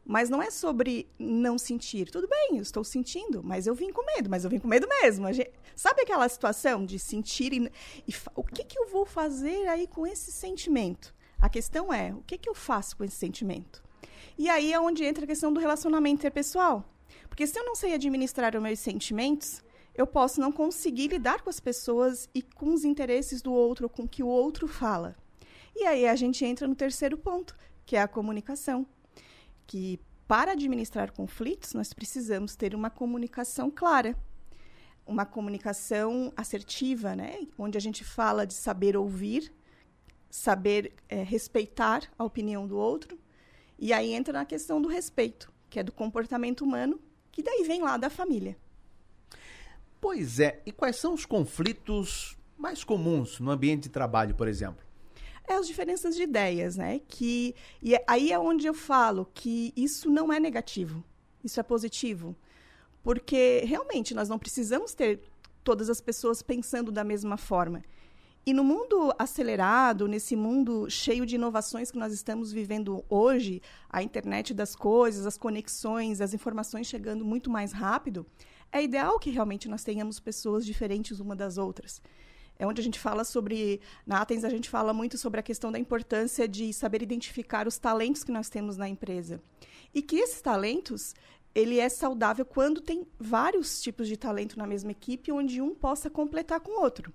mas 0.09 0.27
não 0.27 0.41
é 0.41 0.49
sobre 0.49 1.07
não 1.19 1.55
sentir. 1.59 2.09
Tudo 2.09 2.27
bem, 2.27 2.55
eu 2.55 2.63
estou 2.63 2.83
sentindo, 2.83 3.43
mas 3.43 3.67
eu 3.67 3.75
vim 3.75 3.91
com 3.91 4.03
medo, 4.03 4.27
mas 4.27 4.43
eu 4.43 4.49
vim 4.49 4.57
com 4.57 4.67
medo 4.67 4.87
mesmo. 4.87 5.31
Gente, 5.31 5.51
sabe 5.75 6.01
aquela 6.01 6.27
situação 6.27 6.83
de 6.83 6.97
sentir 6.97 7.53
e, 7.53 7.71
e 8.07 8.13
o 8.33 8.43
que, 8.43 8.63
que 8.63 8.79
eu 8.79 8.87
vou 8.87 9.05
fazer 9.05 9.67
aí 9.67 9.85
com 9.85 10.07
esse 10.07 10.31
sentimento? 10.31 11.13
A 11.39 11.47
questão 11.47 11.93
é, 11.93 12.11
o 12.11 12.23
que, 12.23 12.39
que 12.39 12.49
eu 12.49 12.55
faço 12.55 12.97
com 12.97 13.03
esse 13.03 13.17
sentimento? 13.17 13.83
E 14.35 14.49
aí 14.49 14.73
é 14.73 14.79
onde 14.79 15.03
entra 15.03 15.25
a 15.25 15.27
questão 15.27 15.53
do 15.53 15.59
relacionamento 15.59 16.21
interpessoal. 16.21 16.83
Porque 17.29 17.45
se 17.45 17.59
eu 17.59 17.63
não 17.63 17.75
sei 17.75 17.93
administrar 17.93 18.55
os 18.55 18.61
meus 18.63 18.79
sentimentos, 18.79 19.63
eu 19.93 20.07
posso 20.07 20.41
não 20.41 20.51
conseguir 20.51 21.09
lidar 21.09 21.43
com 21.43 21.51
as 21.51 21.59
pessoas 21.59 22.27
e 22.33 22.41
com 22.41 22.73
os 22.73 22.83
interesses 22.83 23.43
do 23.43 23.53
outro, 23.53 23.85
ou 23.85 23.89
com 23.91 24.05
o 24.05 24.09
que 24.09 24.23
o 24.23 24.27
outro 24.27 24.67
fala. 24.67 25.15
E 25.75 25.85
aí 25.85 26.07
a 26.07 26.15
gente 26.15 26.43
entra 26.43 26.67
no 26.67 26.73
terceiro 26.73 27.15
ponto, 27.15 27.55
que 27.85 27.95
é 27.95 28.01
a 28.01 28.07
comunicação 28.07 28.87
que 29.69 29.99
para 30.27 30.53
administrar 30.53 31.11
conflitos 31.11 31.75
nós 31.75 31.93
precisamos 31.93 32.55
ter 32.55 32.73
uma 32.73 32.89
comunicação 32.89 33.69
clara, 33.69 34.17
uma 35.05 35.27
comunicação 35.27 36.33
assertiva, 36.35 37.15
né? 37.15 37.47
Onde 37.55 37.77
a 37.77 37.81
gente 37.81 38.03
fala 38.03 38.47
de 38.47 38.55
saber 38.55 38.97
ouvir, 38.97 39.53
saber 40.27 40.95
é, 41.07 41.21
respeitar 41.21 42.01
a 42.17 42.23
opinião 42.23 42.67
do 42.67 42.77
outro, 42.77 43.19
e 43.77 43.93
aí 43.93 44.11
entra 44.11 44.33
na 44.33 44.43
questão 44.43 44.81
do 44.81 44.89
respeito, 44.89 45.53
que 45.69 45.79
é 45.79 45.83
do 45.83 45.91
comportamento 45.91 46.61
humano, 46.61 46.99
que 47.31 47.43
daí 47.43 47.63
vem 47.63 47.83
lá 47.83 47.95
da 47.95 48.09
família. 48.09 48.57
Pois 50.01 50.39
é. 50.39 50.63
E 50.65 50.71
quais 50.71 50.95
são 50.95 51.13
os 51.13 51.27
conflitos 51.27 52.35
mais 52.57 52.83
comuns 52.83 53.39
no 53.39 53.51
ambiente 53.51 53.83
de 53.83 53.89
trabalho, 53.89 54.33
por 54.33 54.47
exemplo? 54.47 54.88
É 55.49 55.55
as 55.55 55.67
diferenças 55.67 56.15
de 56.15 56.23
ideias, 56.23 56.77
né? 56.77 57.01
Que 57.07 57.55
e 57.81 57.95
aí 58.07 58.31
é 58.31 58.39
onde 58.39 58.67
eu 58.67 58.73
falo 58.73 59.27
que 59.33 59.73
isso 59.75 60.09
não 60.09 60.31
é 60.31 60.39
negativo, 60.39 61.03
isso 61.43 61.59
é 61.59 61.63
positivo, 61.63 62.35
porque 63.03 63.63
realmente 63.65 64.13
nós 64.13 64.29
não 64.29 64.37
precisamos 64.37 64.93
ter 64.93 65.21
todas 65.63 65.89
as 65.89 65.99
pessoas 65.99 66.41
pensando 66.41 66.91
da 66.91 67.03
mesma 67.03 67.35
forma. 67.35 67.83
E 68.45 68.53
no 68.53 68.63
mundo 68.63 69.13
acelerado, 69.19 70.07
nesse 70.07 70.35
mundo 70.35 70.89
cheio 70.89 71.25
de 71.25 71.35
inovações 71.35 71.91
que 71.91 71.97
nós 71.97 72.13
estamos 72.13 72.51
vivendo 72.51 73.03
hoje, 73.09 73.61
a 73.89 74.01
internet 74.01 74.53
das 74.53 74.75
coisas, 74.75 75.25
as 75.25 75.37
conexões, 75.37 76.21
as 76.21 76.33
informações 76.33 76.87
chegando 76.87 77.25
muito 77.25 77.49
mais 77.49 77.71
rápido, 77.71 78.25
é 78.71 78.81
ideal 78.81 79.19
que 79.19 79.29
realmente 79.29 79.67
nós 79.67 79.83
tenhamos 79.83 80.19
pessoas 80.19 80.65
diferentes 80.65 81.19
uma 81.19 81.35
das 81.35 81.57
outras 81.57 82.01
é 82.59 82.67
onde 82.67 82.81
a 82.81 82.83
gente 82.83 82.99
fala 82.99 83.23
sobre. 83.23 83.79
Na 84.05 84.19
Atens, 84.21 84.43
a 84.43 84.49
gente 84.49 84.69
fala 84.69 84.93
muito 84.93 85.17
sobre 85.17 85.39
a 85.39 85.43
questão 85.43 85.71
da 85.71 85.79
importância 85.79 86.45
de 86.45 86.73
saber 86.73 87.01
identificar 87.01 87.65
os 87.65 87.77
talentos 87.77 88.23
que 88.23 88.33
nós 88.33 88.49
temos 88.49 88.75
na 88.75 88.87
empresa. 88.87 89.41
E 89.93 90.01
que 90.01 90.17
esses 90.17 90.41
talentos, 90.41 91.15
ele 91.55 91.79
é 91.79 91.87
saudável 91.87 92.45
quando 92.45 92.81
tem 92.81 93.07
vários 93.17 93.81
tipos 93.81 94.09
de 94.09 94.17
talento 94.17 94.59
na 94.59 94.67
mesma 94.67 94.91
equipe, 94.91 95.31
onde 95.31 95.61
um 95.61 95.73
possa 95.73 96.09
completar 96.09 96.59
com 96.59 96.71
o 96.71 96.81
outro. 96.83 97.13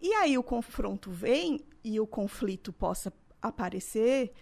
E 0.00 0.14
aí 0.14 0.38
o 0.38 0.42
confronto 0.42 1.10
vem 1.10 1.60
e 1.82 1.98
o 1.98 2.06
conflito 2.06 2.72
possa 2.72 3.12
aparecer, 3.42 4.32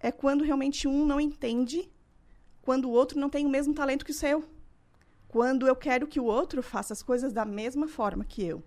é 0.00 0.10
quando 0.10 0.44
realmente 0.44 0.88
um 0.88 1.06
não 1.06 1.20
entende, 1.20 1.90
quando 2.60 2.86
o 2.86 2.92
outro 2.92 3.18
não 3.18 3.30
tem 3.30 3.46
o 3.46 3.48
mesmo 3.48 3.72
talento 3.72 4.04
que 4.04 4.10
o 4.10 4.14
seu. 4.14 4.44
Quando 5.28 5.66
eu 5.66 5.76
quero 5.76 6.06
que 6.06 6.20
o 6.20 6.24
outro 6.24 6.62
faça 6.62 6.92
as 6.92 7.02
coisas 7.02 7.32
da 7.32 7.44
mesma 7.44 7.88
forma 7.88 8.24
que 8.24 8.44
eu. 8.44 8.62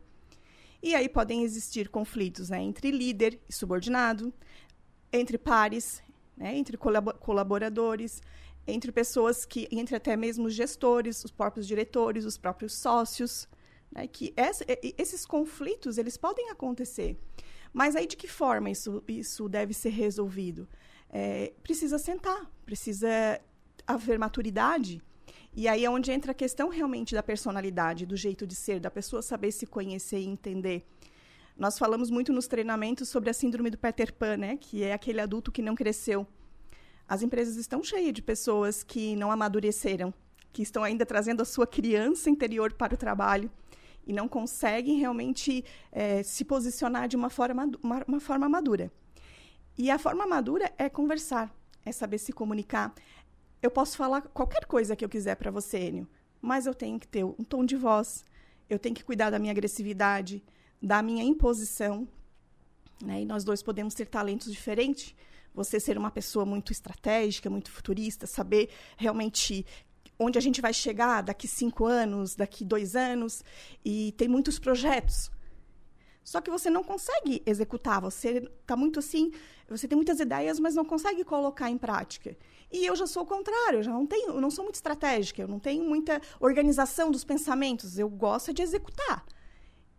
E 0.86 0.94
aí 0.94 1.10
podem 1.10 1.42
existir 1.42 1.90
conflitos 1.90 2.52
né, 2.52 2.62
entre 2.62 2.92
líder 2.92 3.40
e 3.50 3.52
subordinado, 3.52 4.32
entre 5.12 5.36
pares, 5.36 6.00
né, 6.38 6.56
entre 6.56 6.78
colab 6.78 7.12
colaboradores, 7.14 8.22
entre 8.68 8.92
pessoas 8.92 9.48
que, 9.48 9.68
entre 9.72 9.96
até 9.96 10.16
mesmo 10.16 10.48
gestores, 10.48 11.26
os 11.26 11.32
próprios 11.32 11.66
diretores, 11.66 12.24
os 12.24 12.38
próprios 12.38 12.76
sócios, 12.76 13.48
né, 13.92 14.06
que 14.06 14.32
essa, 14.38 14.64
esses 14.96 15.26
conflitos 15.26 15.98
eles 15.98 16.18
podem 16.18 16.52
acontecer. 16.52 17.18
Mas 17.74 17.96
aí 17.96 18.06
de 18.06 18.16
que 18.16 18.28
forma 18.28 18.70
isso, 18.70 19.04
isso 19.08 19.50
deve 19.50 19.74
ser 19.74 19.90
resolvido? 19.90 20.70
É, 21.10 21.52
precisa 21.64 21.98
sentar, 21.98 22.48
precisa 22.64 23.42
haver 23.88 24.20
maturidade. 24.20 25.02
E 25.58 25.70
aí 25.70 25.86
é 25.86 25.90
onde 25.90 26.12
entra 26.12 26.34
a 26.34 26.36
questão 26.36 26.68
realmente 26.68 27.16
da 27.16 27.24
personalidade, 27.24 28.06
do 28.06 28.18
jeito 28.18 28.46
de 28.46 28.54
ser, 28.54 28.82
da 28.82 28.92
pessoa 28.92 29.22
saber 29.22 29.54
se 29.54 29.66
conhecer 29.66 30.20
e 30.20 30.28
entender. 30.28 30.86
Nós 31.58 31.80
falamos 31.80 32.10
muito 32.10 32.34
nos 32.34 32.46
treinamentos 32.46 33.08
sobre 33.08 33.30
a 33.30 33.34
síndrome 33.34 33.70
do 33.70 33.78
Peter 33.78 34.14
Pan, 34.14 34.36
né? 34.36 34.58
Que 34.58 34.84
é 34.84 34.92
aquele 34.92 35.22
adulto 35.22 35.54
que 35.54 35.62
não 35.62 35.74
cresceu. 35.74 36.28
As 37.08 37.22
empresas 37.22 37.56
estão 37.56 37.82
cheias 37.82 38.12
de 38.12 38.22
pessoas 38.22 38.84
que 38.84 39.16
não 39.16 39.32
amadureceram, 39.32 40.14
que 40.52 40.62
estão 40.62 40.84
ainda 40.84 41.06
trazendo 41.06 41.42
a 41.42 41.46
sua 41.46 41.66
criança 41.66 42.30
interior 42.30 42.74
para 42.74 42.94
o 42.94 42.98
trabalho 42.98 43.50
e 44.06 44.12
não 44.12 44.28
conseguem 44.28 45.00
realmente 45.00 45.64
é, 45.90 46.22
se 46.22 46.44
posicionar 46.44 47.08
de 47.08 47.16
uma 47.16 47.30
forma, 47.30 47.72
uma, 47.82 48.04
uma 48.06 48.20
forma 48.20 48.50
madura. 48.50 48.92
E 49.78 49.90
a 49.90 49.98
forma 49.98 50.28
madura 50.28 50.70
é 50.78 50.90
conversar, 50.90 51.54
é 51.86 51.94
saber 51.94 52.18
se 52.18 52.34
comunicar, 52.34 52.94
eu 53.66 53.72
posso 53.72 53.98
falar 53.98 54.22
qualquer 54.22 54.66
coisa 54.66 54.96
que 54.96 55.04
eu 55.04 55.10
quiser 55.10 55.36
para 55.36 55.52
você, 55.52 55.88
Enio, 55.88 56.08
mas 56.42 56.66
eu 56.66 56.74
tenho 56.74 57.00
que 57.00 57.08
ter 57.08 57.24
um 57.24 57.44
tom 57.44 57.66
de 57.66 57.76
voz, 57.76 58.24
eu 58.70 58.78
tenho 58.78 58.94
que 58.94 59.04
cuidar 59.04 59.30
da 59.30 59.40
minha 59.40 59.52
agressividade, 59.52 60.44
da 60.82 61.02
minha 61.02 61.24
imposição, 61.24 62.08
né? 63.04 63.22
E 63.22 63.26
nós 63.26 63.44
dois 63.44 63.62
podemos 63.64 63.94
ter 63.94 64.08
talentos 64.08 64.52
diferentes. 64.52 65.16
Você 65.54 65.80
ser 65.80 65.98
uma 65.98 66.12
pessoa 66.12 66.46
muito 66.46 66.72
estratégica, 66.72 67.50
muito 67.50 67.72
futurista, 67.72 68.28
saber 68.28 68.70
realmente 68.98 69.66
onde 70.20 70.38
a 70.38 70.42
gente 70.42 70.62
vai 70.62 70.74
chegar 70.74 71.22
daqui 71.22 71.48
cinco 71.48 71.86
anos, 71.86 72.36
daqui 72.36 72.64
dois 72.64 72.96
anos, 72.96 73.44
e 73.84 74.14
tem 74.14 74.28
muitos 74.28 74.60
projetos. 74.60 75.32
Só 76.26 76.42
que 76.42 76.50
você 76.50 76.72
não 76.72 76.84
consegue 76.84 77.44
executar, 77.46 78.02
você 78.02 78.50
está 78.60 78.76
muito 78.76 78.98
assim, 78.98 79.32
você 79.70 79.88
tem 79.88 79.96
muitas 79.96 80.20
ideias, 80.20 80.60
mas 80.60 80.74
não 80.74 80.84
consegue 80.84 81.24
colocar 81.24 81.70
em 81.70 81.78
prática. 81.78 82.36
E 82.72 82.84
eu 82.84 82.96
já 82.96 83.06
sou 83.06 83.22
o 83.22 83.28
contrário, 83.28 83.78
eu 83.78 83.84
já 83.84 83.92
não 83.92 84.08
tenho, 84.08 84.30
eu 84.30 84.42
não 84.42 84.50
sou 84.50 84.64
muito 84.64 84.74
estratégica, 84.74 85.44
eu 85.44 85.48
não 85.48 85.60
tenho 85.60 85.84
muita 85.84 86.20
organização 86.40 87.12
dos 87.12 87.24
pensamentos, 87.24 88.00
eu 88.00 88.10
gosto 88.10 88.52
de 88.52 88.64
executar. 88.64 89.24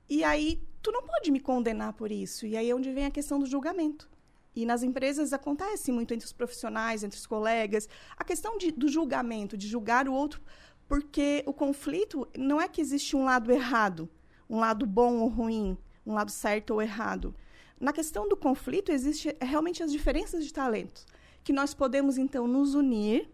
E 0.08 0.24
aí, 0.24 0.60
tu 0.82 0.90
não 0.90 1.04
pode 1.04 1.30
me 1.30 1.38
condenar 1.38 1.92
por 1.92 2.10
isso. 2.10 2.44
E 2.44 2.56
aí 2.56 2.70
é 2.70 2.74
onde 2.74 2.90
vem 2.90 3.06
a 3.06 3.10
questão 3.10 3.38
do 3.38 3.46
julgamento. 3.46 4.10
E 4.54 4.66
nas 4.66 4.82
empresas 4.82 5.32
acontece 5.32 5.92
muito 5.92 6.12
entre 6.12 6.26
os 6.26 6.32
profissionais, 6.32 7.04
entre 7.04 7.18
os 7.18 7.26
colegas, 7.26 7.88
a 8.16 8.24
questão 8.24 8.58
de, 8.58 8.72
do 8.72 8.88
julgamento, 8.88 9.56
de 9.56 9.68
julgar 9.68 10.08
o 10.08 10.12
outro, 10.12 10.42
porque 10.88 11.44
o 11.46 11.52
conflito 11.52 12.26
não 12.36 12.60
é 12.60 12.66
que 12.66 12.80
existe 12.80 13.14
um 13.14 13.24
lado 13.24 13.52
errado, 13.52 14.08
um 14.50 14.58
lado 14.58 14.84
bom 14.86 15.18
ou 15.18 15.28
ruim, 15.28 15.78
um 16.06 16.14
lado 16.14 16.30
certo 16.30 16.70
ou 16.72 16.82
errado. 16.82 17.34
Na 17.78 17.92
questão 17.92 18.28
do 18.28 18.36
conflito, 18.36 18.92
existe 18.92 19.36
realmente 19.40 19.82
as 19.82 19.92
diferenças 19.92 20.44
de 20.44 20.52
talentos, 20.52 21.06
que 21.44 21.52
nós 21.52 21.74
podemos, 21.74 22.16
então, 22.16 22.46
nos 22.46 22.74
unir, 22.74 23.28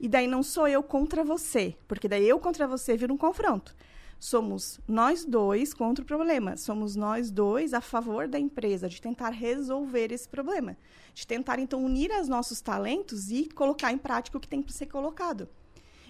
e 0.00 0.08
daí 0.08 0.26
não 0.26 0.42
sou 0.42 0.66
eu 0.66 0.82
contra 0.82 1.22
você, 1.22 1.76
porque 1.86 2.08
daí 2.08 2.28
eu 2.28 2.40
contra 2.40 2.66
você 2.66 2.96
vira 2.96 3.12
um 3.12 3.16
confronto. 3.16 3.74
Somos 4.18 4.80
nós 4.88 5.24
dois 5.24 5.74
contra 5.74 6.02
o 6.02 6.06
problema. 6.06 6.56
Somos 6.56 6.96
nós 6.96 7.30
dois 7.30 7.74
a 7.74 7.80
favor 7.80 8.26
da 8.26 8.38
empresa, 8.38 8.88
de 8.88 9.00
tentar 9.00 9.30
resolver 9.30 10.10
esse 10.10 10.28
problema. 10.28 10.76
De 11.14 11.26
tentar, 11.26 11.58
então, 11.58 11.84
unir 11.84 12.10
os 12.10 12.28
nossos 12.28 12.60
talentos 12.60 13.30
e 13.30 13.48
colocar 13.48 13.92
em 13.92 13.98
prática 13.98 14.38
o 14.38 14.40
que 14.40 14.48
tem 14.48 14.62
que 14.62 14.72
ser 14.72 14.86
colocado. 14.86 15.48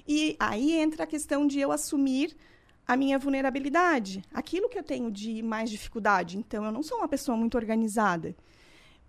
E 0.07 0.37
aí 0.39 0.73
entra 0.73 1.03
a 1.03 1.07
questão 1.07 1.47
de 1.47 1.59
eu 1.59 1.73
assumir 1.73 2.37
a 2.87 2.97
minha 2.97 3.19
vulnerabilidade, 3.19 4.23
aquilo 4.33 4.69
que 4.69 4.79
eu 4.79 4.83
tenho 4.83 5.11
de 5.11 5.43
mais 5.43 5.71
dificuldade. 5.71 6.39
Então, 6.39 6.65
eu 6.65 6.71
não 6.71 6.83
sou 6.83 6.99
uma 6.99 7.09
pessoa 7.09 7.37
muito 7.37 7.57
organizada. 7.57 8.37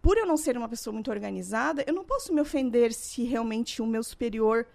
Por 0.01 0.17
eu 0.17 0.25
não 0.25 0.37
ser 0.37 0.57
uma 0.57 0.69
pessoa 0.69 0.93
muito 0.93 1.11
organizada, 1.11 1.83
eu 1.85 1.93
não 1.93 2.03
posso 2.03 2.33
me 2.33 2.41
ofender 2.41 2.93
se 2.93 3.23
realmente 3.23 3.81
o 3.81 3.85
meu 3.85 4.03
superior, 4.03 4.65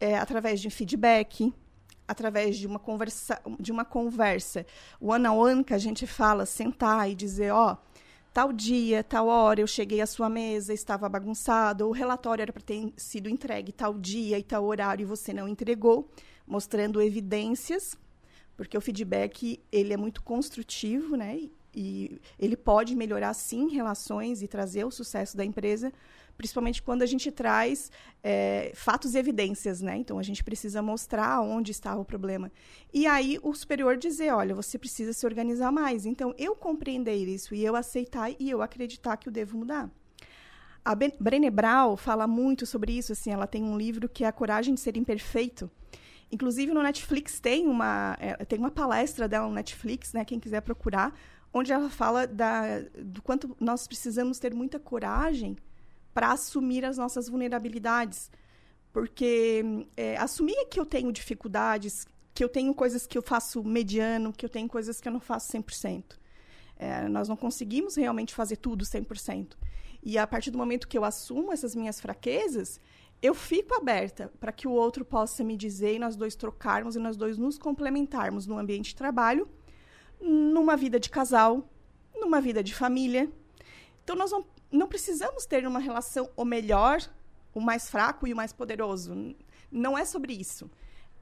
é, 0.00 0.18
através 0.18 0.60
de 0.60 0.70
feedback, 0.70 1.52
através 2.06 2.56
de 2.56 2.66
uma 2.66 2.78
conversa, 2.78 3.40
de 3.60 3.70
uma 3.70 3.84
conversa 3.84 4.66
one 5.00 5.26
on 5.28 5.36
one 5.38 5.64
que 5.64 5.74
a 5.74 5.78
gente 5.78 6.06
fala, 6.06 6.46
sentar 6.46 7.10
e 7.10 7.14
dizer, 7.14 7.52
ó, 7.52 7.72
oh, 7.72 7.76
tal 8.32 8.52
dia, 8.52 9.04
tal 9.04 9.28
hora 9.28 9.60
eu 9.60 9.66
cheguei 9.66 10.00
à 10.00 10.06
sua 10.06 10.28
mesa, 10.28 10.72
estava 10.72 11.08
bagunçado, 11.08 11.86
o 11.86 11.92
relatório 11.92 12.42
era 12.42 12.52
para 12.52 12.62
ter 12.62 12.92
sido 12.96 13.28
entregue 13.28 13.72
tal 13.72 13.94
dia 13.94 14.38
e 14.38 14.42
tal 14.42 14.64
horário 14.64 15.02
e 15.02 15.06
você 15.06 15.32
não 15.32 15.46
entregou, 15.46 16.10
mostrando 16.46 17.00
evidências, 17.00 17.96
porque 18.56 18.76
o 18.76 18.80
feedback 18.80 19.60
ele 19.70 19.92
é 19.92 19.96
muito 19.96 20.22
construtivo, 20.22 21.16
né? 21.16 21.48
E 21.74 22.20
ele 22.38 22.56
pode 22.56 22.94
melhorar 22.94 23.32
sim 23.32 23.70
relações 23.70 24.42
e 24.42 24.48
trazer 24.48 24.84
o 24.84 24.90
sucesso 24.90 25.36
da 25.36 25.44
empresa, 25.44 25.90
principalmente 26.36 26.82
quando 26.82 27.02
a 27.02 27.06
gente 27.06 27.30
traz 27.30 27.90
é, 28.22 28.72
fatos 28.74 29.14
e 29.14 29.18
evidências, 29.18 29.80
né? 29.80 29.96
Então 29.96 30.18
a 30.18 30.22
gente 30.22 30.44
precisa 30.44 30.82
mostrar 30.82 31.40
onde 31.40 31.72
está 31.72 31.96
o 31.96 32.04
problema. 32.04 32.52
E 32.92 33.06
aí 33.06 33.38
o 33.42 33.54
superior 33.54 33.96
dizer, 33.96 34.32
olha, 34.34 34.54
você 34.54 34.78
precisa 34.78 35.14
se 35.14 35.24
organizar 35.24 35.72
mais. 35.72 36.04
Então 36.04 36.34
eu 36.36 36.54
compreender 36.54 37.16
isso 37.16 37.54
e 37.54 37.64
eu 37.64 37.74
aceitar 37.74 38.30
e 38.38 38.50
eu 38.50 38.60
acreditar 38.60 39.16
que 39.16 39.28
eu 39.28 39.32
devo 39.32 39.56
mudar. 39.56 39.90
A 40.84 40.94
Brené 40.94 41.48
Brown 41.48 41.96
fala 41.96 42.26
muito 42.26 42.66
sobre 42.66 42.92
isso, 42.92 43.12
assim, 43.12 43.30
ela 43.30 43.46
tem 43.46 43.62
um 43.62 43.78
livro 43.78 44.08
que 44.08 44.24
é 44.24 44.26
A 44.26 44.32
Coragem 44.32 44.74
de 44.74 44.80
Ser 44.80 44.96
Imperfeito. 44.96 45.70
Inclusive 46.32 46.72
no 46.72 46.82
Netflix 46.82 47.38
tem 47.38 47.68
uma, 47.68 48.16
é, 48.18 48.34
tem 48.46 48.58
uma 48.58 48.70
palestra 48.70 49.28
dela 49.28 49.46
no 49.46 49.54
Netflix, 49.54 50.14
né, 50.14 50.24
quem 50.24 50.40
quiser 50.40 50.62
procurar, 50.62 51.14
onde 51.52 51.70
ela 51.70 51.90
fala 51.90 52.26
da, 52.26 52.80
do 52.98 53.20
quanto 53.20 53.54
nós 53.60 53.86
precisamos 53.86 54.38
ter 54.38 54.54
muita 54.54 54.80
coragem 54.80 55.58
para 56.14 56.32
assumir 56.32 56.86
as 56.86 56.96
nossas 56.96 57.28
vulnerabilidades. 57.28 58.30
Porque 58.92 59.62
é, 59.96 60.16
assumir 60.16 60.66
que 60.70 60.80
eu 60.80 60.86
tenho 60.86 61.12
dificuldades, 61.12 62.06
que 62.34 62.42
eu 62.42 62.48
tenho 62.48 62.74
coisas 62.74 63.06
que 63.06 63.16
eu 63.16 63.22
faço 63.22 63.62
mediano, 63.62 64.32
que 64.32 64.44
eu 64.44 64.50
tenho 64.50 64.68
coisas 64.68 65.00
que 65.00 65.08
eu 65.08 65.12
não 65.12 65.20
faço 65.20 65.52
100%. 65.52 66.16
É, 66.78 67.08
nós 67.08 67.28
não 67.28 67.36
conseguimos 67.36 67.96
realmente 67.96 68.34
fazer 68.34 68.56
tudo 68.56 68.84
100%. 68.84 69.54
E 70.02 70.18
a 70.18 70.26
partir 70.26 70.50
do 70.50 70.58
momento 70.58 70.88
que 70.88 70.98
eu 70.98 71.04
assumo 71.04 71.52
essas 71.52 71.74
minhas 71.74 72.00
fraquezas, 72.00 72.80
eu 73.22 73.34
fico 73.34 73.74
aberta 73.74 74.32
para 74.40 74.52
que 74.52 74.66
o 74.66 74.72
outro 74.72 75.04
possa 75.04 75.44
me 75.44 75.56
dizer 75.56 75.94
e 75.94 75.98
nós 75.98 76.16
dois 76.16 76.34
trocarmos 76.34 76.96
e 76.96 76.98
nós 76.98 77.16
dois 77.16 77.38
nos 77.38 77.56
complementarmos 77.56 78.46
no 78.46 78.58
ambiente 78.58 78.88
de 78.90 78.96
trabalho, 78.96 79.48
numa 80.20 80.76
vida 80.76 80.98
de 80.98 81.08
casal, 81.08 81.70
numa 82.14 82.40
vida 82.40 82.62
de 82.62 82.74
família. 82.74 83.30
Então, 84.02 84.16
nós 84.16 84.32
não 84.32 84.44
não 84.72 84.88
precisamos 84.88 85.44
ter 85.44 85.66
uma 85.66 85.78
relação 85.78 86.30
o 86.34 86.44
melhor, 86.44 86.98
o 87.54 87.60
mais 87.60 87.90
fraco 87.90 88.26
e 88.26 88.32
o 88.32 88.36
mais 88.36 88.52
poderoso. 88.52 89.36
Não 89.70 89.96
é 89.96 90.04
sobre 90.04 90.32
isso. 90.32 90.70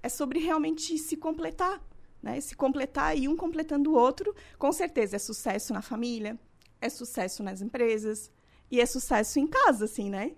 É 0.03 0.09
sobre 0.09 0.38
realmente 0.38 0.96
se 0.96 1.16
completar. 1.16 1.82
Né? 2.22 2.40
Se 2.40 2.55
completar 2.55 3.18
e 3.18 3.26
um 3.26 3.36
completando 3.36 3.90
o 3.90 3.94
outro, 3.94 4.34
com 4.57 4.70
certeza 4.72 5.16
é 5.16 5.18
sucesso 5.18 5.72
na 5.72 5.82
família, 5.82 6.38
é 6.80 6.88
sucesso 6.88 7.42
nas 7.42 7.61
empresas 7.61 8.30
e 8.70 8.80
é 8.80 8.86
sucesso 8.86 9.40
em 9.40 9.46
casa, 9.46 9.86
assim, 9.86 10.09
né? 10.09 10.32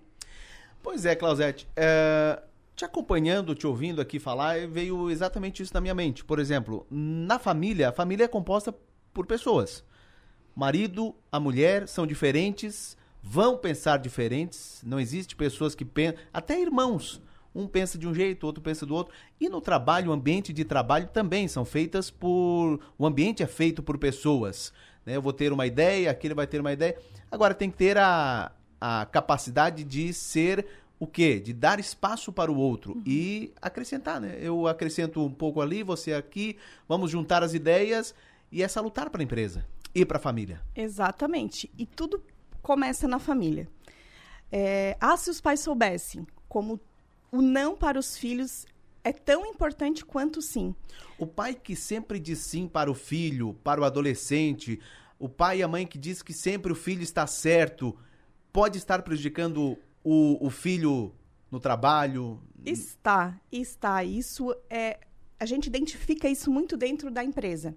Pois 0.83 1.05
é, 1.05 1.15
Clausete. 1.15 1.65
É, 1.77 2.43
te 2.75 2.83
acompanhando, 2.83 3.55
te 3.55 3.65
ouvindo 3.65 4.01
aqui 4.01 4.19
falar, 4.19 4.67
veio 4.67 5.09
exatamente 5.09 5.63
isso 5.63 5.73
na 5.73 5.79
minha 5.79 5.95
mente. 5.95 6.25
Por 6.25 6.39
exemplo, 6.39 6.85
na 6.91 7.39
família, 7.39 7.89
a 7.89 7.93
família 7.93 8.25
é 8.25 8.27
composta 8.27 8.75
por 9.13 9.25
pessoas. 9.25 9.83
Marido, 10.53 11.15
a 11.31 11.39
mulher 11.39 11.87
são 11.87 12.05
diferentes, 12.05 12.97
vão 13.21 13.57
pensar 13.57 13.97
diferentes. 13.97 14.83
Não 14.85 14.99
existe 14.99 15.37
pessoas 15.37 15.73
que 15.73 15.85
pensam, 15.85 16.19
até 16.33 16.59
irmãos. 16.59 17.21
Um 17.55 17.67
pensa 17.67 17.97
de 17.97 18.07
um 18.07 18.13
jeito, 18.13 18.45
outro 18.45 18.61
pensa 18.61 18.85
do 18.85 18.93
outro. 18.93 19.13
E 19.39 19.47
no 19.47 19.61
trabalho, 19.61 20.09
o 20.09 20.13
ambiente 20.13 20.51
de 20.51 20.65
trabalho 20.65 21.07
também 21.07 21.47
são 21.47 21.63
feitas 21.63 22.09
por. 22.09 22.79
O 22.97 23.05
ambiente 23.05 23.41
é 23.41 23.47
feito 23.47 23.81
por 23.81 23.97
pessoas. 23.97 24.73
Né? 25.05 25.15
Eu 25.15 25.21
vou 25.21 25.31
ter 25.31 25.53
uma 25.53 25.65
ideia, 25.65 26.09
aquele 26.09 26.33
vai 26.33 26.47
ter 26.47 26.59
uma 26.59 26.73
ideia. 26.73 26.97
Agora 27.31 27.53
tem 27.53 27.69
que 27.69 27.77
ter 27.77 27.95
a, 27.97 28.51
a 28.85 29.05
capacidade 29.05 29.81
de 29.85 30.11
ser 30.11 30.67
o 30.99 31.07
quê? 31.07 31.39
De 31.39 31.53
dar 31.53 31.79
espaço 31.79 32.33
para 32.33 32.51
o 32.51 32.57
outro 32.57 32.95
uhum. 32.95 33.03
e 33.05 33.53
acrescentar, 33.61 34.19
né? 34.19 34.37
Eu 34.41 34.67
acrescento 34.67 35.23
um 35.23 35.31
pouco 35.31 35.61
ali, 35.61 35.83
você 35.83 36.13
aqui, 36.13 36.57
vamos 36.85 37.09
juntar 37.09 37.43
as 37.43 37.53
ideias 37.53 38.13
e 38.51 38.61
é 38.61 38.67
salutar 38.67 39.09
para 39.09 39.21
a 39.21 39.23
empresa 39.23 39.65
e 39.95 40.05
para 40.05 40.17
a 40.17 40.19
família. 40.19 40.61
Exatamente. 40.75 41.71
E 41.77 41.85
tudo 41.85 42.21
começa 42.61 43.07
na 43.07 43.19
família. 43.19 43.69
É, 44.51 44.97
ah, 44.99 45.15
se 45.15 45.29
os 45.29 45.39
pais 45.39 45.61
soubessem 45.61 46.27
como 46.49 46.77
o 47.31 47.41
não 47.41 47.77
para 47.77 47.97
os 47.97 48.17
filhos 48.17 48.65
é 49.01 49.13
tão 49.13 49.45
importante 49.45 50.03
quanto 50.03 50.39
o 50.39 50.41
sim. 50.41 50.75
O 51.17 51.25
pai 51.25 51.55
que 51.55 51.73
sempre 51.73 52.19
diz 52.19 52.39
sim 52.39 52.67
para 52.67 52.91
o 52.91 52.93
filho, 52.93 53.53
para 53.63 53.79
o 53.79 53.85
adolescente, 53.85 54.77
o 55.17 55.29
pai 55.29 55.59
e 55.59 55.63
a 55.63 55.69
mãe 55.69 55.87
que 55.87 55.97
diz 55.97 56.21
que 56.21 56.33
sempre 56.33 56.73
o 56.73 56.75
filho 56.75 57.01
está 57.01 57.25
certo, 57.25 57.97
pode 58.53 58.77
estar 58.77 59.01
prejudicando 59.01 59.77
o, 60.03 60.45
o 60.45 60.49
filho 60.49 61.13
no 61.51 61.59
trabalho? 61.59 62.39
Está, 62.63 63.37
está. 63.51 64.03
Isso 64.03 64.55
é 64.69 64.99
a 65.39 65.45
gente 65.45 65.67
identifica 65.67 66.29
isso 66.29 66.49
muito 66.49 66.77
dentro 66.77 67.11
da 67.11 67.21
empresa. 67.21 67.75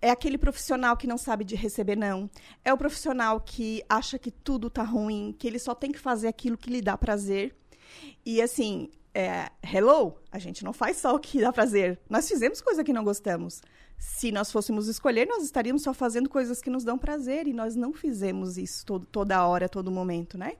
É 0.00 0.10
aquele 0.10 0.38
profissional 0.38 0.96
que 0.96 1.08
não 1.08 1.18
sabe 1.18 1.44
de 1.44 1.56
receber 1.56 1.96
não. 1.96 2.30
É 2.64 2.72
o 2.72 2.78
profissional 2.78 3.40
que 3.40 3.82
acha 3.88 4.16
que 4.16 4.30
tudo 4.30 4.68
está 4.68 4.84
ruim, 4.84 5.34
que 5.36 5.48
ele 5.48 5.58
só 5.58 5.74
tem 5.74 5.90
que 5.90 5.98
fazer 5.98 6.28
aquilo 6.28 6.56
que 6.56 6.70
lhe 6.70 6.80
dá 6.80 6.96
prazer. 6.96 7.56
E 8.24 8.40
assim, 8.40 8.88
é, 9.12 9.50
hello, 9.60 10.20
a 10.30 10.38
gente 10.38 10.62
não 10.62 10.72
faz 10.72 10.98
só 10.98 11.16
o 11.16 11.18
que 11.18 11.40
dá 11.40 11.52
prazer. 11.52 11.98
Nós 12.08 12.28
fizemos 12.28 12.60
coisa 12.60 12.84
que 12.84 12.92
não 12.92 13.02
gostamos. 13.02 13.60
Se 14.00 14.32
nós 14.32 14.50
fôssemos 14.50 14.88
escolher, 14.88 15.26
nós 15.26 15.44
estaríamos 15.44 15.82
só 15.82 15.92
fazendo 15.92 16.26
coisas 16.26 16.62
que 16.62 16.70
nos 16.70 16.82
dão 16.82 16.96
prazer 16.96 17.46
e 17.46 17.52
nós 17.52 17.76
não 17.76 17.92
fizemos 17.92 18.56
isso 18.56 18.84
todo, 18.86 19.04
toda 19.04 19.46
hora, 19.46 19.68
todo 19.68 19.90
momento, 19.90 20.38
né? 20.38 20.56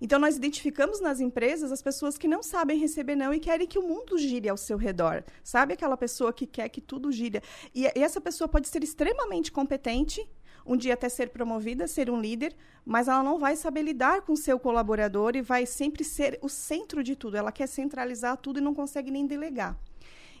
Então, 0.00 0.20
nós 0.20 0.36
identificamos 0.36 1.00
nas 1.00 1.18
empresas 1.18 1.72
as 1.72 1.82
pessoas 1.82 2.16
que 2.16 2.28
não 2.28 2.44
sabem 2.44 2.78
receber 2.78 3.16
não 3.16 3.34
e 3.34 3.40
querem 3.40 3.66
que 3.66 3.76
o 3.76 3.82
mundo 3.82 4.16
gire 4.16 4.48
ao 4.48 4.56
seu 4.56 4.76
redor. 4.76 5.24
Sabe 5.42 5.74
aquela 5.74 5.96
pessoa 5.96 6.32
que 6.32 6.46
quer 6.46 6.68
que 6.68 6.80
tudo 6.80 7.10
gire? 7.10 7.42
E, 7.74 7.86
e 7.86 8.02
essa 8.04 8.20
pessoa 8.20 8.46
pode 8.46 8.68
ser 8.68 8.84
extremamente 8.84 9.50
competente, 9.50 10.24
um 10.64 10.76
dia 10.76 10.94
até 10.94 11.08
ser 11.08 11.30
promovida, 11.30 11.88
ser 11.88 12.08
um 12.08 12.20
líder, 12.20 12.54
mas 12.84 13.08
ela 13.08 13.22
não 13.22 13.36
vai 13.36 13.56
saber 13.56 13.82
lidar 13.82 14.22
com 14.22 14.36
seu 14.36 14.60
colaborador 14.60 15.34
e 15.34 15.42
vai 15.42 15.66
sempre 15.66 16.04
ser 16.04 16.38
o 16.40 16.48
centro 16.48 17.02
de 17.02 17.16
tudo. 17.16 17.36
Ela 17.36 17.50
quer 17.50 17.66
centralizar 17.66 18.36
tudo 18.36 18.60
e 18.60 18.62
não 18.62 18.74
consegue 18.74 19.10
nem 19.10 19.26
delegar. 19.26 19.76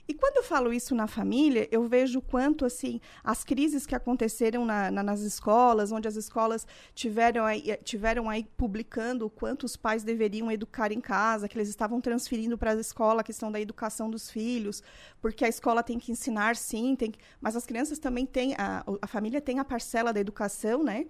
E 0.08 0.14
quando 0.14 0.36
eu 0.36 0.42
falo 0.42 0.72
isso 0.72 0.94
na 0.94 1.08
família, 1.08 1.68
eu 1.70 1.84
vejo 1.88 2.20
quanto 2.20 2.64
assim 2.64 3.00
as 3.24 3.42
crises 3.42 3.84
que 3.86 3.94
aconteceram 3.94 4.64
na, 4.64 4.90
na, 4.90 5.02
nas 5.02 5.20
escolas, 5.20 5.90
onde 5.90 6.06
as 6.06 6.14
escolas 6.14 6.66
tiveram 6.94 7.44
aí, 7.44 7.70
eh, 7.70 7.76
tiveram 7.76 8.30
aí 8.30 8.44
publicando 8.56 9.26
o 9.26 9.30
quanto 9.30 9.64
os 9.64 9.76
pais 9.76 10.04
deveriam 10.04 10.50
educar 10.50 10.92
em 10.92 11.00
casa, 11.00 11.48
que 11.48 11.58
eles 11.58 11.68
estavam 11.68 12.00
transferindo 12.00 12.56
para 12.56 12.72
a 12.72 12.74
escola 12.76 13.20
a 13.20 13.24
questão 13.24 13.50
da 13.50 13.60
educação 13.60 14.08
dos 14.08 14.30
filhos, 14.30 14.82
porque 15.20 15.44
a 15.44 15.48
escola 15.48 15.82
tem 15.82 15.98
que 15.98 16.12
ensinar 16.12 16.54
sim, 16.54 16.94
tem 16.94 17.10
que, 17.10 17.18
mas 17.40 17.56
as 17.56 17.66
crianças 17.66 17.98
também 17.98 18.24
têm, 18.24 18.54
a, 18.54 18.84
a 19.02 19.06
família 19.08 19.40
tem 19.40 19.58
a 19.58 19.64
parcela 19.64 20.12
da 20.12 20.20
educação, 20.20 20.84
né? 20.84 21.06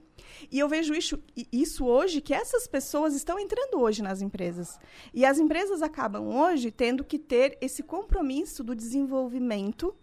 E 0.50 0.58
eu 0.58 0.68
vejo 0.68 0.94
isso, 0.94 1.18
isso 1.52 1.86
hoje, 1.86 2.20
que 2.20 2.34
essas 2.34 2.66
pessoas 2.66 3.14
estão 3.14 3.38
entrando 3.38 3.80
hoje 3.80 4.02
nas 4.02 4.20
empresas. 4.22 4.78
E 5.12 5.24
as 5.24 5.38
empresas 5.38 5.82
acabam 5.82 6.28
hoje 6.28 6.70
tendo 6.70 7.04
que 7.04 7.18
ter 7.18 7.58
esse 7.60 7.82
compromisso 7.82 8.62
do 8.62 8.74
desenvolvimento 8.74 9.94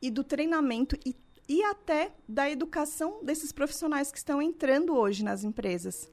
e 0.00 0.10
do 0.10 0.22
treinamento 0.22 0.96
e 1.04 1.14
e 1.48 1.62
até 1.62 2.12
da 2.28 2.50
educação 2.50 3.20
desses 3.22 3.52
profissionais 3.52 4.10
que 4.10 4.18
estão 4.18 4.42
entrando 4.42 4.96
hoje 4.96 5.24
nas 5.24 5.44
empresas. 5.44 6.10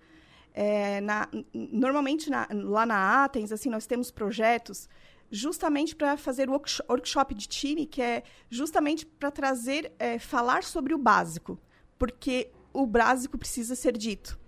É, 0.54 1.02
na, 1.02 1.28
normalmente, 1.54 2.30
na, 2.30 2.48
lá 2.52 2.86
na 2.86 3.24
Atens, 3.24 3.52
assim, 3.52 3.70
nós 3.70 3.88
temos 3.88 4.12
projetos 4.12 4.88
justamente 5.32 5.96
para 5.96 6.16
fazer 6.16 6.48
o 6.48 6.62
workshop 6.88 7.34
de 7.34 7.48
time, 7.48 7.88
que 7.88 8.02
é 8.02 8.24
justamente 8.50 9.06
para 9.06 9.32
trazer, 9.32 9.92
é, 9.98 10.20
falar 10.20 10.64
sobre 10.64 10.94
o 10.94 10.98
básico, 10.98 11.58
porque 11.98 12.52
o 12.74 12.86
básico 12.86 13.38
precisa 13.38 13.76
ser 13.76 13.98
dito. 13.98 14.40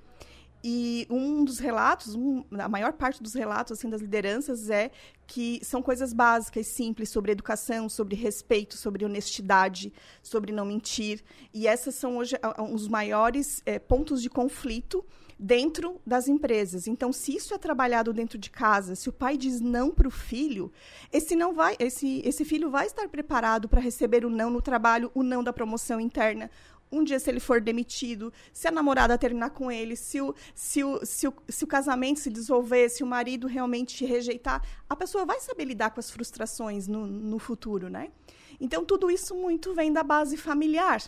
E 0.67 1.05
um 1.11 1.45
dos 1.45 1.59
relatos, 1.59 2.15
um, 2.15 2.43
a 2.57 2.67
maior 2.67 2.93
parte 2.93 3.21
dos 3.21 3.35
relatos 3.35 3.77
assim 3.77 3.87
das 3.87 4.01
lideranças 4.01 4.67
é 4.71 4.89
que 5.27 5.59
são 5.63 5.79
coisas 5.79 6.11
básicas, 6.11 6.65
simples, 6.65 7.09
sobre 7.09 7.31
educação, 7.31 7.87
sobre 7.87 8.15
respeito, 8.15 8.75
sobre 8.75 9.05
honestidade, 9.05 9.93
sobre 10.23 10.51
não 10.51 10.65
mentir. 10.65 11.23
E 11.53 11.67
essas 11.67 11.93
são 11.93 12.17
hoje 12.17 12.35
os 12.73 12.87
maiores 12.87 13.61
é, 13.63 13.77
pontos 13.77 14.23
de 14.23 14.29
conflito 14.29 15.05
dentro 15.37 16.01
das 16.05 16.27
empresas. 16.27 16.87
Então, 16.87 17.11
se 17.11 17.35
isso 17.35 17.53
é 17.53 17.57
trabalhado 17.57 18.13
dentro 18.13 18.37
de 18.37 18.49
casa, 18.49 18.95
se 18.95 19.09
o 19.09 19.13
pai 19.13 19.37
diz 19.37 19.59
não 19.59 19.91
para 19.91 20.07
o 20.07 20.11
filho, 20.11 20.71
esse 21.11 21.35
não 21.35 21.53
vai, 21.53 21.75
esse, 21.77 22.21
esse 22.25 22.45
filho 22.45 22.69
vai 22.69 22.87
estar 22.87 23.07
preparado 23.09 23.67
para 23.67 23.81
receber 23.81 24.25
o 24.25 24.29
não 24.29 24.49
no 24.49 24.61
trabalho, 24.61 25.11
o 25.13 25.21
não 25.21 25.43
da 25.43 25.53
promoção 25.53 25.99
interna, 25.99 26.49
um 26.91 27.03
dia 27.03 27.19
se 27.19 27.29
ele 27.29 27.39
for 27.39 27.59
demitido, 27.59 28.31
se 28.53 28.67
a 28.67 28.71
namorada 28.71 29.17
terminar 29.17 29.49
com 29.49 29.71
ele, 29.71 29.95
se 29.95 30.21
o, 30.21 30.33
se 30.53 30.83
o, 30.83 31.05
se 31.05 31.27
o, 31.27 31.33
se 31.47 31.63
o 31.63 31.67
casamento 31.67 32.19
se 32.19 32.29
dissolver, 32.29 32.89
se 32.89 33.03
o 33.03 33.07
marido 33.07 33.47
realmente 33.47 33.95
te 33.95 34.05
rejeitar, 34.05 34.61
a 34.89 34.95
pessoa 34.95 35.25
vai 35.25 35.39
saber 35.39 35.65
lidar 35.65 35.91
com 35.91 35.99
as 35.99 36.09
frustrações 36.09 36.87
no, 36.87 37.05
no 37.05 37.39
futuro, 37.39 37.89
né? 37.89 38.11
Então, 38.59 38.85
tudo 38.85 39.11
isso 39.11 39.35
muito 39.35 39.73
vem 39.73 39.91
da 39.91 40.03
base 40.03 40.37
familiar. 40.37 41.01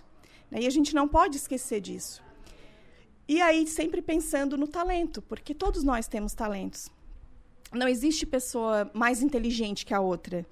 Né? 0.51 0.61
E 0.61 0.67
a 0.67 0.69
gente 0.69 0.93
não 0.93 1.07
pode 1.07 1.37
esquecer 1.37 1.79
disso. 1.79 2.21
E 3.27 3.41
aí, 3.41 3.67
sempre 3.67 4.01
pensando 4.01 4.57
no 4.57 4.67
talento, 4.67 5.21
porque 5.21 5.53
todos 5.53 5.83
nós 5.83 6.07
temos 6.07 6.33
talentos. 6.33 6.89
Não 7.73 7.87
existe 7.87 8.25
pessoa 8.25 8.89
mais 8.93 9.21
inteligente 9.21 9.85
que 9.85 9.93
a 9.93 9.99
outra 9.99 10.45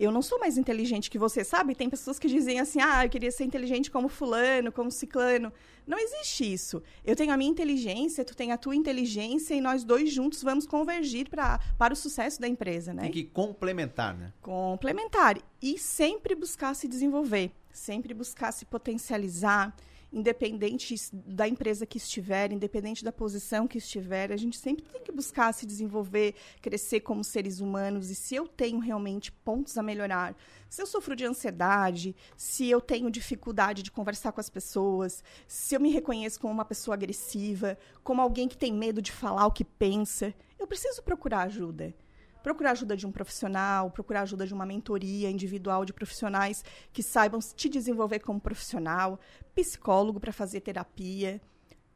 eu 0.00 0.10
não 0.10 0.22
sou 0.22 0.38
mais 0.40 0.56
inteligente 0.56 1.10
que 1.10 1.18
você, 1.18 1.44
sabe? 1.44 1.74
Tem 1.74 1.90
pessoas 1.90 2.18
que 2.18 2.26
dizem 2.26 2.58
assim, 2.58 2.80
ah, 2.80 3.04
eu 3.04 3.10
queria 3.10 3.30
ser 3.30 3.44
inteligente 3.44 3.90
como 3.90 4.08
fulano, 4.08 4.72
como 4.72 4.90
ciclano. 4.90 5.52
Não 5.86 5.98
existe 5.98 6.50
isso. 6.50 6.82
Eu 7.04 7.14
tenho 7.14 7.30
a 7.32 7.36
minha 7.36 7.50
inteligência, 7.50 8.24
tu 8.24 8.34
tem 8.34 8.50
a 8.50 8.56
tua 8.56 8.74
inteligência 8.74 9.54
e 9.54 9.60
nós 9.60 9.84
dois 9.84 10.10
juntos 10.10 10.42
vamos 10.42 10.66
convergir 10.66 11.28
pra, 11.28 11.60
para 11.76 11.92
o 11.92 11.96
sucesso 11.96 12.40
da 12.40 12.48
empresa, 12.48 12.94
né? 12.94 13.02
Tem 13.02 13.12
que 13.12 13.24
complementar, 13.24 14.16
né? 14.16 14.32
Complementar. 14.40 15.36
E 15.60 15.78
sempre 15.78 16.34
buscar 16.34 16.74
se 16.74 16.88
desenvolver, 16.88 17.52
sempre 17.70 18.14
buscar 18.14 18.52
se 18.52 18.64
potencializar, 18.64 19.76
independente 20.12 20.94
da 21.12 21.46
empresa 21.46 21.86
que 21.86 21.98
estiver, 21.98 22.52
independente 22.52 23.04
da 23.04 23.12
posição 23.12 23.66
que 23.66 23.78
estiver, 23.78 24.32
a 24.32 24.36
gente 24.36 24.58
sempre 24.58 24.84
tem 24.84 25.02
que 25.02 25.12
buscar 25.12 25.52
se 25.52 25.64
desenvolver, 25.64 26.34
crescer 26.60 27.00
como 27.00 27.22
seres 27.22 27.60
humanos. 27.60 28.10
E 28.10 28.14
se 28.14 28.34
eu 28.34 28.46
tenho 28.46 28.78
realmente 28.78 29.30
pontos 29.30 29.78
a 29.78 29.82
melhorar, 29.82 30.36
se 30.68 30.82
eu 30.82 30.86
sofro 30.86 31.14
de 31.14 31.24
ansiedade, 31.24 32.14
se 32.36 32.68
eu 32.68 32.80
tenho 32.80 33.10
dificuldade 33.10 33.82
de 33.82 33.90
conversar 33.90 34.32
com 34.32 34.40
as 34.40 34.50
pessoas, 34.50 35.22
se 35.46 35.74
eu 35.74 35.80
me 35.80 35.90
reconheço 35.90 36.40
como 36.40 36.52
uma 36.52 36.64
pessoa 36.64 36.94
agressiva, 36.94 37.78
como 38.02 38.20
alguém 38.20 38.48
que 38.48 38.58
tem 38.58 38.72
medo 38.72 39.00
de 39.00 39.12
falar 39.12 39.46
o 39.46 39.52
que 39.52 39.64
pensa, 39.64 40.34
eu 40.58 40.66
preciso 40.66 41.02
procurar 41.02 41.42
ajuda 41.42 41.94
procurar 42.42 42.72
ajuda 42.72 42.96
de 42.96 43.06
um 43.06 43.12
profissional, 43.12 43.90
procurar 43.90 44.22
ajuda 44.22 44.46
de 44.46 44.54
uma 44.54 44.66
mentoria 44.66 45.30
individual 45.30 45.84
de 45.84 45.92
profissionais 45.92 46.64
que 46.92 47.02
saibam 47.02 47.40
te 47.40 47.68
desenvolver 47.68 48.20
como 48.20 48.40
profissional, 48.40 49.18
psicólogo 49.54 50.20
para 50.20 50.32
fazer 50.32 50.60
terapia. 50.60 51.40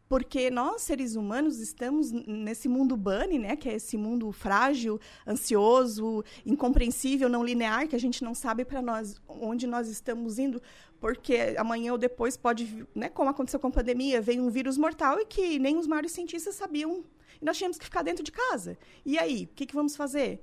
Porque 0.07 0.51
nós, 0.51 0.83
seres 0.83 1.17
humanos, 1.17 1.59
estamos 1.59 2.13
nesse 2.13 2.69
mundo 2.69 2.97
bunny, 2.97 3.39
né, 3.39 3.57
que 3.57 3.69
é 3.69 3.75
esse 3.75 3.97
mundo 3.97 4.31
frágil, 4.33 5.01
ansioso, 5.27 6.23
incompreensível, 6.45 7.29
não 7.29 7.43
linear, 7.43 7.89
que 7.89 7.97
a 7.97 7.99
gente 7.99 8.23
não 8.23 8.35
sabe 8.35 8.65
para 8.65 8.83
nós 8.83 9.21
onde 9.27 9.67
nós 9.67 9.89
estamos 9.89 10.39
indo, 10.39 10.61
porque 11.01 11.55
amanhã 11.59 11.93
ou 11.93 11.99
depois 11.99 12.37
pode, 12.37 12.87
né, 12.95 13.09
como 13.09 13.31
aconteceu 13.31 13.59
com 13.59 13.69
a 13.69 13.71
pandemia, 13.71 14.21
veio 14.21 14.43
um 14.43 14.51
vírus 14.51 14.77
mortal 14.77 15.19
e 15.19 15.25
que 15.25 15.59
nem 15.59 15.79
os 15.79 15.87
maiores 15.87 16.13
cientistas 16.13 16.55
sabiam 16.55 17.03
nós 17.45 17.59
tínhamos 17.59 17.79
que 17.79 17.85
ficar 17.85 18.03
dentro 18.03 18.25
de 18.25 18.33
casa. 18.33 18.79
E 19.05 19.19
aí, 19.19 19.45
o 19.45 19.55
que, 19.55 19.67
que 19.67 19.75
vamos 19.75 19.95
fazer? 19.95 20.41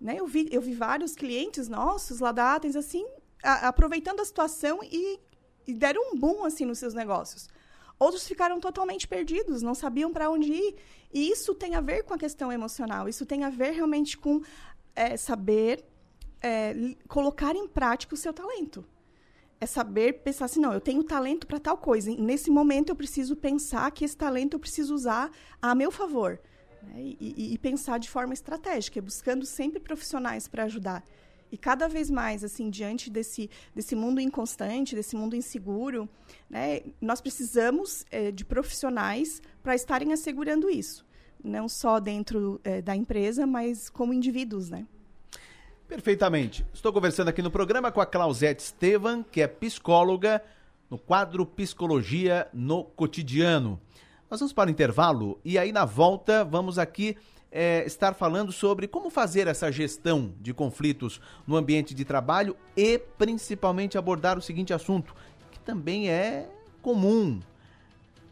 Né? 0.00 0.16
Eu, 0.18 0.26
vi, 0.26 0.48
eu 0.50 0.60
vi 0.60 0.74
vários 0.74 1.14
clientes 1.14 1.68
nossos 1.68 2.20
lá 2.20 2.32
da 2.32 2.54
Athens, 2.54 2.74
assim, 2.74 3.06
a, 3.42 3.68
aproveitando 3.68 4.20
a 4.20 4.24
situação 4.24 4.80
e, 4.82 5.20
e 5.66 5.74
deram 5.74 6.12
um 6.12 6.18
boom, 6.18 6.44
assim, 6.44 6.64
nos 6.64 6.78
seus 6.78 6.94
negócios. 6.94 7.48
Outros 7.98 8.26
ficaram 8.26 8.58
totalmente 8.58 9.06
perdidos, 9.06 9.62
não 9.62 9.74
sabiam 9.74 10.10
para 10.12 10.30
onde 10.30 10.52
ir. 10.52 10.76
E 11.12 11.30
isso 11.30 11.54
tem 11.54 11.74
a 11.74 11.80
ver 11.80 12.02
com 12.02 12.14
a 12.14 12.18
questão 12.18 12.50
emocional. 12.50 13.08
Isso 13.08 13.26
tem 13.26 13.44
a 13.44 13.50
ver 13.50 13.72
realmente 13.72 14.16
com 14.16 14.40
é, 14.96 15.16
saber 15.16 15.84
é, 16.40 16.74
colocar 17.06 17.54
em 17.54 17.68
prática 17.68 18.14
o 18.14 18.18
seu 18.18 18.32
talento 18.32 18.84
é 19.62 19.66
saber 19.66 20.14
pensar 20.24 20.46
assim, 20.46 20.58
não, 20.58 20.72
eu 20.72 20.80
tenho 20.80 21.04
talento 21.04 21.46
para 21.46 21.60
tal 21.60 21.78
coisa. 21.78 22.12
Nesse 22.16 22.50
momento 22.50 22.88
eu 22.88 22.96
preciso 22.96 23.36
pensar 23.36 23.88
que 23.92 24.04
esse 24.04 24.16
talento 24.16 24.54
eu 24.54 24.58
preciso 24.58 24.92
usar 24.92 25.30
a 25.60 25.72
meu 25.72 25.92
favor. 25.92 26.40
Né? 26.82 26.94
E, 26.96 27.16
e, 27.20 27.54
e, 27.54 27.58
pensar 27.58 27.98
de 27.98 28.10
forma 28.10 28.34
estratégica, 28.34 29.00
buscando 29.00 29.46
sempre 29.46 29.78
profissionais 29.78 30.48
para 30.48 30.64
ajudar. 30.64 31.04
E 31.52 31.56
cada 31.56 31.86
vez 31.86 32.10
mais, 32.10 32.42
assim, 32.42 32.70
diante 32.70 33.08
desse, 33.08 33.48
desse 33.72 33.94
mundo 33.94 34.20
inconstante, 34.20 34.96
desse 34.96 35.14
mundo 35.14 35.36
inseguro, 35.36 36.08
né, 36.50 36.80
nós 37.00 37.20
precisamos 37.20 38.04
é, 38.10 38.32
de 38.32 38.44
profissionais 38.44 39.40
para 39.62 39.76
estarem 39.76 40.12
assegurando 40.12 40.68
isso. 40.68 41.06
Não 41.44 41.68
só 41.68 42.00
dentro 42.00 42.60
é, 42.64 42.82
da 42.82 42.96
empresa, 42.96 43.46
mas 43.46 43.88
como 43.88 44.12
indivíduos, 44.12 44.70
né? 44.70 44.88
Perfeitamente. 45.92 46.64
Estou 46.72 46.90
conversando 46.90 47.28
aqui 47.28 47.42
no 47.42 47.50
programa 47.50 47.92
com 47.92 48.00
a 48.00 48.06
Clausete 48.06 48.62
Estevan, 48.62 49.22
que 49.22 49.42
é 49.42 49.46
psicóloga 49.46 50.42
no 50.88 50.96
quadro 50.96 51.44
Psicologia 51.44 52.48
no 52.50 52.82
Cotidiano. 52.82 53.78
Nós 54.30 54.40
vamos 54.40 54.54
para 54.54 54.68
o 54.68 54.70
intervalo 54.70 55.38
e 55.44 55.58
aí 55.58 55.70
na 55.70 55.84
volta 55.84 56.46
vamos 56.46 56.78
aqui 56.78 57.14
é, 57.50 57.84
estar 57.84 58.14
falando 58.14 58.50
sobre 58.50 58.88
como 58.88 59.10
fazer 59.10 59.46
essa 59.46 59.70
gestão 59.70 60.32
de 60.40 60.54
conflitos 60.54 61.20
no 61.46 61.56
ambiente 61.56 61.94
de 61.94 62.06
trabalho 62.06 62.56
e 62.74 62.98
principalmente 63.18 63.98
abordar 63.98 64.38
o 64.38 64.42
seguinte 64.42 64.72
assunto, 64.72 65.14
que 65.50 65.60
também 65.60 66.08
é 66.08 66.48
comum. 66.80 67.38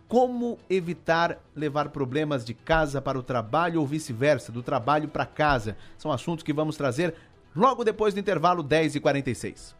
Como 0.09 0.59
evitar 0.69 1.39
levar 1.55 1.91
problemas 1.91 2.45
de 2.45 2.53
casa 2.53 3.01
para 3.01 3.17
o 3.17 3.23
trabalho 3.23 3.81
ou 3.81 3.87
vice-versa, 3.87 4.51
do 4.51 4.61
trabalho 4.61 5.07
para 5.07 5.25
casa? 5.25 5.77
São 5.97 6.11
assuntos 6.11 6.43
que 6.43 6.53
vamos 6.53 6.77
trazer 6.77 7.15
logo 7.55 7.85
depois 7.85 8.15
do 8.15 8.21
intervalo 8.21 8.63
10 8.63 8.97
e 8.97 9.01
46. 9.01 9.75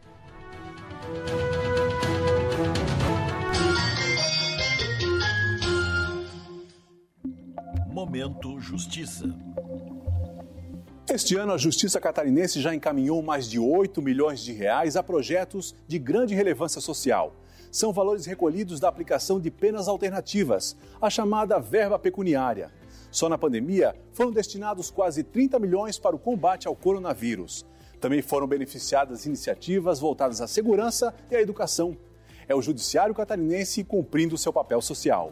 Momento 7.87 8.59
Justiça. 8.59 9.25
Este 11.09 11.35
ano, 11.35 11.51
a 11.51 11.57
Justiça 11.57 11.99
Catarinense 11.99 12.61
já 12.61 12.73
encaminhou 12.73 13.21
mais 13.21 13.49
de 13.49 13.59
8 13.59 14.01
milhões 14.01 14.39
de 14.39 14.53
reais 14.53 14.95
a 14.95 15.03
projetos 15.03 15.75
de 15.85 15.99
grande 15.99 16.33
relevância 16.33 16.79
social. 16.79 17.35
São 17.69 17.91
valores 17.91 18.25
recolhidos 18.25 18.79
da 18.79 18.87
aplicação 18.87 19.39
de 19.39 19.51
penas 19.51 19.87
alternativas, 19.89 20.77
a 21.01 21.09
chamada 21.09 21.59
verba 21.59 21.99
pecuniária. 21.99 22.71
Só 23.11 23.27
na 23.27 23.37
pandemia 23.37 23.93
foram 24.13 24.31
destinados 24.31 24.89
quase 24.89 25.21
30 25.21 25.59
milhões 25.59 25.99
para 25.99 26.15
o 26.15 26.19
combate 26.19 26.67
ao 26.67 26.75
coronavírus. 26.75 27.65
Também 27.99 28.21
foram 28.21 28.47
beneficiadas 28.47 29.25
iniciativas 29.25 29.99
voltadas 29.99 30.41
à 30.41 30.47
segurança 30.47 31.13
e 31.29 31.35
à 31.35 31.41
educação. 31.41 31.97
É 32.47 32.55
o 32.55 32.61
Judiciário 32.61 33.13
Catarinense 33.13 33.83
cumprindo 33.83 34.37
seu 34.37 34.51
papel 34.51 34.81
social. 34.81 35.31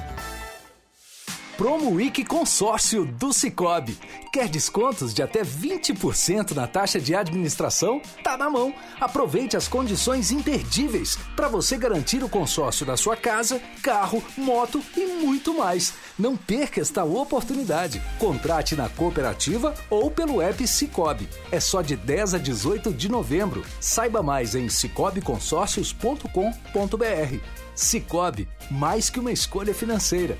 Promo 1.61 1.91
Week 1.91 2.25
Consórcio 2.25 3.05
do 3.05 3.31
Cicobi. 3.31 3.95
Quer 4.33 4.49
descontos 4.49 5.13
de 5.13 5.21
até 5.21 5.43
20% 5.43 6.55
na 6.55 6.65
taxa 6.65 6.99
de 6.99 7.13
administração? 7.13 8.01
Tá 8.23 8.35
na 8.35 8.49
mão. 8.49 8.73
Aproveite 8.99 9.55
as 9.55 9.67
condições 9.67 10.31
imperdíveis 10.31 11.19
para 11.35 11.47
você 11.47 11.77
garantir 11.77 12.23
o 12.23 12.29
consórcio 12.29 12.83
da 12.83 12.97
sua 12.97 13.15
casa, 13.15 13.61
carro, 13.83 14.23
moto 14.35 14.81
e 14.97 15.05
muito 15.05 15.55
mais. 15.55 15.93
Não 16.17 16.35
perca 16.35 16.81
esta 16.81 17.03
oportunidade. 17.03 18.01
Contrate 18.17 18.75
na 18.75 18.89
cooperativa 18.89 19.75
ou 19.87 20.09
pelo 20.09 20.41
app 20.41 20.65
Cicobi. 20.65 21.29
É 21.51 21.59
só 21.59 21.83
de 21.83 21.95
10 21.95 22.33
a 22.33 22.39
18 22.39 22.91
de 22.91 23.07
novembro. 23.07 23.63
Saiba 23.79 24.23
mais 24.23 24.55
em 24.55 24.67
cicobiconsórcios.com.br. 24.67 27.37
Cicobi, 27.75 28.49
mais 28.71 29.11
que 29.11 29.19
uma 29.19 29.31
escolha 29.31 29.75
financeira. 29.75 30.39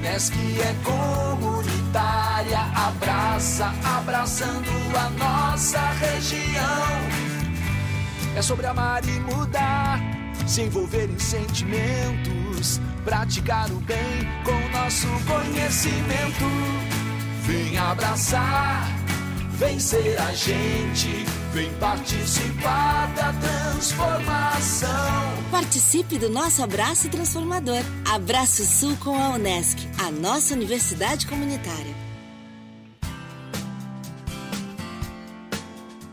Unesc 0.00 0.32
é 0.34 0.74
comunitária, 0.82 2.58
abraça, 2.74 3.70
abraçando 3.98 4.70
a 4.96 5.10
nossa 5.10 5.78
região. 5.78 6.86
É 8.34 8.40
sobre 8.40 8.66
amar 8.66 9.06
e 9.06 9.20
mudar, 9.20 10.00
se 10.46 10.62
envolver 10.62 11.10
em 11.10 11.18
sentimentos, 11.18 12.80
praticar 13.04 13.70
o 13.70 13.76
bem 13.80 14.26
com 14.42 14.78
nosso 14.78 15.06
conhecimento. 15.26 16.46
Vem 17.42 17.76
abraçar, 17.76 18.88
vem 19.50 19.78
ser 19.78 20.18
a 20.18 20.32
gente, 20.32 21.26
vem 21.52 21.72
participar 21.74 23.12
da 23.14 23.32
transformação. 23.32 24.88
Participe 25.50 26.18
do 26.18 26.28
nosso 26.28 26.62
abraço 26.62 27.08
transformador. 27.08 27.82
Abraço 28.08 28.64
Sul 28.64 28.96
com 28.98 29.16
a 29.16 29.30
Unesc, 29.30 29.88
a 29.98 30.10
nossa 30.10 30.54
universidade 30.54 31.26
comunitária. 31.26 31.99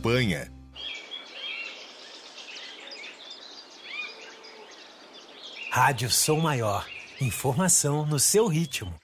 campanha. 0.00 0.50
Rádio 5.70 6.10
Som 6.10 6.40
Maior. 6.40 6.86
Informação 7.20 8.06
no 8.06 8.18
seu 8.18 8.46
ritmo. 8.48 8.94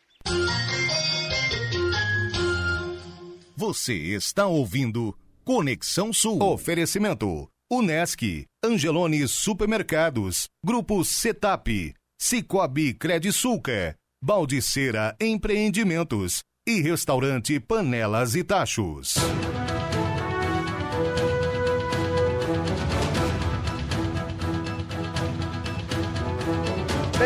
Você 3.54 3.94
está 3.94 4.46
ouvindo 4.46 5.14
Conexão 5.44 6.12
Sul. 6.12 6.42
Oferecimento. 6.42 7.46
Unesc, 7.70 8.46
Angelone 8.64 9.26
Supermercados, 9.26 10.46
Grupo 10.64 11.04
Setap, 11.04 11.94
Cicobi 12.18 12.94
Credisulca, 12.94 13.96
Baldiceira 14.22 15.16
Empreendimentos 15.20 16.42
e 16.66 16.80
Restaurante 16.80 17.58
Panelas 17.58 18.36
e 18.36 18.44
Tachos. 18.44 19.16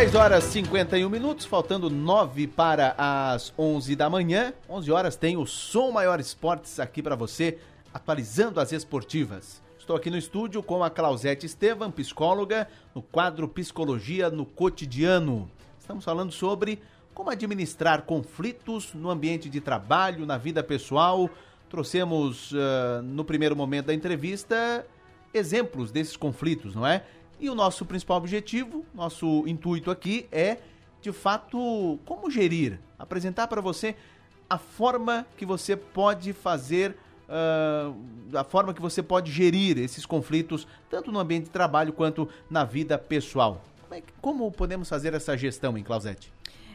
10 0.01 0.15
horas 0.15 0.45
51 0.45 1.11
minutos, 1.11 1.45
faltando 1.45 1.91
9 1.91 2.47
para 2.47 2.95
as 2.97 3.53
11 3.59 3.95
da 3.95 4.09
manhã. 4.09 4.55
11 4.67 4.91
horas 4.91 5.15
tem 5.15 5.37
o 5.37 5.45
Som 5.45 5.91
Maior 5.91 6.19
Esportes 6.19 6.81
aqui 6.81 7.03
para 7.03 7.15
você, 7.15 7.59
atualizando 7.93 8.61
as 8.61 8.73
esportivas. 8.73 9.61
Estou 9.79 9.95
aqui 9.95 10.09
no 10.09 10.17
estúdio 10.17 10.63
com 10.63 10.83
a 10.83 10.89
Clausete 10.89 11.45
Estevam, 11.45 11.91
psicóloga, 11.91 12.67
no 12.95 13.03
quadro 13.03 13.47
Psicologia 13.47 14.31
no 14.31 14.47
Cotidiano. 14.47 15.51
Estamos 15.79 16.03
falando 16.03 16.33
sobre 16.33 16.81
como 17.13 17.29
administrar 17.29 18.01
conflitos 18.01 18.95
no 18.95 19.11
ambiente 19.11 19.51
de 19.51 19.61
trabalho, 19.61 20.25
na 20.25 20.39
vida 20.39 20.63
pessoal. 20.63 21.29
Trouxemos 21.69 22.53
uh, 22.53 23.03
no 23.05 23.23
primeiro 23.23 23.55
momento 23.55 23.89
da 23.89 23.95
entrevista 23.95 24.83
exemplos 25.33 25.93
desses 25.93 26.17
conflitos, 26.17 26.75
não 26.75 26.87
é? 26.87 27.05
E 27.41 27.49
o 27.49 27.55
nosso 27.55 27.87
principal 27.87 28.19
objetivo, 28.19 28.85
nosso 28.95 29.45
intuito 29.47 29.91
aqui 29.91 30.29
é, 30.31 30.59
de 31.01 31.11
fato, 31.11 31.99
como 32.05 32.31
gerir, 32.31 32.79
apresentar 32.99 33.49
para 33.49 33.63
você 33.63 33.97
a 34.49 34.59
forma 34.59 35.27
que 35.39 35.47
você 35.47 35.75
pode 35.75 36.35
fazer, 36.35 36.95
uh, 37.29 38.37
a 38.37 38.45
forma 38.45 38.75
que 38.75 38.83
você 38.83 39.03
pode 39.03 39.33
gerir 39.33 39.79
esses 39.79 40.05
conflitos, 40.05 40.67
tanto 40.91 41.11
no 41.11 41.19
ambiente 41.19 41.45
de 41.45 41.51
trabalho 41.51 41.95
quanto 41.95 42.29
na 42.51 42.63
vida 42.63 42.99
pessoal. 42.99 43.65
Como, 43.81 43.95
é, 43.95 44.03
como 44.21 44.53
podemos 44.53 44.87
fazer 44.87 45.15
essa 45.15 45.35
gestão, 45.35 45.79
em 45.79 45.83
Clausete? 45.83 46.31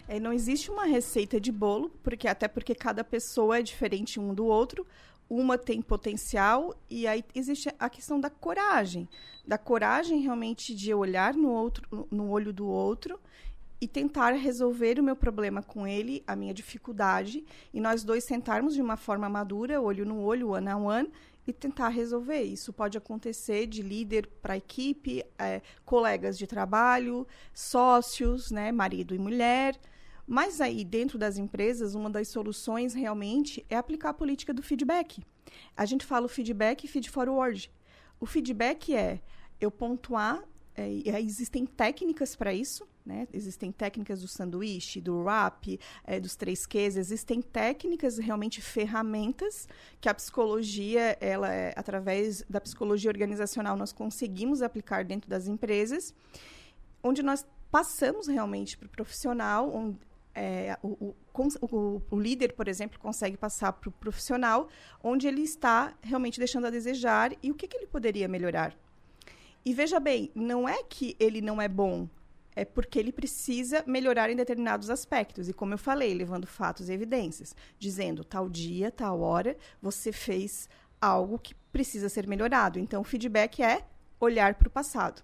É, 0.07 0.19
não 0.19 0.33
existe 0.33 0.71
uma 0.71 0.85
receita 0.85 1.39
de 1.39 1.51
bolo, 1.51 1.91
porque 2.01 2.27
até 2.27 2.47
porque 2.47 2.73
cada 2.73 3.03
pessoa 3.03 3.59
é 3.59 3.61
diferente 3.61 4.19
um 4.19 4.33
do 4.33 4.45
outro 4.45 4.85
uma 5.29 5.57
tem 5.57 5.81
potencial 5.81 6.75
e 6.89 7.07
aí 7.07 7.23
existe 7.33 7.69
a 7.79 7.89
questão 7.89 8.19
da 8.19 8.29
coragem, 8.29 9.07
da 9.45 9.57
coragem 9.57 10.21
realmente 10.21 10.75
de 10.75 10.93
olhar 10.93 11.33
no 11.33 11.49
outro, 11.49 12.07
no 12.11 12.29
olho 12.29 12.53
do 12.53 12.67
outro 12.67 13.19
e 13.79 13.87
tentar 13.87 14.31
resolver 14.31 14.99
o 14.99 15.03
meu 15.03 15.15
problema 15.15 15.61
com 15.61 15.85
ele, 15.85 16.23
a 16.25 16.35
minha 16.35 16.53
dificuldade, 16.53 17.45
e 17.73 17.79
nós 17.79 18.03
dois 18.03 18.23
sentarmos 18.23 18.73
de 18.73 18.81
uma 18.81 18.97
forma 18.97 19.27
madura, 19.27 19.81
olho 19.81 20.05
no 20.05 20.21
olho, 20.21 20.51
one 20.51 20.67
on 20.69 20.85
one, 20.85 21.11
e 21.47 21.53
tentar 21.53 21.89
resolver. 21.89 22.41
Isso 22.41 22.73
pode 22.73 22.97
acontecer 22.97 23.67
de 23.67 23.81
líder 23.81 24.27
para 24.41 24.57
equipe, 24.57 25.23
é, 25.37 25.61
colegas 25.83 26.37
de 26.37 26.47
trabalho, 26.47 27.27
sócios, 27.53 28.49
né, 28.49 28.71
marido 28.71 29.13
e 29.13 29.19
mulher, 29.19 29.77
Mas 30.27 30.59
aí, 30.59 30.83
dentro 30.83 31.17
das 31.17 31.37
empresas, 31.37 31.93
uma 31.93 32.09
das 32.09 32.27
soluções 32.29 32.93
realmente 32.93 33.65
é 33.69 33.75
aplicar 33.75 34.09
a 34.09 34.13
política 34.13 34.53
do 34.53 34.63
feedback. 34.63 35.23
A 35.77 35.85
gente 35.85 36.05
fala 36.05 36.25
o 36.25 36.29
feedback 36.29 36.83
e 36.83 36.87
feed 36.87 37.09
forward. 37.09 37.71
O 38.19 38.25
feedback 38.25 38.95
é 38.95 39.21
eu 39.59 39.69
pontuar, 39.69 40.43
é, 40.75 40.89
existem 41.19 41.65
técnicas 41.65 42.35
para 42.35 42.53
isso, 42.53 42.87
né? 43.05 43.27
Existem 43.31 43.71
técnicas 43.71 44.21
do 44.21 44.27
sanduíche, 44.27 44.99
do 44.99 45.21
wrap, 45.21 45.79
é, 46.03 46.19
dos 46.19 46.35
três 46.35 46.65
Qs. 46.65 46.97
Existem 46.97 47.41
técnicas, 47.41 48.17
realmente 48.17 48.61
ferramentas 48.61 49.67
que 50.01 50.09
a 50.09 50.13
psicologia, 50.13 51.17
ela 51.21 51.53
é, 51.53 51.73
através 51.77 52.43
da 52.49 52.59
psicologia 52.59 53.09
organizacional, 53.09 53.77
nós 53.77 53.93
conseguimos 53.93 54.61
aplicar 54.61 55.05
dentro 55.05 55.29
das 55.29 55.47
empresas, 55.47 56.13
onde 57.03 57.21
nós 57.21 57.45
passamos 57.69 58.27
realmente 58.27 58.77
para 58.77 58.87
o 58.87 58.89
profissional, 58.89 59.73
onde, 59.73 59.97
é, 60.35 60.77
o, 60.83 61.15
o, 61.61 62.01
o, 62.11 62.19
líder, 62.19 62.53
por 62.53 62.67
exemplo, 62.67 62.99
consegue 62.99 63.37
passar 63.37 63.71
para 63.71 63.89
o 63.89 63.91
profissional 63.91 64.67
onde 65.01 65.27
ele 65.27 65.41
está 65.41 65.93
realmente 66.01 66.37
deixando 66.39 66.67
a 66.67 66.69
desejar 66.69 67.31
e 67.41 67.49
o 67.49 67.55
que, 67.55 67.67
que 67.67 67.77
ele 67.77 67.87
poderia 67.87 68.27
melhorar. 68.27 68.75
E 69.63 69.73
veja 69.73 69.99
bem, 69.99 70.29
não 70.35 70.67
é 70.67 70.83
que 70.83 71.15
ele 71.19 71.41
não 71.41 71.61
é 71.61 71.67
bom, 71.67 72.07
é 72.55 72.63
porque 72.63 72.99
ele 72.99 73.11
precisa 73.11 73.83
melhorar 73.87 74.29
em 74.29 74.35
determinados 74.35 74.89
aspectos. 74.89 75.49
E 75.49 75.53
como 75.53 75.73
eu 75.73 75.77
falei, 75.77 76.13
levando 76.13 76.45
fatos 76.45 76.89
e 76.89 76.93
evidências, 76.93 77.55
dizendo 77.79 78.23
tal 78.23 78.49
dia, 78.49 78.91
tal 78.91 79.21
hora, 79.21 79.57
você 79.81 80.11
fez 80.11 80.69
algo 81.01 81.39
que 81.39 81.55
precisa 81.71 82.09
ser 82.09 82.27
melhorado. 82.27 82.79
Então, 82.79 83.01
o 83.01 83.05
feedback 83.05 83.63
é 83.63 83.85
olhar 84.19 84.55
para 84.55 84.67
o 84.67 84.71
passado. 84.71 85.23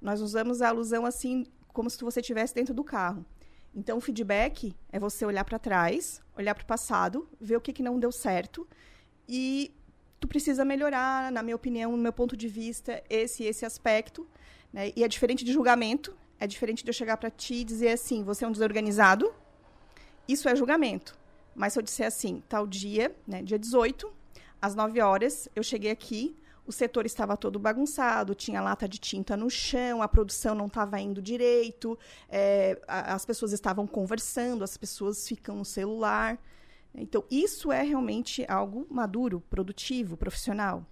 Nós 0.00 0.20
usamos 0.20 0.62
a 0.62 0.68
alusão 0.68 1.04
assim, 1.04 1.46
como 1.68 1.90
se 1.90 2.02
você 2.02 2.20
estivesse 2.20 2.54
dentro 2.54 2.72
do 2.72 2.84
carro. 2.84 3.24
Então, 3.74 3.98
o 3.98 4.00
feedback 4.00 4.74
é 4.90 4.98
você 4.98 5.24
olhar 5.24 5.44
para 5.44 5.58
trás, 5.58 6.20
olhar 6.36 6.54
para 6.54 6.64
o 6.64 6.66
passado, 6.66 7.28
ver 7.40 7.56
o 7.56 7.60
que, 7.60 7.72
que 7.72 7.82
não 7.82 7.98
deu 8.00 8.10
certo 8.10 8.66
e 9.28 9.72
tu 10.18 10.26
precisa 10.26 10.64
melhorar, 10.64 11.30
na 11.30 11.40
minha 11.42 11.54
opinião, 11.54 11.92
no 11.92 12.02
meu 12.02 12.12
ponto 12.12 12.36
de 12.36 12.48
vista, 12.48 13.02
esse 13.08 13.44
esse 13.44 13.64
aspecto. 13.64 14.26
Né? 14.72 14.92
E 14.96 15.04
é 15.04 15.08
diferente 15.08 15.44
de 15.44 15.52
julgamento, 15.52 16.16
é 16.38 16.46
diferente 16.46 16.82
de 16.82 16.90
eu 16.90 16.94
chegar 16.94 17.16
para 17.16 17.30
ti 17.30 17.54
e 17.54 17.64
dizer 17.64 17.90
assim, 17.90 18.24
você 18.24 18.44
é 18.44 18.48
um 18.48 18.52
desorganizado. 18.52 19.32
Isso 20.26 20.48
é 20.48 20.56
julgamento. 20.56 21.16
Mas 21.54 21.72
se 21.72 21.78
eu 21.78 21.82
disser 21.82 22.06
assim, 22.06 22.42
tal 22.48 22.66
dia, 22.66 23.14
né, 23.26 23.42
dia 23.42 23.58
18, 23.58 24.12
às 24.60 24.74
9 24.74 25.00
horas, 25.00 25.48
eu 25.54 25.62
cheguei 25.62 25.90
aqui, 25.90 26.36
o 26.70 26.72
setor 26.72 27.04
estava 27.04 27.36
todo 27.36 27.58
bagunçado, 27.58 28.32
tinha 28.32 28.62
lata 28.62 28.88
de 28.88 28.96
tinta 28.96 29.36
no 29.36 29.50
chão, 29.50 30.02
a 30.02 30.06
produção 30.08 30.54
não 30.54 30.68
estava 30.68 31.00
indo 31.00 31.20
direito, 31.20 31.98
é, 32.28 32.80
as 32.86 33.26
pessoas 33.26 33.52
estavam 33.52 33.88
conversando, 33.88 34.62
as 34.62 34.76
pessoas 34.76 35.26
ficam 35.26 35.56
no 35.56 35.64
celular. 35.64 36.38
Então, 36.94 37.24
isso 37.28 37.72
é 37.72 37.82
realmente 37.82 38.44
algo 38.48 38.86
maduro, 38.88 39.42
produtivo, 39.50 40.16
profissional. 40.16 40.86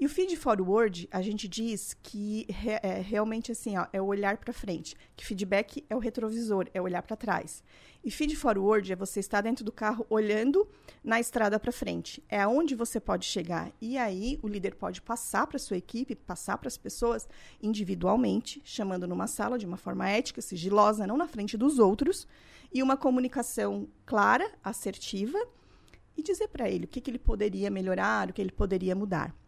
E 0.00 0.06
o 0.06 0.08
feed 0.08 0.34
forward, 0.34 1.06
a 1.10 1.20
gente 1.20 1.46
diz 1.46 1.94
que 2.02 2.46
é 2.82 3.02
realmente 3.02 3.52
assim, 3.52 3.76
ó, 3.76 3.86
é 3.92 4.00
o 4.00 4.06
olhar 4.06 4.38
para 4.38 4.50
frente, 4.50 4.96
que 5.14 5.26
feedback 5.26 5.84
é 5.90 5.94
o 5.94 5.98
retrovisor, 5.98 6.66
é 6.72 6.80
olhar 6.80 7.02
para 7.02 7.14
trás. 7.14 7.62
E 8.02 8.10
feed 8.10 8.34
forward 8.34 8.90
é 8.90 8.96
você 8.96 9.20
estar 9.20 9.42
dentro 9.42 9.62
do 9.62 9.70
carro 9.70 10.06
olhando 10.08 10.66
na 11.04 11.20
estrada 11.20 11.60
para 11.60 11.70
frente. 11.70 12.24
É 12.30 12.40
aonde 12.40 12.74
você 12.74 12.98
pode 12.98 13.26
chegar. 13.26 13.70
E 13.78 13.98
aí 13.98 14.38
o 14.42 14.48
líder 14.48 14.74
pode 14.74 15.02
passar 15.02 15.46
para 15.46 15.58
sua 15.58 15.76
equipe, 15.76 16.14
passar 16.14 16.56
para 16.56 16.68
as 16.68 16.78
pessoas 16.78 17.28
individualmente, 17.62 18.62
chamando 18.64 19.06
numa 19.06 19.26
sala 19.26 19.58
de 19.58 19.66
uma 19.66 19.76
forma 19.76 20.08
ética, 20.08 20.40
sigilosa, 20.40 21.06
não 21.06 21.18
na 21.18 21.28
frente 21.28 21.58
dos 21.58 21.78
outros, 21.78 22.26
e 22.72 22.82
uma 22.82 22.96
comunicação 22.96 23.86
clara, 24.06 24.50
assertiva, 24.64 25.38
e 26.16 26.22
dizer 26.22 26.48
para 26.48 26.70
ele 26.70 26.86
o 26.86 26.88
que, 26.88 27.02
que 27.02 27.10
ele 27.10 27.18
poderia 27.18 27.70
melhorar, 27.70 28.30
o 28.30 28.32
que 28.32 28.40
ele 28.40 28.50
poderia 28.50 28.94
mudar. 28.94 29.38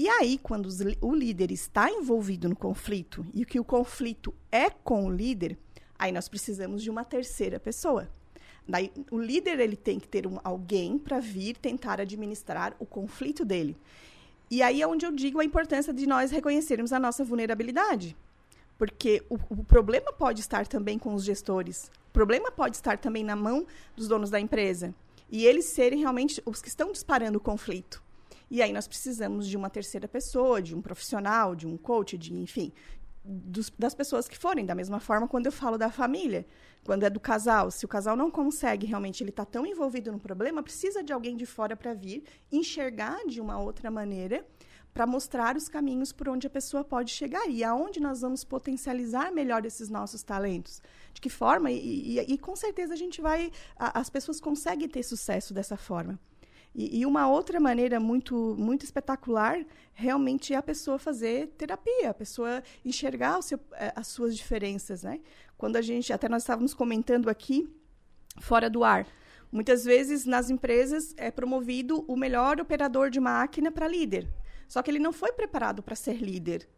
E 0.00 0.08
aí, 0.08 0.38
quando 0.38 0.64
os, 0.64 0.78
o 1.02 1.14
líder 1.14 1.52
está 1.52 1.90
envolvido 1.90 2.48
no 2.48 2.56
conflito 2.56 3.22
e 3.34 3.44
que 3.44 3.60
o 3.60 3.64
conflito 3.64 4.32
é 4.50 4.70
com 4.70 5.04
o 5.04 5.10
líder, 5.10 5.58
aí 5.98 6.10
nós 6.10 6.26
precisamos 6.26 6.82
de 6.82 6.88
uma 6.88 7.04
terceira 7.04 7.60
pessoa. 7.60 8.08
Daí, 8.66 8.90
o 9.10 9.20
líder 9.20 9.60
ele 9.60 9.76
tem 9.76 10.00
que 10.00 10.08
ter 10.08 10.26
um, 10.26 10.38
alguém 10.42 10.96
para 10.98 11.20
vir 11.20 11.54
tentar 11.54 12.00
administrar 12.00 12.74
o 12.78 12.86
conflito 12.86 13.44
dele. 13.44 13.76
E 14.50 14.62
aí 14.62 14.80
é 14.80 14.86
onde 14.86 15.04
eu 15.04 15.12
digo 15.12 15.38
a 15.38 15.44
importância 15.44 15.92
de 15.92 16.06
nós 16.06 16.30
reconhecermos 16.30 16.94
a 16.94 16.98
nossa 16.98 17.22
vulnerabilidade. 17.22 18.16
Porque 18.78 19.22
o, 19.28 19.34
o 19.50 19.64
problema 19.64 20.14
pode 20.14 20.40
estar 20.40 20.66
também 20.66 20.98
com 20.98 21.12
os 21.12 21.24
gestores, 21.24 21.90
o 22.08 22.10
problema 22.10 22.50
pode 22.50 22.76
estar 22.76 22.96
também 22.96 23.22
na 23.22 23.36
mão 23.36 23.66
dos 23.94 24.08
donos 24.08 24.30
da 24.30 24.40
empresa. 24.40 24.94
E 25.30 25.44
eles 25.44 25.66
serem 25.66 25.98
realmente 25.98 26.42
os 26.46 26.62
que 26.62 26.68
estão 26.68 26.90
disparando 26.90 27.36
o 27.36 27.42
conflito. 27.42 28.02
E 28.50 28.60
aí 28.60 28.72
nós 28.72 28.88
precisamos 28.88 29.46
de 29.46 29.56
uma 29.56 29.70
terceira 29.70 30.08
pessoa, 30.08 30.60
de 30.60 30.74
um 30.74 30.82
profissional, 30.82 31.54
de 31.54 31.66
um 31.66 31.76
coach, 31.76 32.18
de 32.18 32.34
enfim, 32.34 32.72
dos, 33.24 33.70
das 33.78 33.94
pessoas 33.94 34.26
que 34.26 34.36
forem. 34.36 34.66
Da 34.66 34.74
mesma 34.74 34.98
forma, 34.98 35.28
quando 35.28 35.46
eu 35.46 35.52
falo 35.52 35.78
da 35.78 35.90
família, 35.90 36.44
quando 36.84 37.04
é 37.04 37.10
do 37.10 37.20
casal, 37.20 37.70
se 37.70 37.84
o 37.84 37.88
casal 37.88 38.16
não 38.16 38.30
consegue 38.30 38.86
realmente, 38.86 39.22
ele 39.22 39.30
está 39.30 39.44
tão 39.44 39.64
envolvido 39.64 40.10
no 40.10 40.18
problema, 40.18 40.62
precisa 40.62 41.02
de 41.02 41.12
alguém 41.12 41.36
de 41.36 41.46
fora 41.46 41.76
para 41.76 41.94
vir 41.94 42.24
enxergar 42.50 43.24
de 43.26 43.40
uma 43.40 43.58
outra 43.58 43.90
maneira 43.90 44.44
para 44.92 45.06
mostrar 45.06 45.56
os 45.56 45.68
caminhos 45.68 46.12
por 46.12 46.28
onde 46.28 46.46
a 46.46 46.50
pessoa 46.50 46.82
pode 46.82 47.12
chegar 47.12 47.48
e 47.48 47.62
aonde 47.62 48.00
nós 48.00 48.22
vamos 48.22 48.42
potencializar 48.42 49.30
melhor 49.30 49.64
esses 49.64 49.88
nossos 49.88 50.22
talentos. 50.22 50.82
De 51.12 51.20
que 51.20 51.30
forma? 51.30 51.70
E, 51.70 52.18
e, 52.18 52.20
e 52.20 52.38
com 52.38 52.56
certeza 52.56 52.94
a 52.94 52.96
gente 52.96 53.20
vai. 53.20 53.52
A, 53.76 54.00
as 54.00 54.10
pessoas 54.10 54.40
conseguem 54.40 54.88
ter 54.88 55.04
sucesso 55.04 55.54
dessa 55.54 55.76
forma. 55.76 56.18
E, 56.74 57.00
e, 57.00 57.06
uma 57.06 57.28
outra 57.28 57.58
maneira 57.58 57.98
muito, 57.98 58.54
muito 58.56 58.84
espetacular 58.84 59.64
realmente 59.92 60.54
é 60.54 60.56
a 60.56 60.62
pessoa 60.62 60.98
fazer 60.98 61.48
terapia, 61.58 62.10
a 62.10 62.14
pessoa 62.14 62.62
enxergar 62.84 63.42
seu, 63.42 63.58
eh, 63.72 63.92
as 63.96 64.06
suas 64.06 64.36
diferenças, 64.36 65.02
né? 65.02 65.20
Quando 65.58 65.76
a 65.76 65.82
gente, 65.82 66.12
até 66.12 66.28
nós 66.28 66.42
estávamos 66.42 66.72
comentando 66.72 67.28
aqui, 67.28 67.68
fora 68.38 68.70
do 68.70 68.84
ar, 68.84 69.06
muitas 69.50 69.84
vezes 69.84 70.24
nas 70.24 70.48
empresas 70.48 71.12
é 71.16 71.30
promovido 71.30 72.04
o 72.06 72.16
melhor 72.16 72.60
operador 72.60 73.10
de 73.10 73.18
máquina 73.18 73.72
para 73.72 73.88
líder. 73.88 74.28
Só 74.68 74.80
que 74.80 74.90
ele 74.90 75.00
não 75.00 75.12
foi 75.12 75.32
preparado 75.32 75.82
para 75.82 75.96
ser 75.96 76.22
líder. 76.22 76.68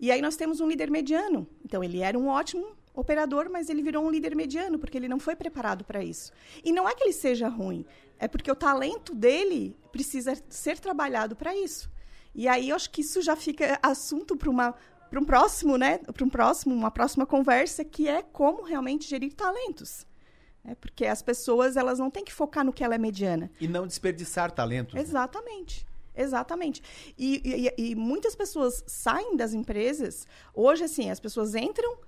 E 0.00 0.10
aí 0.10 0.22
nós 0.22 0.36
temos 0.36 0.60
um 0.60 0.66
líder 0.66 0.90
mediano. 0.90 1.46
Então 1.62 1.84
ele 1.84 2.00
era 2.00 2.18
um 2.18 2.28
ótimo 2.28 2.74
operador, 2.94 3.50
mas 3.50 3.68
ele 3.68 3.82
virou 3.82 4.04
um 4.04 4.10
líder 4.10 4.36
mediano, 4.36 4.78
porque 4.78 4.96
ele 4.96 5.08
não 5.08 5.18
foi 5.18 5.34
preparado 5.34 5.84
para 5.84 6.02
isso. 6.02 6.32
E 6.64 6.72
não 6.72 6.88
é 6.88 6.94
que 6.94 7.02
ele 7.02 7.12
seja 7.12 7.48
ruim, 7.48 7.84
é 8.18 8.28
porque 8.28 8.50
o 8.50 8.54
talento 8.54 9.14
dele 9.14 9.76
precisa 9.90 10.34
ser 10.48 10.78
trabalhado 10.78 11.34
para 11.34 11.54
isso. 11.54 11.90
E 12.34 12.48
aí 12.48 12.70
eu 12.70 12.76
acho 12.76 12.90
que 12.90 13.00
isso 13.00 13.20
já 13.20 13.36
fica 13.36 13.78
assunto 13.82 14.36
para 14.36 14.50
uma 14.50 14.74
para 15.10 15.20
um 15.20 15.24
próximo, 15.24 15.76
né? 15.76 15.98
Para 15.98 16.24
um 16.24 16.28
próximo, 16.28 16.74
uma 16.74 16.90
próxima 16.90 17.24
conversa 17.24 17.84
que 17.84 18.08
é 18.08 18.20
como 18.20 18.64
realmente 18.64 19.08
gerir 19.08 19.32
talentos. 19.32 20.04
É 20.64 20.74
porque 20.74 21.06
as 21.06 21.22
pessoas 21.22 21.76
elas 21.76 22.00
não 22.00 22.10
têm 22.10 22.24
que 22.24 22.32
focar 22.32 22.64
no 22.64 22.72
que 22.72 22.82
ela 22.82 22.96
é 22.96 22.98
mediana. 22.98 23.48
E 23.60 23.68
não 23.68 23.86
desperdiçar 23.86 24.50
talentos. 24.50 24.94
Né? 24.94 25.00
Exatamente. 25.00 25.86
Exatamente. 26.16 26.82
E, 27.18 27.70
e, 27.76 27.90
e, 27.90 27.94
muitas 27.94 28.34
pessoas 28.36 28.84
saem 28.86 29.36
das 29.36 29.52
empresas. 29.52 30.26
Hoje, 30.54 30.84
assim, 30.84 31.10
as 31.10 31.18
pessoas 31.18 31.54
entram 31.54 31.98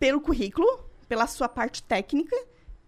pelo 0.00 0.20
currículo, 0.20 0.66
pela 1.06 1.26
sua 1.26 1.48
parte 1.48 1.82
técnica, 1.82 2.34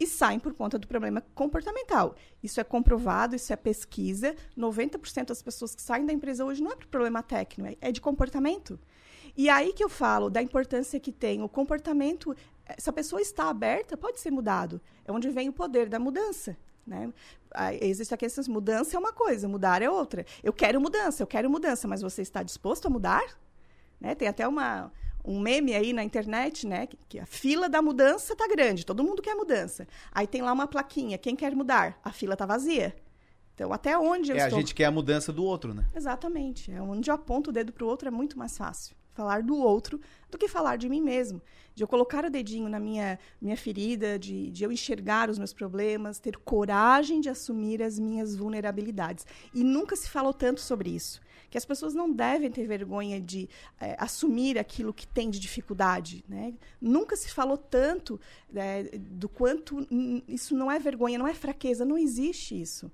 e 0.01 0.07
saem 0.07 0.41
por 0.41 0.53
conta 0.53 0.79
do 0.79 0.89
problema 0.89 1.23
comportamental. 1.35 2.17
Isso 2.43 2.61
é 2.61 2.65
comprovado, 2.65 3.37
isso 3.37 3.53
é 3.53 3.57
pesquisa. 3.57 4.35
90% 4.59 5.27
das 5.27 5.43
pessoas 5.43 5.75
que 5.77 5.83
saem 5.83 6.05
da 6.05 6.13
empresa 6.13 6.45
hoje 6.45 6.61
não 6.61 6.73
é 6.73 6.77
por 6.77 6.87
problema 6.87 7.23
técnico, 7.23 7.77
é 7.81 7.93
de 7.93 8.01
comportamento. 8.01 8.81
E 9.37 9.49
aí 9.49 9.73
que 9.73 9.85
eu 9.85 9.89
falo 9.89 10.29
da 10.29 10.43
importância 10.43 10.99
que 10.99 11.13
tem 11.13 11.43
o 11.43 11.49
comportamento. 11.49 12.35
Eh, 12.67 12.77
se 12.79 12.91
a 12.91 12.93
pessoa 12.93 13.23
está 13.23 13.49
aberta, 13.49 13.97
pode 13.97 14.19
ser 14.19 14.31
mudado. 14.31 14.81
É 15.05 15.13
onde 15.13 15.31
vem 15.31 15.49
o 15.49 15.53
poder 15.53 15.89
da 15.89 15.99
mudança. 15.99 16.57
Né? 16.85 17.13
Existe 17.81 18.13
a 18.13 18.17
questão, 18.17 18.43
mudança 18.49 18.97
é 18.97 18.99
uma 18.99 19.13
coisa, 19.13 19.47
mudar 19.47 19.83
é 19.83 19.89
outra. 19.89 20.27
Eu 20.43 20.53
quero 20.53 20.81
mudança, 20.81 21.23
eu 21.23 21.27
quero 21.27 21.49
mudança, 21.49 21.87
mas 21.87 22.03
você 22.03 22.23
está 22.23 22.43
disposto 22.43 22.87
a 22.87 22.91
mudar? 22.91 23.39
Né? 24.01 24.17
Tem 24.17 24.27
até 24.27 24.49
uma, 24.49 24.93
um 25.25 25.41
meme 25.41 25.75
aí 25.75 25.93
na 25.93 26.03
internet, 26.03 26.67
né? 26.67 26.89
Que, 27.09 27.19
a 27.19 27.27
fila 27.27 27.69
da 27.69 27.81
mudança 27.81 28.35
tá 28.35 28.47
grande, 28.49 28.85
todo 28.85 29.05
mundo 29.05 29.23
quer 29.23 29.35
mudança. 29.35 29.87
Aí 30.11 30.27
tem 30.27 30.43
lá 30.43 30.53
uma 30.53 30.67
plaquinha, 30.67 31.19
quem 31.19 31.37
quer 31.37 31.55
mudar? 31.55 31.99
A 32.05 32.11
fila 32.13 32.37
tá 32.37 32.45
vazia. 32.45 32.95
Então, 33.55 33.73
até 33.73 33.97
onde 33.99 34.31
eu 34.33 34.37
é, 34.37 34.41
estou... 34.41 34.59
a 34.59 34.61
gente 34.61 34.75
quer 34.75 34.87
a 34.87 34.91
mudança 34.91 35.33
do 35.33 35.45
outro, 35.45 35.75
né? 35.75 35.85
Exatamente. 35.95 36.73
É 36.73 36.81
onde 36.81 37.11
eu 37.11 37.15
aponto 37.15 37.51
o 37.51 37.53
dedo 37.53 37.73
para 37.73 37.85
o 37.85 37.89
outro 37.89 38.09
é 38.09 38.11
muito 38.11 38.39
mais 38.39 38.57
fácil. 38.57 38.97
falar 39.13 39.43
do 39.43 39.57
outro 39.57 40.01
do 40.31 40.39
que 40.39 40.49
falar 40.49 40.77
de 40.77 40.89
mim 40.89 41.03
mesmo. 41.03 41.41
De 41.75 41.85
eu 41.85 41.89
colocar 41.89 42.25
o 42.25 42.31
dedinho 42.31 42.69
na 42.69 42.81
minha, 42.81 43.19
minha 43.41 43.57
ferida, 43.57 44.19
de, 44.19 44.51
de 44.51 44.65
eu 44.65 44.73
enxergar 44.73 45.29
os 45.29 45.39
meus 45.39 45.53
problemas, 45.53 46.19
ter 46.19 46.37
coragem 46.39 47.21
de 47.21 47.29
assumir 47.29 47.83
as 47.83 47.99
minhas 47.99 48.35
vulnerabilidades. 48.35 49.27
E 49.55 49.63
nunca 49.63 49.95
se 49.97 50.09
falou 50.09 50.33
tanto 50.33 50.61
sobre 50.61 50.91
isso. 50.91 51.21
Que 51.53 51.59
as 51.59 51.65
pessoas 51.65 51.95
não 51.95 52.11
devem 52.11 52.51
ter 52.51 52.67
vergonha 52.67 53.21
de 53.21 53.49
é, 53.79 53.95
assumir 53.99 54.59
aquilo 54.59 54.93
que 54.93 55.07
tem 55.07 55.31
de 55.31 55.39
dificuldade. 55.39 56.25
Né? 56.29 56.55
Nunca 56.81 57.15
se 57.15 57.31
falou 57.31 57.57
tanto 57.57 58.19
é, 58.55 58.99
do 58.99 59.29
quanto 59.29 59.87
isso 60.27 60.57
não 60.57 60.73
é 60.73 60.79
vergonha, 60.81 61.19
não 61.19 61.29
é 61.29 61.35
fraqueza, 61.35 61.85
não 61.85 61.99
existe 61.99 62.61
isso 62.61 62.91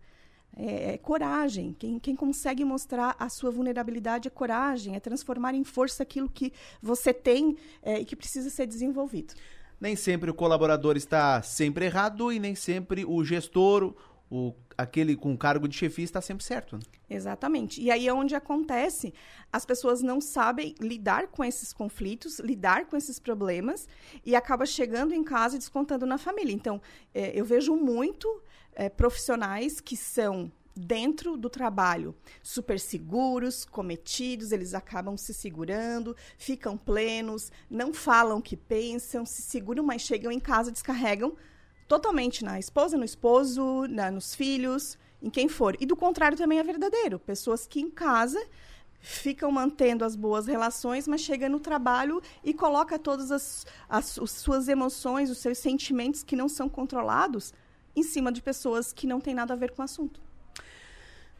é, 0.59 0.95
é 0.95 0.99
coragem. 0.99 1.75
Quem, 1.79 1.99
quem 1.99 2.17
consegue 2.17 2.65
mostrar 2.65 3.15
a 3.19 3.29
sua 3.29 3.51
vulnerabilidade 3.51 4.27
é 4.27 4.31
coragem, 4.31 4.97
é 4.97 5.01
transformar 5.01 5.55
em 5.55 5.65
força 5.65 6.03
aquilo 6.03 6.29
que 6.29 6.53
você 6.83 7.15
tem 7.15 7.57
é, 7.83 8.01
e 8.01 8.05
que 8.05 8.17
precisa 8.17 8.51
ser 8.51 8.67
desenvolvido. 8.67 9.35
Nem 9.81 9.95
sempre 9.95 10.29
o 10.29 10.35
colaborador 10.35 10.97
está 10.97 11.41
sempre 11.41 11.85
errado 11.85 12.33
e 12.33 12.41
nem 12.41 12.57
sempre 12.57 13.05
o 13.05 13.25
gestor, 13.25 13.95
o, 14.31 14.55
aquele 14.77 15.17
com 15.17 15.37
cargo 15.37 15.67
de 15.67 15.77
chefia 15.77 16.05
está 16.05 16.21
sempre 16.21 16.45
certo. 16.45 16.77
Né? 16.77 16.83
Exatamente. 17.09 17.81
E 17.81 17.91
aí 17.91 18.07
é 18.07 18.13
onde 18.13 18.35
acontece, 18.35 19.15
as 19.53 19.65
pessoas 19.65 20.03
não 20.03 20.21
sabem 20.21 20.75
lidar 20.81 21.29
com 21.29 21.45
esses 21.45 21.73
conflitos, 21.73 22.39
lidar 22.39 22.87
com 22.87 22.97
esses 22.97 23.19
problemas 23.19 23.89
e 24.25 24.37
acaba 24.37 24.67
chegando 24.67 25.15
em 25.15 25.25
casa 25.25 25.57
e 25.57 25.59
descontando 25.59 26.05
na 26.05 26.19
família. 26.19 26.53
Então, 26.53 26.81
é, 27.15 27.39
eu 27.39 27.45
vejo 27.45 27.75
muito 27.75 28.43
é, 28.75 28.89
profissionais 28.89 29.81
que 29.81 29.97
são 29.97 30.53
dentro 30.79 31.37
do 31.37 31.51
trabalho 31.51 32.15
super 32.41 32.79
seguros, 32.79 33.65
cometidos, 33.65 34.53
eles 34.53 34.75
acabam 34.75 35.17
se 35.17 35.35
segurando, 35.35 36.15
ficam 36.37 36.77
plenos, 36.77 37.51
não 37.69 37.93
falam 37.93 38.39
o 38.39 38.43
que 38.43 38.57
pensam, 38.57 39.27
se 39.27 39.43
seguram, 39.43 39.83
mas 39.83 40.03
chegam 40.03 40.31
em 40.31 40.39
casa 40.39 40.71
descarregam 40.71 41.37
totalmente 41.89 42.45
na 42.45 42.59
esposa, 42.59 42.97
no 42.97 43.05
esposo, 43.05 43.87
na, 43.89 44.11
nos 44.11 44.35
filhos, 44.35 44.99
em 45.21 45.31
quem 45.31 45.49
for. 45.49 45.77
E 45.81 45.87
do 45.87 45.97
contrário 45.97 46.37
também 46.37 46.59
é 46.59 46.63
verdadeiro. 46.63 47.19
Pessoas 47.19 47.67
que 47.67 47.81
em 47.81 47.91
casa 47.91 48.41
ficam 49.01 49.51
mantendo 49.51 50.05
as 50.05 50.15
boas 50.15 50.47
relações, 50.47 51.09
mas 51.09 51.23
chega 51.23 51.49
no 51.49 51.59
trabalho 51.59 52.21
e 52.45 52.53
coloca 52.53 52.99
todas 52.99 53.31
as, 53.31 53.67
as, 53.89 54.19
as 54.19 54.31
suas 54.31 54.69
emoções, 54.69 55.31
os 55.31 55.39
seus 55.39 55.59
sentimentos 55.59 56.23
que 56.23 56.37
não 56.37 56.49
são 56.49 56.69
controlados 56.69 57.53
em 57.97 58.03
cima 58.03 58.31
de 58.31 58.43
pessoas 58.43 58.93
que 58.93 59.07
não 59.07 59.21
têm 59.21 59.35
nada 59.35 59.55
a 59.55 59.57
ver 59.57 59.71
com 59.71 59.83
o 59.83 59.85
assunto. 59.85 60.21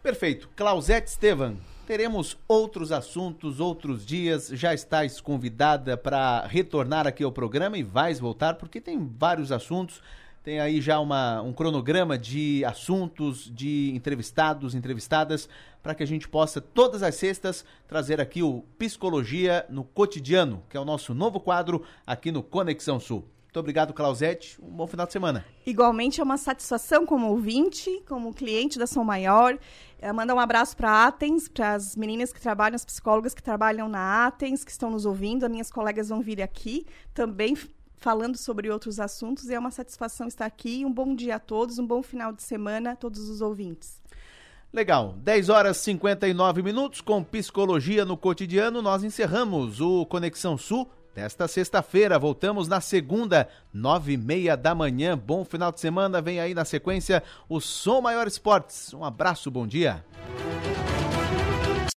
Perfeito. 0.03 0.49
Clausete 0.57 1.11
Estevan, 1.11 1.57
teremos 1.87 2.39
outros 2.47 2.93
assuntos, 2.93 3.61
outros 3.61 4.07
dias. 4.07 4.49
Já 4.49 4.73
estás 4.73 5.21
convidada 5.21 5.97
para 5.97 6.47
retornar 6.47 7.07
aqui 7.07 7.25
ao 7.25 7.33
programa 7.33 7.77
e 7.77 7.83
vais 7.83 8.19
voltar, 8.19 8.55
porque 8.55 8.81
tem 8.81 8.99
vários 9.19 9.53
assuntos. 9.53 10.01
Tem 10.49 10.61
aí 10.61 10.81
já 10.81 10.99
uma, 10.99 11.43
um 11.43 11.53
cronograma 11.53 12.17
de 12.17 12.65
assuntos, 12.65 13.55
de 13.55 13.93
entrevistados, 13.95 14.75
entrevistadas, 14.75 15.47
para 15.83 15.95
que 15.95 16.03
a 16.03 16.07
gente 16.07 16.27
possa, 16.27 16.59
todas 16.59 17.03
as 17.03 17.17
sextas, 17.17 17.67
trazer 17.87 18.19
aqui 18.19 18.43
o 18.43 18.65
Psicologia 18.79 19.67
no 19.69 19.85
Cotidiano, 19.85 20.63
que 20.71 20.75
é 20.75 20.81
o 20.81 20.87
nosso 20.87 21.13
novo 21.13 21.39
quadro 21.39 21.83
aqui 22.07 22.33
no 22.33 22.43
Conexão 22.43 22.99
Sul. 22.99 23.27
Muito 23.45 23.61
obrigado, 23.61 23.93
Clausete. 23.93 24.59
Um 24.63 24.71
bom 24.71 24.87
final 24.87 25.05
de 25.05 25.13
semana. 25.13 25.45
Igualmente, 25.67 26.19
é 26.19 26.25
uma 26.25 26.39
satisfação 26.39 27.05
como 27.05 27.29
ouvinte, 27.29 28.03
como 28.09 28.33
cliente 28.33 28.79
da 28.79 28.87
Som 28.87 29.05
Maior. 29.05 29.59
É, 29.99 30.11
mandar 30.15 30.35
um 30.35 30.41
abraço 30.41 30.75
para 30.75 31.07
Atens, 31.07 31.47
para 31.49 31.75
as 31.75 31.95
meninas 31.95 32.33
que 32.33 32.41
trabalham, 32.41 32.75
as 32.75 32.87
psicólogas 32.87 33.35
que 33.35 33.43
trabalham 33.43 33.87
na 33.87 34.27
Atens, 34.27 34.65
que 34.65 34.71
estão 34.71 34.91
nos 34.91 35.05
ouvindo. 35.05 35.45
As 35.45 35.51
minhas 35.51 35.71
colegas 35.71 36.09
vão 36.09 36.23
vir 36.23 36.41
aqui 36.41 36.87
também 37.13 37.55
falando 37.99 38.37
sobre 38.37 38.71
outros 38.71 38.99
assuntos. 38.99 39.49
E 39.49 39.55
é 39.55 39.59
uma 39.59 39.71
satisfação 39.71 40.27
estar 40.27 40.47
aqui. 40.47 40.85
Um 40.85 40.93
bom 40.93 41.15
dia 41.15 41.37
a 41.37 41.39
todos, 41.39 41.79
um 41.79 41.87
bom 41.87 42.03
final 42.03 42.33
de 42.33 42.43
semana 42.43 42.93
a 42.93 42.97
todos 42.97 43.29
os 43.29 43.41
ouvintes. 43.41 44.01
Legal, 44.73 45.15
10 45.19 45.49
horas 45.49 45.79
e 45.79 45.85
59 45.85 46.63
minutos 46.63 47.01
com 47.01 47.25
Psicologia 47.25 48.05
no 48.05 48.17
Cotidiano. 48.17 48.83
Nós 48.83 49.03
encerramos 49.03 49.81
o 49.81 50.05
Conexão 50.07 50.59
Sul 50.59 50.89
Nesta 51.19 51.49
sexta-feira, 51.49 52.17
voltamos 52.17 52.69
na 52.69 52.81
segunda, 52.81 53.49
nove 53.73 54.13
e 54.13 54.17
meia 54.17 54.57
da 54.57 54.73
manhã. 54.73 55.19
Bom 55.19 55.45
final 55.45 55.73
de 55.73 55.81
semana, 55.81 56.23
vem 56.23 56.39
aí 56.39 56.55
na 56.55 56.65
sequência 56.65 57.25
o 57.49 57.61
Som 57.61 58.03
Maior 58.03 58.29
Esportes. 58.29 58.95
Um 58.95 59.03
abraço, 59.03 59.51
bom 59.51 59.67
dia. 59.67 60.05